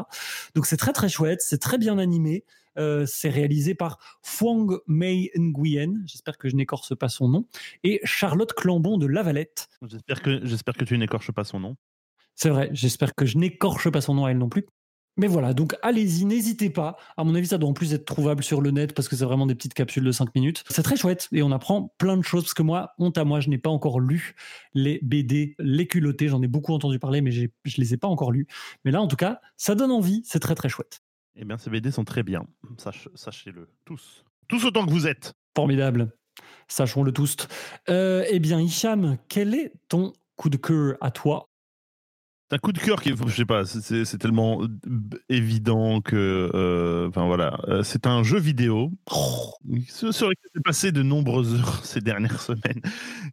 Donc 0.56 0.66
c'est 0.66 0.78
très 0.78 0.94
très 0.94 1.10
chouette, 1.10 1.42
c'est 1.42 1.60
très 1.60 1.78
bien 1.78 1.98
animé. 1.98 2.44
Euh, 2.78 3.06
c'est 3.06 3.30
réalisé 3.30 3.76
par 3.76 4.00
Fwang 4.22 4.80
Mei 4.88 5.32
Nguyen, 5.36 6.02
j'espère 6.06 6.38
que 6.38 6.50
je 6.50 6.56
n'écorce 6.56 6.96
pas 6.96 7.10
son 7.10 7.28
nom, 7.28 7.46
et 7.84 8.00
Charlotte 8.04 8.54
Clambon 8.54 8.98
de 8.98 9.08
Lavalette. 9.08 9.68
J'espère 9.88 10.22
que, 10.22 10.46
j'espère 10.46 10.76
que 10.76 10.86
tu 10.86 10.98
n'écorches 10.98 11.32
pas 11.32 11.44
son 11.44 11.60
nom. 11.60 11.76
C'est 12.36 12.50
vrai, 12.50 12.70
j'espère 12.72 13.16
que 13.16 13.26
je 13.26 13.38
n'écorche 13.38 13.90
pas 13.90 14.02
son 14.02 14.14
nom 14.14 14.26
à 14.26 14.32
elle 14.32 14.38
non 14.38 14.50
plus. 14.50 14.66
Mais 15.18 15.28
voilà, 15.28 15.54
donc 15.54 15.76
allez-y, 15.82 16.24
n'hésitez 16.24 16.70
pas. 16.70 16.96
À 17.18 17.26
mon 17.26 17.36
avis, 17.36 17.48
ça 17.48 17.58
doit 17.58 17.70
en 17.70 17.74
plus 17.74 17.94
être 17.94 18.06
trouvable 18.06 18.42
sur 18.42 18.62
le 18.62 18.72
net 18.72 18.94
parce 18.94 19.10
que 19.10 19.18
c'est 19.18 19.26
vraiment 19.26 19.46
des 19.46 19.56
petites 19.56 19.74
capsules 19.74 20.06
de 20.06 20.14
5 20.14 20.34
minutes. 20.34 20.64
C'est 20.70 20.82
très 20.82 20.96
chouette 20.96 21.28
et 21.34 21.44
on 21.44 21.52
apprend 21.52 21.94
plein 21.98 22.16
de 22.16 22.22
choses 22.22 22.44
parce 22.44 22.54
que 22.54 22.64
moi, 22.64 22.94
honte 23.00 23.18
à 23.18 23.26
moi, 23.26 23.42
je 23.42 23.50
n'ai 23.50 23.58
pas 23.58 23.70
encore 23.70 24.00
lu 24.00 24.36
les 24.74 25.00
BD, 25.04 25.56
les 25.60 25.88
culottés. 25.88 26.30
J'en 26.30 26.42
ai 26.42 26.48
beaucoup 26.48 26.74
entendu 26.74 27.00
parler, 27.00 27.20
mais 27.20 27.32
je 27.32 27.50
les 27.66 27.94
ai 27.94 27.98
pas 27.98 28.08
encore 28.08 28.32
lus. 28.32 28.48
Mais 28.86 28.92
là, 28.92 29.02
en 29.02 29.08
tout 29.08 29.18
cas, 29.18 29.42
ça 29.58 29.76
donne 29.76 29.92
envie. 29.92 30.22
C'est 30.24 30.40
très 30.40 30.56
très 30.56 30.70
chouette. 30.70 31.02
Eh 31.36 31.46
bien, 31.46 31.58
ces 31.58 31.70
BD 31.70 31.92
sont 31.92 32.04
très 32.06 32.24
bien. 32.24 32.46
Sach- 32.78 33.08
Sachez-le. 33.16 33.70
Tous. 33.86 34.24
Tous 34.48 34.66
autant 34.66 34.86
que 34.86 34.92
vous 34.92 35.08
êtes. 35.08 35.34
Formidable. 35.56 36.12
Sachons-le 36.68 37.12
tous. 37.12 37.36
Euh, 37.90 38.24
eh 38.30 38.40
bien, 38.40 38.60
Hicham, 38.60 39.18
quel 39.28 39.54
est 39.56 39.74
ton 39.88 40.14
coup 40.36 40.50
de 40.50 40.58
cœur 40.58 40.96
à 41.02 41.12
toi? 41.12 41.46
Un 42.52 42.58
coup 42.58 42.72
de 42.72 42.80
cœur 42.80 43.00
qui, 43.00 43.14
je 43.28 43.36
sais 43.36 43.46
pas, 43.46 43.64
c'est- 43.66 44.18
tellement 44.18 44.64
évident 45.30 46.02
que, 46.02 46.50
euh, 46.56 47.08
enfin 47.08 47.28
voilà, 47.28 47.60
Euh, 47.68 47.84
c'est 47.84 48.08
un 48.08 48.24
jeu 48.24 48.40
vidéo 48.40 48.92
ce 49.88 50.12
sur 50.12 50.30
lequel 50.30 50.50
j'ai 50.56 50.62
passé 50.62 50.92
de 50.92 51.04
nombreuses 51.04 51.54
heures 51.60 51.86
ces 51.86 52.02
dernières 52.02 52.42
semaines, 52.42 52.82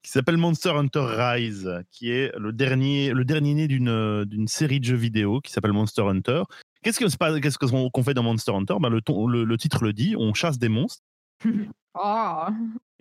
qui 0.02 0.11
s'appelle 0.11 0.37
Monster 0.37 0.70
Hunter 0.70 1.06
Rise, 1.16 1.70
qui 1.90 2.11
est 2.11 2.30
le 2.38 2.52
dernier, 2.52 3.12
le 3.12 3.24
dernier 3.24 3.54
né 3.54 3.68
d'une 3.68 4.24
d'une 4.26 4.48
série 4.48 4.80
de 4.80 4.85
jeux 4.85 4.96
vidéo 4.96 5.40
qui 5.40 5.50
s'appelle 5.50 5.72
Monster 5.72 6.02
Hunter. 6.02 6.42
Qu'est-ce 6.83 7.59
qu'on 7.59 7.91
qu'on 7.91 8.03
fait 8.03 8.15
dans 8.15 8.23
Monster 8.23 8.53
Hunter? 8.53 8.75
Bah, 8.81 8.89
le, 8.89 9.01
ton- 9.01 9.27
le, 9.27 9.45
le 9.45 9.57
titre 9.59 9.83
le 9.85 9.93
dit, 9.93 10.15
on 10.19 10.35
chasse 10.35 10.59
des 10.59 10.69
monstres. 10.69 11.03
Oh. 11.99 12.45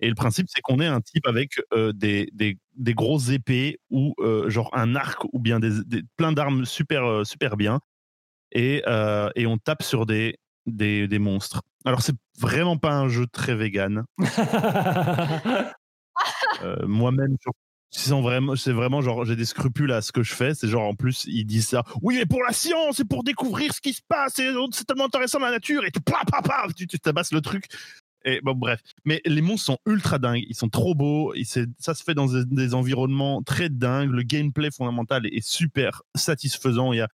Et 0.00 0.08
le 0.08 0.14
principe, 0.14 0.46
c'est 0.48 0.62
qu'on 0.62 0.80
est 0.80 0.86
un 0.86 1.02
type 1.02 1.26
avec 1.26 1.60
euh, 1.74 1.92
des, 1.92 2.30
des, 2.32 2.56
des 2.76 2.94
grosses 2.94 3.28
épées 3.28 3.78
ou 3.90 4.14
euh, 4.20 4.48
genre 4.48 4.70
un 4.72 4.96
arc 4.96 5.22
ou 5.34 5.38
bien 5.38 5.60
des, 5.60 5.84
des- 5.84 6.02
plein 6.16 6.32
d'armes 6.32 6.64
super, 6.64 7.04
euh, 7.04 7.22
super 7.24 7.58
bien. 7.58 7.80
Et, 8.52 8.82
euh, 8.86 9.28
et 9.34 9.46
on 9.46 9.58
tape 9.58 9.82
sur 9.82 10.06
des, 10.06 10.38
des, 10.64 11.08
des 11.08 11.18
monstres. 11.18 11.60
Alors, 11.84 12.00
c'est 12.00 12.16
vraiment 12.40 12.78
pas 12.78 12.94
un 12.94 13.08
jeu 13.08 13.26
très 13.26 13.54
vegan. 13.54 14.04
Euh, 16.62 16.86
Moi-même, 16.86 17.36
je- 17.44 17.50
c'est 17.90 18.10
vraiment, 18.10 18.56
c'est 18.56 18.72
vraiment 18.72 19.00
genre, 19.00 19.24
j'ai 19.24 19.36
des 19.36 19.44
scrupules 19.44 19.92
à 19.92 20.02
ce 20.02 20.12
que 20.12 20.22
je 20.22 20.34
fais. 20.34 20.54
C'est 20.54 20.68
genre, 20.68 20.88
en 20.88 20.94
plus, 20.94 21.24
ils 21.26 21.44
disent 21.44 21.68
ça. 21.68 21.84
Oui, 22.02 22.16
mais 22.16 22.26
pour 22.26 22.42
la 22.42 22.52
science 22.52 23.00
et 23.00 23.04
pour 23.04 23.24
découvrir 23.24 23.72
ce 23.72 23.80
qui 23.80 23.92
se 23.92 24.02
passe, 24.06 24.34
c'est 24.36 24.84
tellement 24.86 25.06
intéressant 25.06 25.38
la 25.38 25.50
nature. 25.50 25.84
Et 25.84 25.90
tu, 25.90 26.00
pa, 26.00 26.20
pa, 26.30 26.42
pa, 26.42 26.66
tu, 26.76 26.86
tabasses 26.86 27.32
le 27.32 27.40
truc. 27.40 27.66
Et 28.24 28.40
bon, 28.42 28.54
bref. 28.54 28.80
Mais 29.04 29.22
les 29.24 29.40
monstres 29.40 29.66
sont 29.66 29.78
ultra 29.86 30.18
dingues. 30.18 30.44
Ils 30.48 30.56
sont 30.56 30.68
trop 30.68 30.94
beaux. 30.94 31.32
Ça 31.78 31.94
se 31.94 32.02
fait 32.02 32.14
dans 32.14 32.26
des, 32.26 32.74
environnements 32.74 33.42
très 33.42 33.68
dingues. 33.68 34.10
Le 34.10 34.22
gameplay 34.22 34.70
fondamental 34.70 35.26
est 35.26 35.46
super 35.46 36.02
satisfaisant. 36.16 36.92
Il 36.92 36.96
y 36.96 37.00
a 37.00 37.08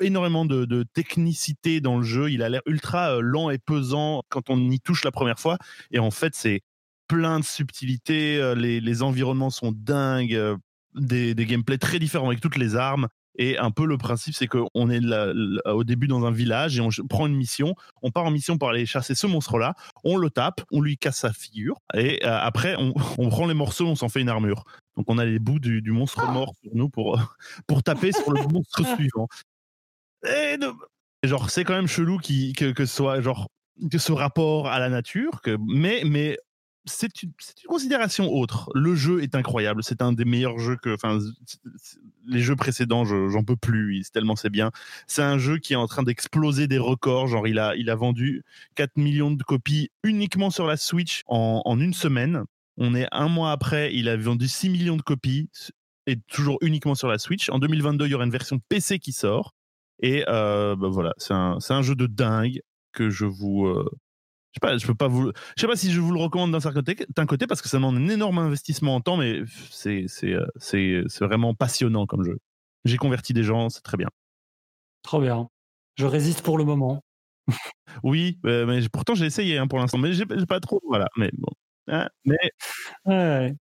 énormément 0.00 0.44
de, 0.44 0.66
de 0.66 0.82
technicité 0.82 1.80
dans 1.80 1.96
le 1.96 2.04
jeu. 2.04 2.30
Il 2.30 2.42
a 2.42 2.48
l'air 2.48 2.60
ultra 2.66 3.16
euh, 3.16 3.20
lent 3.20 3.50
et 3.50 3.58
pesant 3.58 4.22
quand 4.28 4.50
on 4.50 4.70
y 4.70 4.78
touche 4.78 5.04
la 5.04 5.10
première 5.10 5.40
fois. 5.40 5.58
Et 5.90 5.98
en 5.98 6.10
fait, 6.10 6.34
c'est 6.34 6.60
plein 7.16 7.40
de 7.40 7.44
subtilités. 7.44 8.38
euh, 8.38 8.54
Les, 8.54 8.80
les 8.80 9.02
environnements 9.02 9.50
sont 9.50 9.72
dingues. 9.72 10.34
euh, 10.34 10.56
Des, 10.94 11.34
des 11.34 11.46
gameplays 11.46 11.78
très 11.78 11.98
différents 12.00 12.26
avec 12.28 12.40
toutes 12.40 12.56
les 12.56 12.74
armes. 12.74 13.06
Et 13.38 13.56
un 13.58 13.70
peu 13.70 13.86
le 13.86 13.96
principe, 13.96 14.34
c'est 14.34 14.48
qu'on 14.48 14.90
est 14.90 14.98
là- 15.00 15.32
là- 15.32 15.74
au 15.74 15.84
début 15.84 16.08
dans 16.08 16.24
un 16.26 16.32
village 16.32 16.76
et 16.76 16.80
on 16.80 16.88
prend 17.08 17.26
une 17.28 17.36
mission. 17.36 17.74
On 18.02 18.10
part 18.10 18.24
en 18.24 18.30
mission 18.32 18.58
pour 18.58 18.68
aller 18.70 18.86
chasser 18.86 19.14
ce 19.14 19.26
monstre-là. 19.28 19.74
On 20.02 20.16
le 20.16 20.30
tape, 20.30 20.60
on 20.72 20.80
lui 20.80 20.98
casse 20.98 21.18
sa 21.18 21.32
figure. 21.32 21.76
Et 21.94 22.18
euh, 22.26 22.36
après, 22.40 22.74
on, 22.76 22.92
on 23.18 23.28
prend 23.28 23.46
les 23.46 23.54
morceaux, 23.54 23.86
on 23.86 23.94
s'en 23.94 24.08
fait 24.08 24.20
une 24.20 24.28
armure. 24.28 24.64
Donc 24.96 25.06
on 25.08 25.16
a 25.18 25.24
les 25.24 25.38
bouts 25.38 25.60
du, 25.60 25.80
du 25.80 25.92
monstre 25.92 26.26
mort 26.32 26.52
sur 26.60 26.74
nous 26.74 26.88
pour, 26.90 27.18
pour 27.68 27.82
taper 27.84 28.10
sur 28.12 28.32
le 28.32 28.42
monstre 28.52 28.84
suivant. 28.96 29.28
Et, 30.26 30.58
de- 30.58 30.72
genre, 31.22 31.50
c'est 31.50 31.62
quand 31.64 31.74
même 31.74 31.86
chelou 31.86 32.18
qui, 32.18 32.52
que, 32.52 32.72
que 32.72 32.84
ce 32.84 32.94
soit 32.96 33.20
genre 33.20 33.46
que 33.90 33.96
ce 33.98 34.12
rapport 34.12 34.66
à 34.66 34.78
la 34.80 34.88
nature, 34.90 35.40
que, 35.40 35.56
mais, 35.66 36.02
mais 36.04 36.36
c'est 36.86 37.22
une, 37.22 37.32
considération 37.66 38.32
autre. 38.32 38.70
Le 38.74 38.94
jeu 38.94 39.22
est 39.22 39.34
incroyable. 39.34 39.82
C'est 39.84 40.02
un 40.02 40.12
des 40.12 40.24
meilleurs 40.24 40.58
jeux 40.58 40.76
que. 40.76 40.94
Enfin, 40.94 41.18
les 42.26 42.40
jeux 42.40 42.56
précédents, 42.56 43.04
je- 43.04 43.28
j'en 43.28 43.44
peux 43.44 43.56
plus. 43.56 44.02
Tellement 44.12 44.36
c'est 44.36 44.50
bien. 44.50 44.70
C'est 45.06 45.22
un 45.22 45.38
jeu 45.38 45.58
qui 45.58 45.72
est 45.74 45.76
en 45.76 45.86
train 45.86 46.02
d'exploser 46.02 46.66
des 46.68 46.78
records. 46.78 47.26
Genre, 47.28 47.46
il 47.46 47.58
a, 47.58 47.74
il 47.76 47.90
a 47.90 47.94
vendu 47.94 48.42
4 48.76 48.96
millions 48.96 49.30
de 49.30 49.42
copies 49.42 49.90
uniquement 50.04 50.50
sur 50.50 50.66
la 50.66 50.76
Switch 50.76 51.22
en, 51.26 51.62
une 51.80 51.94
semaine. 51.94 52.44
On 52.76 52.94
est 52.94 53.08
un 53.12 53.28
mois 53.28 53.52
après, 53.52 53.94
il 53.94 54.08
a 54.08 54.16
vendu 54.16 54.48
6 54.48 54.70
millions 54.70 54.96
de 54.96 55.02
copies 55.02 55.50
et 56.06 56.16
toujours 56.28 56.58
uniquement 56.62 56.94
sur 56.94 57.08
la 57.08 57.18
Switch. 57.18 57.50
En 57.50 57.58
2022, 57.58 58.06
il 58.06 58.10
y 58.10 58.14
aura 58.14 58.24
une 58.24 58.30
version 58.30 58.58
PC 58.68 58.98
qui 58.98 59.12
sort. 59.12 59.54
Et 60.02 60.24
euh, 60.28 60.76
bah 60.76 60.88
voilà, 60.88 61.12
c'est 61.18 61.34
un, 61.34 61.58
un 61.68 61.82
jeu 61.82 61.94
de 61.94 62.06
dingue 62.06 62.62
que 62.92 63.10
je 63.10 63.26
vous. 63.26 63.66
euh, 63.66 63.88
je 64.52 64.56
sais 64.56 64.60
pas, 64.60 64.78
je 64.78 64.86
peux 64.86 64.94
pas 64.94 65.06
vous. 65.08 65.30
Je 65.56 65.60
sais 65.60 65.68
pas 65.68 65.76
si 65.76 65.92
je 65.92 66.00
vous 66.00 66.12
le 66.12 66.18
recommande 66.20 66.50
d'un 66.50 66.60
certain 66.60 66.82
côté, 66.82 67.06
d'un 67.14 67.26
côté 67.26 67.46
parce 67.46 67.62
que 67.62 67.68
ça 67.68 67.76
demande 67.76 67.96
un 67.96 68.08
énorme 68.08 68.38
investissement 68.38 68.96
en 68.96 69.00
temps, 69.00 69.16
mais 69.16 69.42
c'est 69.70 70.06
c'est 70.08 70.32
euh, 70.32 70.46
c'est 70.56 71.02
c'est 71.06 71.24
vraiment 71.24 71.54
passionnant 71.54 72.06
comme 72.06 72.24
jeu. 72.24 72.38
J'ai 72.84 72.96
converti 72.96 73.32
des 73.32 73.44
gens, 73.44 73.68
c'est 73.68 73.82
très 73.82 73.96
bien. 73.96 74.08
Trop 75.02 75.20
bien. 75.20 75.48
Je 75.96 76.06
résiste 76.06 76.42
pour 76.42 76.58
le 76.58 76.64
moment. 76.64 77.02
Oui, 78.04 78.38
euh, 78.46 78.66
mais 78.66 78.88
pourtant 78.88 79.16
j'ai 79.16 79.26
essayé 79.26 79.58
hein, 79.58 79.66
pour 79.66 79.80
l'instant, 79.80 79.98
mais 79.98 80.12
j'ai 80.12 80.24
j'ai 80.36 80.46
pas 80.46 80.60
trop. 80.60 80.80
Voilà, 80.86 81.08
mais 81.16 81.30
bon. 81.36 81.48
Hein, 81.88 82.08
mais 82.24 82.38
Ouais. 83.04 83.54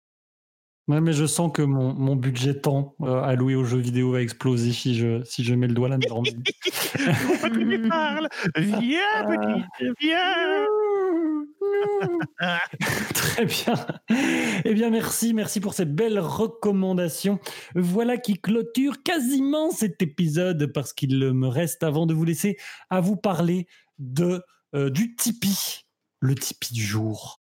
Ouais, 0.90 1.02
mais 1.02 1.14
je 1.14 1.28
sens 1.28 1.52
que 1.54 1.62
mon, 1.62 1.94
mon 1.94 2.16
budget 2.16 2.62
temps 2.62 2.96
euh, 3.02 3.22
alloué 3.22 3.54
aux 3.54 3.64
jeux 3.64 3.78
vidéo 3.78 4.14
va 4.14 4.24
exploser 4.24 4.72
si 4.72 4.96
je, 4.96 5.24
si 5.24 5.44
je 5.44 5.54
mets 5.54 5.68
le 5.68 5.76
doigt 5.76 5.88
là-dedans. 5.88 6.24
tu 6.24 7.88
parles. 7.88 8.28
Viens, 8.58 9.24
petit, 9.28 9.94
viens. 10.02 10.66
Très 13.14 13.46
bien. 13.46 13.76
Eh 14.66 14.74
bien, 14.74 14.90
merci, 14.90 15.36
merci 15.36 15.60
pour 15.60 15.76
ces 15.76 15.86
belles 15.86 16.20
recommandations. 16.20 17.40
Voilà 17.76 18.18
qui 18.18 18.42
clôture 18.42 19.04
quasiment 19.04 19.70
cet 19.70 20.02
épisode 20.02 20.74
parce 20.74 20.92
qu'il 20.94 21.20
me 21.20 21.48
reste, 21.48 21.84
avant 21.84 22.08
de 22.08 22.16
vous 22.16 22.26
laisser, 22.26 22.58
à 22.90 23.00
vous 23.00 23.16
parler 23.16 23.68
de 24.00 24.42
euh, 24.74 24.90
du 24.90 25.16
Tipeee, 25.16 25.86
le 26.20 26.34
Tipeee 26.34 26.74
du 26.74 26.84
jour. 26.84 27.42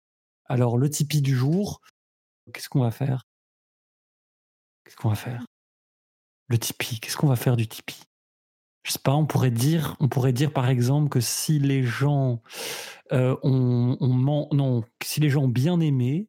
Alors, 0.44 0.76
le 0.76 0.90
Tipeee 0.90 1.22
du 1.22 1.35
jour, 1.35 1.81
qu'est-ce 2.53 2.68
qu'on 2.68 2.81
va 2.81 2.90
faire? 2.90 3.29
Qu'est-ce 4.90 4.96
qu'on 4.96 5.11
va 5.11 5.14
faire? 5.14 5.44
Le 6.48 6.59
Tipeee, 6.59 6.98
qu'est-ce 6.98 7.16
qu'on 7.16 7.29
va 7.29 7.37
faire 7.37 7.55
du 7.55 7.68
Tipeee? 7.68 8.03
Je 8.83 8.90
sais 8.90 8.98
pas, 8.98 9.14
on 9.14 9.24
pourrait 9.24 9.53
dire, 9.53 9.94
on 10.00 10.08
pourrait 10.08 10.33
dire 10.33 10.52
par 10.52 10.69
exemple 10.69 11.10
que 11.10 11.21
si 11.21 11.60
les 11.60 11.85
gens 11.85 12.42
euh, 13.12 13.37
ont, 13.44 13.96
man- 14.00 14.48
non, 14.50 14.83
si 15.00 15.21
les 15.21 15.31
gens 15.31 15.42
ont 15.42 15.48
bien 15.48 15.79
aimé, 15.79 16.27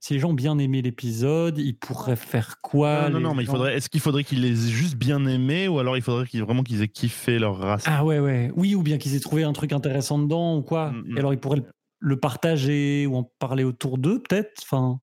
si 0.00 0.14
les 0.14 0.20
gens 0.20 0.30
ont 0.30 0.34
bien 0.34 0.56
aimé 0.56 0.80
l'épisode, 0.80 1.58
ils 1.58 1.76
pourraient 1.76 2.16
faire 2.16 2.62
quoi 2.62 3.10
non, 3.10 3.20
non, 3.20 3.34
mais 3.34 3.42
il 3.42 3.46
faudrait. 3.46 3.76
Est-ce 3.76 3.90
qu'il 3.90 4.00
faudrait 4.00 4.24
qu'ils 4.24 4.40
les 4.40 4.68
aient 4.68 4.70
juste 4.70 4.94
bien 4.96 5.26
aimés 5.26 5.68
ou 5.68 5.78
alors 5.78 5.98
il 5.98 6.02
faudrait 6.02 6.26
qu'ils 6.26 6.42
vraiment 6.42 6.62
qu'ils 6.62 6.80
aient 6.80 6.88
kiffé 6.88 7.38
leur 7.38 7.58
race? 7.58 7.84
Ah 7.86 8.06
ouais, 8.06 8.20
ouais. 8.20 8.50
Oui, 8.56 8.74
ou 8.74 8.82
bien 8.82 8.96
qu'ils 8.96 9.16
aient 9.16 9.20
trouvé 9.20 9.44
un 9.44 9.52
truc 9.52 9.74
intéressant 9.74 10.18
dedans 10.18 10.56
ou 10.56 10.62
quoi. 10.62 10.92
Mm. 10.92 11.14
Et 11.14 11.18
alors 11.18 11.34
ils 11.34 11.40
pourraient 11.40 11.58
le, 11.58 11.66
le 11.98 12.18
partager 12.18 13.06
ou 13.06 13.16
en 13.16 13.30
parler 13.38 13.64
autour 13.64 13.98
d'eux, 13.98 14.22
peut-être? 14.22 14.52
Enfin, 14.62 14.98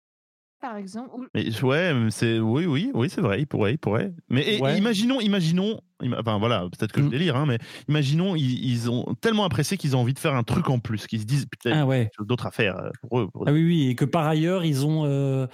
Par 0.61 0.77
exemple. 0.77 1.09
ou- 1.15 1.25
Mais 1.33 1.61
ouais, 1.63 1.91
c'est 2.11 2.39
oui, 2.39 2.65
oui, 2.67 2.91
oui, 2.93 3.09
c'est 3.09 3.19
vrai, 3.21 3.39
il 3.41 3.47
pourrait, 3.47 3.73
il 3.73 3.77
pourrait. 3.79 4.13
Mais 4.29 4.57
et- 4.57 4.61
Ouais. 4.61 4.77
imaginons, 4.77 5.19
imaginons, 5.19 5.81
im- 6.03 6.13
enfin 6.19 6.37
voilà, 6.37 6.67
peut-être 6.71 6.91
que 6.91 7.01
je 7.01 7.07
Mm. 7.07 7.09
délire, 7.09 7.35
hein, 7.35 7.45
mais 7.47 7.57
imaginons, 7.89 8.35
ils, 8.35 8.63
ils 8.63 8.89
ont 8.91 9.15
tellement 9.21 9.43
apprécié 9.43 9.75
qu'ils 9.77 9.95
ont 9.95 9.99
envie 10.01 10.13
de 10.13 10.19
faire 10.19 10.35
un 10.35 10.43
truc 10.43 10.69
en 10.69 10.77
plus, 10.77 11.07
qu'ils 11.07 11.21
se 11.21 11.25
disent 11.25 11.47
putain, 11.47 11.71
ah 11.81 11.85
ouais. 11.87 12.03
quelque 12.03 12.17
chose 12.19 12.27
d'autre 12.27 12.45
à 12.45 12.51
faire 12.51 12.77
euh, 12.77 12.91
pour 13.01 13.19
eux. 13.21 13.27
pour- 13.33 13.45
Ah 13.47 13.51
oui, 13.51 13.63
oui, 13.65 13.87
et 13.89 13.95
que 13.95 14.05
par 14.05 14.27
ailleurs, 14.27 14.63
ils 14.63 14.85
ont, 14.85 15.03
euh, 15.05 15.47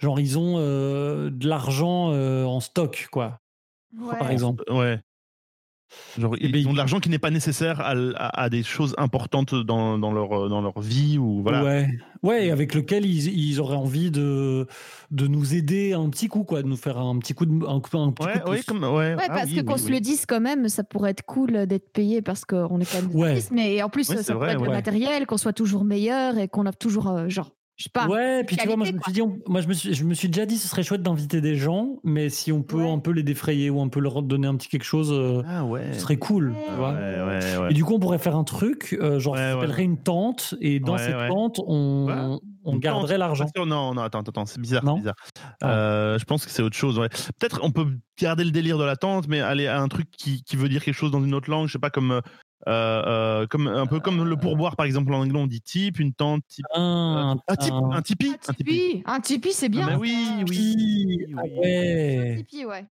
genre, 0.00 0.18
ils 0.18 0.38
ont 0.38 0.54
euh, 0.58 1.28
de 1.30 1.46
l'argent 1.46 2.10
euh, 2.12 2.44
en 2.44 2.60
stock, 2.60 3.08
quoi, 3.12 3.40
Ouais. 3.98 4.18
par 4.18 4.30
exemple. 4.30 4.64
Ouais. 4.70 4.98
Genre, 6.18 6.34
Eh 6.38 6.46
ils 6.46 6.52
ben, 6.52 6.66
ont 6.68 6.72
de 6.72 6.76
l'argent 6.76 7.00
qui 7.00 7.08
n'est 7.08 7.18
pas 7.18 7.30
nécessaire 7.30 7.80
à, 7.80 7.90
à- 8.16 8.42
à 8.44 8.48
des 8.48 8.62
choses 8.62 8.94
importantes 8.98 9.54
dans, 9.54 9.98
dans 9.98 10.12
leur, 10.12 10.48
dans 10.48 10.60
leur 10.60 10.80
vie 10.80 11.18
ou 11.18 11.42
voilà. 11.42 11.64
Ouais, 11.64 11.88
ouais, 12.22 12.50
avec 12.50 12.74
lequel 12.74 13.04
ils, 13.04 13.28
ils 13.36 13.60
auraient 13.60 13.76
envie 13.76 14.10
de, 14.12 14.66
de 15.10 15.26
nous 15.26 15.54
aider 15.54 15.92
un 15.92 16.08
petit 16.10 16.28
coup, 16.28 16.44
quoi, 16.44 16.62
de 16.62 16.68
nous 16.68 16.76
faire 16.76 16.98
un 16.98 17.18
petit 17.18 17.34
coup 17.34 17.46
de, 17.46 17.66
un, 17.66 17.80
petit 17.80 17.96
Ouais, 17.96 18.32
coup 18.40 18.50
de 18.50 18.56
pouce. 18.56 18.64
comme, 18.64 18.84
ouais, 18.84 19.14
Ouais, 19.14 19.16
ah 19.18 19.26
parce 19.28 19.46
oui, 19.50 19.54
que 19.56 19.60
oui, 19.60 19.64
qu'on 19.66 19.76
se 19.76 19.86
oui. 19.86 19.92
le 19.94 20.00
dise 20.00 20.24
quand 20.26 20.40
même, 20.40 20.68
ça 20.68 20.84
pourrait 20.84 21.10
être 21.10 21.24
cool 21.24 21.66
d'être 21.66 21.92
payé 21.92 22.22
parce 22.22 22.44
qu'on 22.44 22.78
est 22.80 22.90
quand 22.90 23.02
même 23.02 23.10
des 23.10 23.22
artistes, 23.24 23.50
mais 23.52 23.82
en 23.82 23.88
plus, 23.88 24.08
Ouais, 24.10 24.16
ça 24.22 24.32
pourrait 24.34 24.46
vrai, 24.46 24.54
être 24.54 24.60
ouais. 24.60 24.66
le 24.68 24.72
matériel, 24.72 25.26
qu'on 25.26 25.36
soit 25.36 25.52
toujours 25.52 25.84
meilleur 25.84 26.38
et 26.38 26.46
qu'on 26.48 26.66
a 26.66 26.72
toujours, 26.72 27.08
euh, 27.08 27.28
genre, 27.28 27.50
je 27.76 27.84
sais 27.84 27.90
pas. 27.92 28.06
Ouais, 28.06 28.44
puis 28.44 28.56
tu 28.56 28.66
vois, 28.66 28.76
moi 28.76 28.86
je 28.86 28.92
me 28.92 29.00
suis 29.00 29.12
dit, 29.12 29.22
on- 29.22 29.38
moi 29.48 29.60
je 29.60 29.68
me 29.68 29.72
suis, 29.74 29.94
je 29.94 30.04
me 30.04 30.14
suis 30.14 30.28
déjà 30.28 30.46
dit, 30.46 30.56
ce 30.58 30.68
serait 30.68 30.82
chouette 30.82 31.02
d'inviter 31.02 31.40
des 31.40 31.56
gens, 31.56 31.96
mais 32.04 32.28
si 32.28 32.52
on 32.52 32.62
peut 32.62 32.76
Ouais. 32.84 32.90
un 32.90 32.98
peu 33.00 33.10
les 33.10 33.22
défrayer 33.22 33.70
ou 33.70 33.80
un 33.80 33.88
peu 33.88 34.00
leur 34.00 34.22
donner 34.22 34.46
un 34.46 34.56
petit 34.56 34.68
quelque 34.68 34.84
chose, 34.84 35.10
euh, 35.12 35.42
Ah 35.46 35.64
ouais. 35.64 35.92
ce 35.92 36.00
serait 36.00 36.16
cool, 36.16 36.50
Ouais. 36.50 36.56
tu 36.68 36.74
vois. 36.74 36.92
Ouais, 36.92 36.98
ouais, 37.22 37.56
ouais. 37.58 37.70
Et 37.70 37.74
du 37.74 37.84
coup, 37.84 37.94
on 37.94 37.98
pourrait 38.00 38.18
faire 38.18 38.36
un 38.36 38.44
truc, 38.44 38.96
euh, 39.00 39.18
genre, 39.18 39.34
ouais. 39.34 39.82
une 39.84 39.98
tente, 40.02 40.54
et 40.60 40.78
dans 40.80 40.92
Ouais, 40.92 40.98
cette 40.98 41.16
ouais. 41.16 41.28
tente, 41.28 41.60
on, 41.66 42.06
Ouais. 42.06 42.38
on 42.64 42.76
garderait 42.76 43.18
l'argent. 43.18 43.46
Non, 43.56 43.92
non, 43.94 44.02
attends, 44.02 44.20
attends, 44.20 44.46
c'est 44.46 44.60
bizarre. 44.60 44.84
Non 44.84 44.96
bizarre. 44.98 45.16
Ah. 45.62 45.70
Euh, 45.70 46.18
je 46.18 46.24
pense 46.24 46.44
que 46.46 46.50
c'est 46.52 46.62
autre 46.62 46.76
chose. 46.76 46.98
ouais. 46.98 47.08
Peut-être 47.38 47.60
on 47.62 47.70
peut 47.72 47.86
garder 48.20 48.44
le 48.44 48.50
délire 48.52 48.78
de 48.78 48.84
la 48.84 48.96
tente, 48.96 49.26
mais 49.28 49.40
aller 49.40 49.66
à 49.66 49.80
un 49.80 49.88
truc 49.88 50.08
qui, 50.16 50.42
qui 50.44 50.56
veut 50.56 50.68
dire 50.68 50.84
quelque 50.84 50.94
chose 50.94 51.10
dans 51.10 51.22
une 51.24 51.34
autre 51.34 51.50
langue. 51.50 51.66
Je 51.66 51.72
sais 51.72 51.78
pas, 51.80 51.90
comme, 51.90 52.20
euh, 52.66 53.02
euh, 53.42 53.46
comme 53.46 53.66
un 53.68 53.86
peu 53.86 54.00
comme 54.00 54.24
le 54.24 54.36
pourboire, 54.36 54.76
par 54.76 54.86
exemple, 54.86 55.12
en 55.14 55.20
anglais, 55.20 55.38
on 55.38 55.46
dit 55.46 55.60
type, 55.60 55.98
une 55.98 56.12
tente, 56.14 56.42
type. 56.48 56.64
Un, 56.74 57.36
un, 57.48 57.56
type, 57.56 57.72
un- 57.72 57.90
un 57.92 58.02
tipi. 58.02 58.28
Un 58.48 58.52
Tipeee, 58.54 59.02
un 59.06 59.20
Tipeee, 59.20 59.52
c'est 59.52 59.68
bien. 59.68 59.86
Ah, 59.88 59.90
mais 59.92 59.96
oui, 59.96 60.14
ça. 60.26 60.44
oui. 60.48 61.26
Ah. 61.36 61.40
Un 61.42 62.66
ouais. 62.68 62.86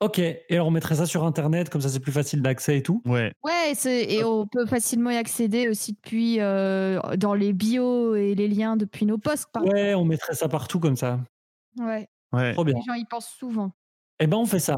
Ok, 0.00 0.18
et 0.18 0.44
alors 0.50 0.66
on 0.66 0.70
mettrait 0.72 0.96
ça 0.96 1.06
sur 1.06 1.22
internet, 1.24 1.70
comme 1.70 1.80
ça 1.80 1.88
c'est 1.88 2.00
plus 2.00 2.10
facile 2.10 2.42
d'accès 2.42 2.78
et 2.78 2.82
tout. 2.82 3.00
Ouais. 3.06 3.32
Ouais, 3.44 3.72
c'est- 3.76 4.12
et 4.12 4.24
on 4.24 4.48
peut 4.48 4.66
facilement 4.66 5.10
y 5.10 5.16
accéder 5.16 5.68
aussi 5.68 5.92
depuis 5.92 6.40
euh, 6.40 6.98
dans 7.16 7.34
les 7.34 7.52
bios 7.52 8.16
et 8.16 8.34
les 8.34 8.48
liens 8.48 8.76
depuis 8.76 9.06
nos 9.06 9.16
posts. 9.18 9.46
par 9.52 9.64
Ouais, 9.64 9.94
on 9.94 10.04
mettrait 10.04 10.34
ça 10.34 10.48
partout 10.48 10.80
comme 10.80 10.96
ça. 10.96 11.20
Ouais. 11.78 12.08
ouais. 12.32 12.52
Trop 12.52 12.64
bien. 12.64 12.74
Les 12.74 12.82
gens 12.82 12.94
y 12.94 13.04
pensent 13.04 13.32
souvent. 13.38 13.70
Eh 14.18 14.26
ben 14.26 14.38
on 14.38 14.46
fait 14.46 14.58
ça. 14.58 14.76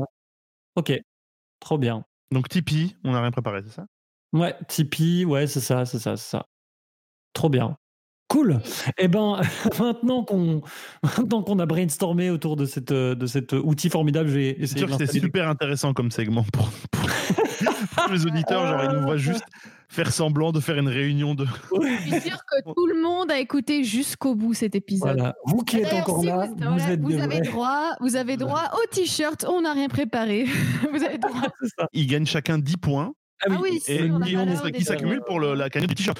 Ok, 0.77 0.93
trop 1.59 1.79
bien. 1.79 2.05
Donc 2.31 2.51
Tipeee, 2.51 2.95
on 3.03 3.13
n'a 3.13 3.23
rien 3.23 3.31
préparé, 3.31 3.63
c'est 3.65 3.73
ça? 3.73 3.87
Ouais, 4.35 4.55
Tipeee, 4.69 5.25
ouais, 5.25 5.47
c'est 5.47 5.61
ça, 5.61 5.87
c'est 5.87 5.99
ça, 5.99 6.17
c'est 6.17 6.29
ça. 6.31 6.47
Trop 7.33 7.49
bien. 7.49 7.77
Cool. 8.29 8.61
Eh 8.99 9.07
ben, 9.07 9.41
maintenant 9.79 10.25
qu'on 10.25 10.61
maintenant 11.03 11.43
qu'on 11.43 11.59
a 11.61 11.67
brainstormé 11.67 12.31
autour 12.31 12.57
de 12.57 12.65
cette 12.65 12.91
euh, 12.91 13.15
de 13.15 13.27
cet 13.27 13.53
outil 13.53 13.91
formidable, 13.91 14.29
je 14.29 14.35
vais 14.35 14.57
C'est 14.67 14.79
sûr 14.79 14.89
super 15.11 15.49
intéressant 15.49 15.93
comme 15.93 16.11
segment 16.11 16.45
pour, 16.53 16.69
pour- 16.91 17.09
pour 17.97 18.13
les 18.13 18.27
auditeurs. 18.27 18.67
Genre, 18.67 18.85
ils 18.91 18.97
nous 18.99 19.03
voient 19.03 19.19
juste 19.19 19.45
faire 19.89 20.11
semblant 20.11 20.51
de 20.53 20.59
faire 20.59 20.79
une 20.79 20.89
réunion 20.89 21.35
de. 21.37 21.45
Je 21.45 22.01
suis 22.11 22.21
sûre 22.31 22.41
que 22.51 22.73
tout 22.75 22.87
le 22.87 23.01
monde 23.01 23.31
a 23.31 23.39
écouté 23.39 23.85
jusqu'au 23.85 24.35
bout 24.35 24.55
cet 24.55 24.75
épisode. 24.75 25.17
Voilà. 25.17 25.35
Vous 25.45 25.59
qui 25.63 25.77
êtes 25.79 25.93
encore 25.93 26.21
si 26.21 26.27
là, 26.27 26.47
vous, 26.47 26.55
vous, 26.57 26.65
voilà, 26.65 26.91
êtes 26.91 27.01
vous 27.01 27.09
des 27.11 27.21
avez 27.21 27.37
vrais. 27.41 27.51
droit, 27.51 27.91
vous 28.01 28.17
avez 28.17 28.37
droit 28.37 28.71
au 28.73 28.87
t-shirt. 28.91 29.45
On 29.49 29.61
n'a 29.61 29.75
rien 29.75 29.89
préparé. 29.89 30.45
vous 30.93 31.05
avez 31.05 31.19
droit. 31.19 31.43
Ils 31.93 32.07
gagnent 32.09 32.27
chacun 32.27 32.59
10 32.59 32.79
points 32.79 33.13
Ah 33.51 33.59
oui, 33.61 33.77
et 33.77 33.81
c'est 33.81 33.99
le 33.99 34.13
on 34.13 34.21
a 34.21 34.25
qui, 34.25 34.31
million 34.31 34.45
pas 34.47 34.53
de- 34.53 34.63
l'heure 34.63 34.73
qui 34.73 34.85
s'accumulent 34.85 35.23
pour 35.27 35.41
le- 35.41 35.55
la 35.55 35.71
cagnotte 35.71 35.91
du 35.91 35.95
t-shirt. 35.97 36.19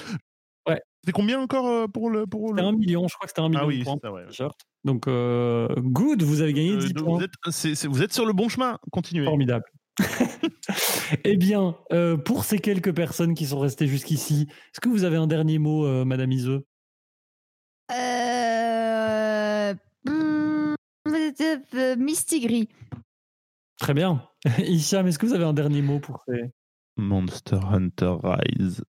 Ouais. 0.67 0.81
C'était 1.01 1.11
combien 1.11 1.39
encore 1.39 1.67
euh, 1.67 1.87
pour 1.87 2.09
le. 2.09 2.25
Pour 2.25 2.49
C'était 2.49 2.61
le... 2.61 2.67
un 2.67 2.71
million, 2.71 3.07
je 3.07 3.13
crois 3.15 3.25
que 3.27 3.29
c'était 3.31 3.41
un 3.41 3.49
million 3.49 3.61
Ah 3.63 3.67
oui, 3.67 3.79
de 3.79 3.83
points 3.83 3.95
c'est 4.01 4.07
ça, 4.37 4.45
ouais. 4.47 4.51
Donc, 4.83 5.07
euh, 5.07 5.67
good, 5.77 6.23
vous 6.23 6.41
avez 6.41 6.53
gagné 6.53 6.71
Euh, 6.73 6.77
10 6.79 6.93
donc 6.93 7.05
points. 7.05 7.17
vous, 7.17 7.23
êtes, 7.23 7.85
vous 7.85 8.13
sur 8.13 8.25
le 8.25 8.33
bon 8.33 8.49
chemin. 8.49 8.79
Continuez. 8.91 9.25
Formidable. 9.25 9.65
eh 11.23 11.37
bien, 11.37 11.75
euh, 11.93 12.17
pour 12.17 12.43
ces 12.43 12.59
quelques 12.59 12.93
personnes 12.93 13.33
qui 13.33 13.45
sont 13.45 13.59
restées 13.59 13.87
jusqu'ici, 13.87 14.47
est-ce 14.49 14.81
que 14.81 14.89
vous 14.89 15.03
avez 15.03 15.15
un 15.17 15.27
dernier 15.27 15.57
mot, 15.59 15.85
euh, 15.85 16.03
Madame 16.03 16.31
Iseux? 16.31 16.65
Euh... 17.91 19.73
hmm, 20.05 20.75
euh, 21.07 21.95
Misty 21.97 22.39
Gris. 22.41 22.69
Très 23.79 23.93
bien. 23.93 24.27
Hicham, 24.59 25.07
est-ce 25.07 25.19
que 25.19 25.25
vous 25.25 25.33
avez 25.33 25.43
un 25.45 25.53
dernier 25.53 25.81
mot 25.81 25.99
pour 25.99 26.23
ces... 26.27 26.51
Monster 26.97 27.59
Hunter 27.71 28.15
Rise. 28.23 28.83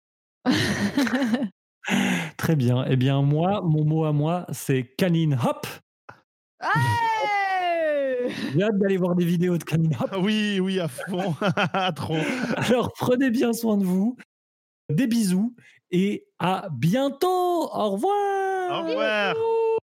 Très 2.37 2.57
bien. 2.57 2.85
Eh 2.89 2.97
bien, 2.97 3.23
moi, 3.23 3.63
mon 3.63 3.85
mot 3.85 4.05
à 4.05 4.13
moi, 4.13 4.47
c'est 4.53 4.85
canine 4.97 5.39
hop. 5.45 5.67
J'ai 8.53 8.63
hâte 8.63 8.79
d'aller 8.79 8.97
voir 8.97 9.15
des 9.15 9.25
vidéos 9.25 9.59
de 9.59 9.65
canine 9.65 9.95
hop. 10.01 10.09
Ah 10.13 10.19
oui, 10.19 10.59
oui, 10.61 10.81
à 10.81 10.89
fond. 10.89 11.35
Trop. 11.97 12.17
Alors, 12.57 12.93
prenez 12.99 13.31
bien 13.31 13.53
soin 13.53 13.77
de 13.77 13.85
vous. 13.85 14.17
Des 14.91 15.07
bisous 15.07 15.55
et 15.91 16.27
à 16.39 16.69
bientôt. 16.73 17.71
Au 17.73 17.91
revoir. 17.91 18.83
Au 18.83 18.89
revoir. 18.89 19.35
Bisous 19.35 19.76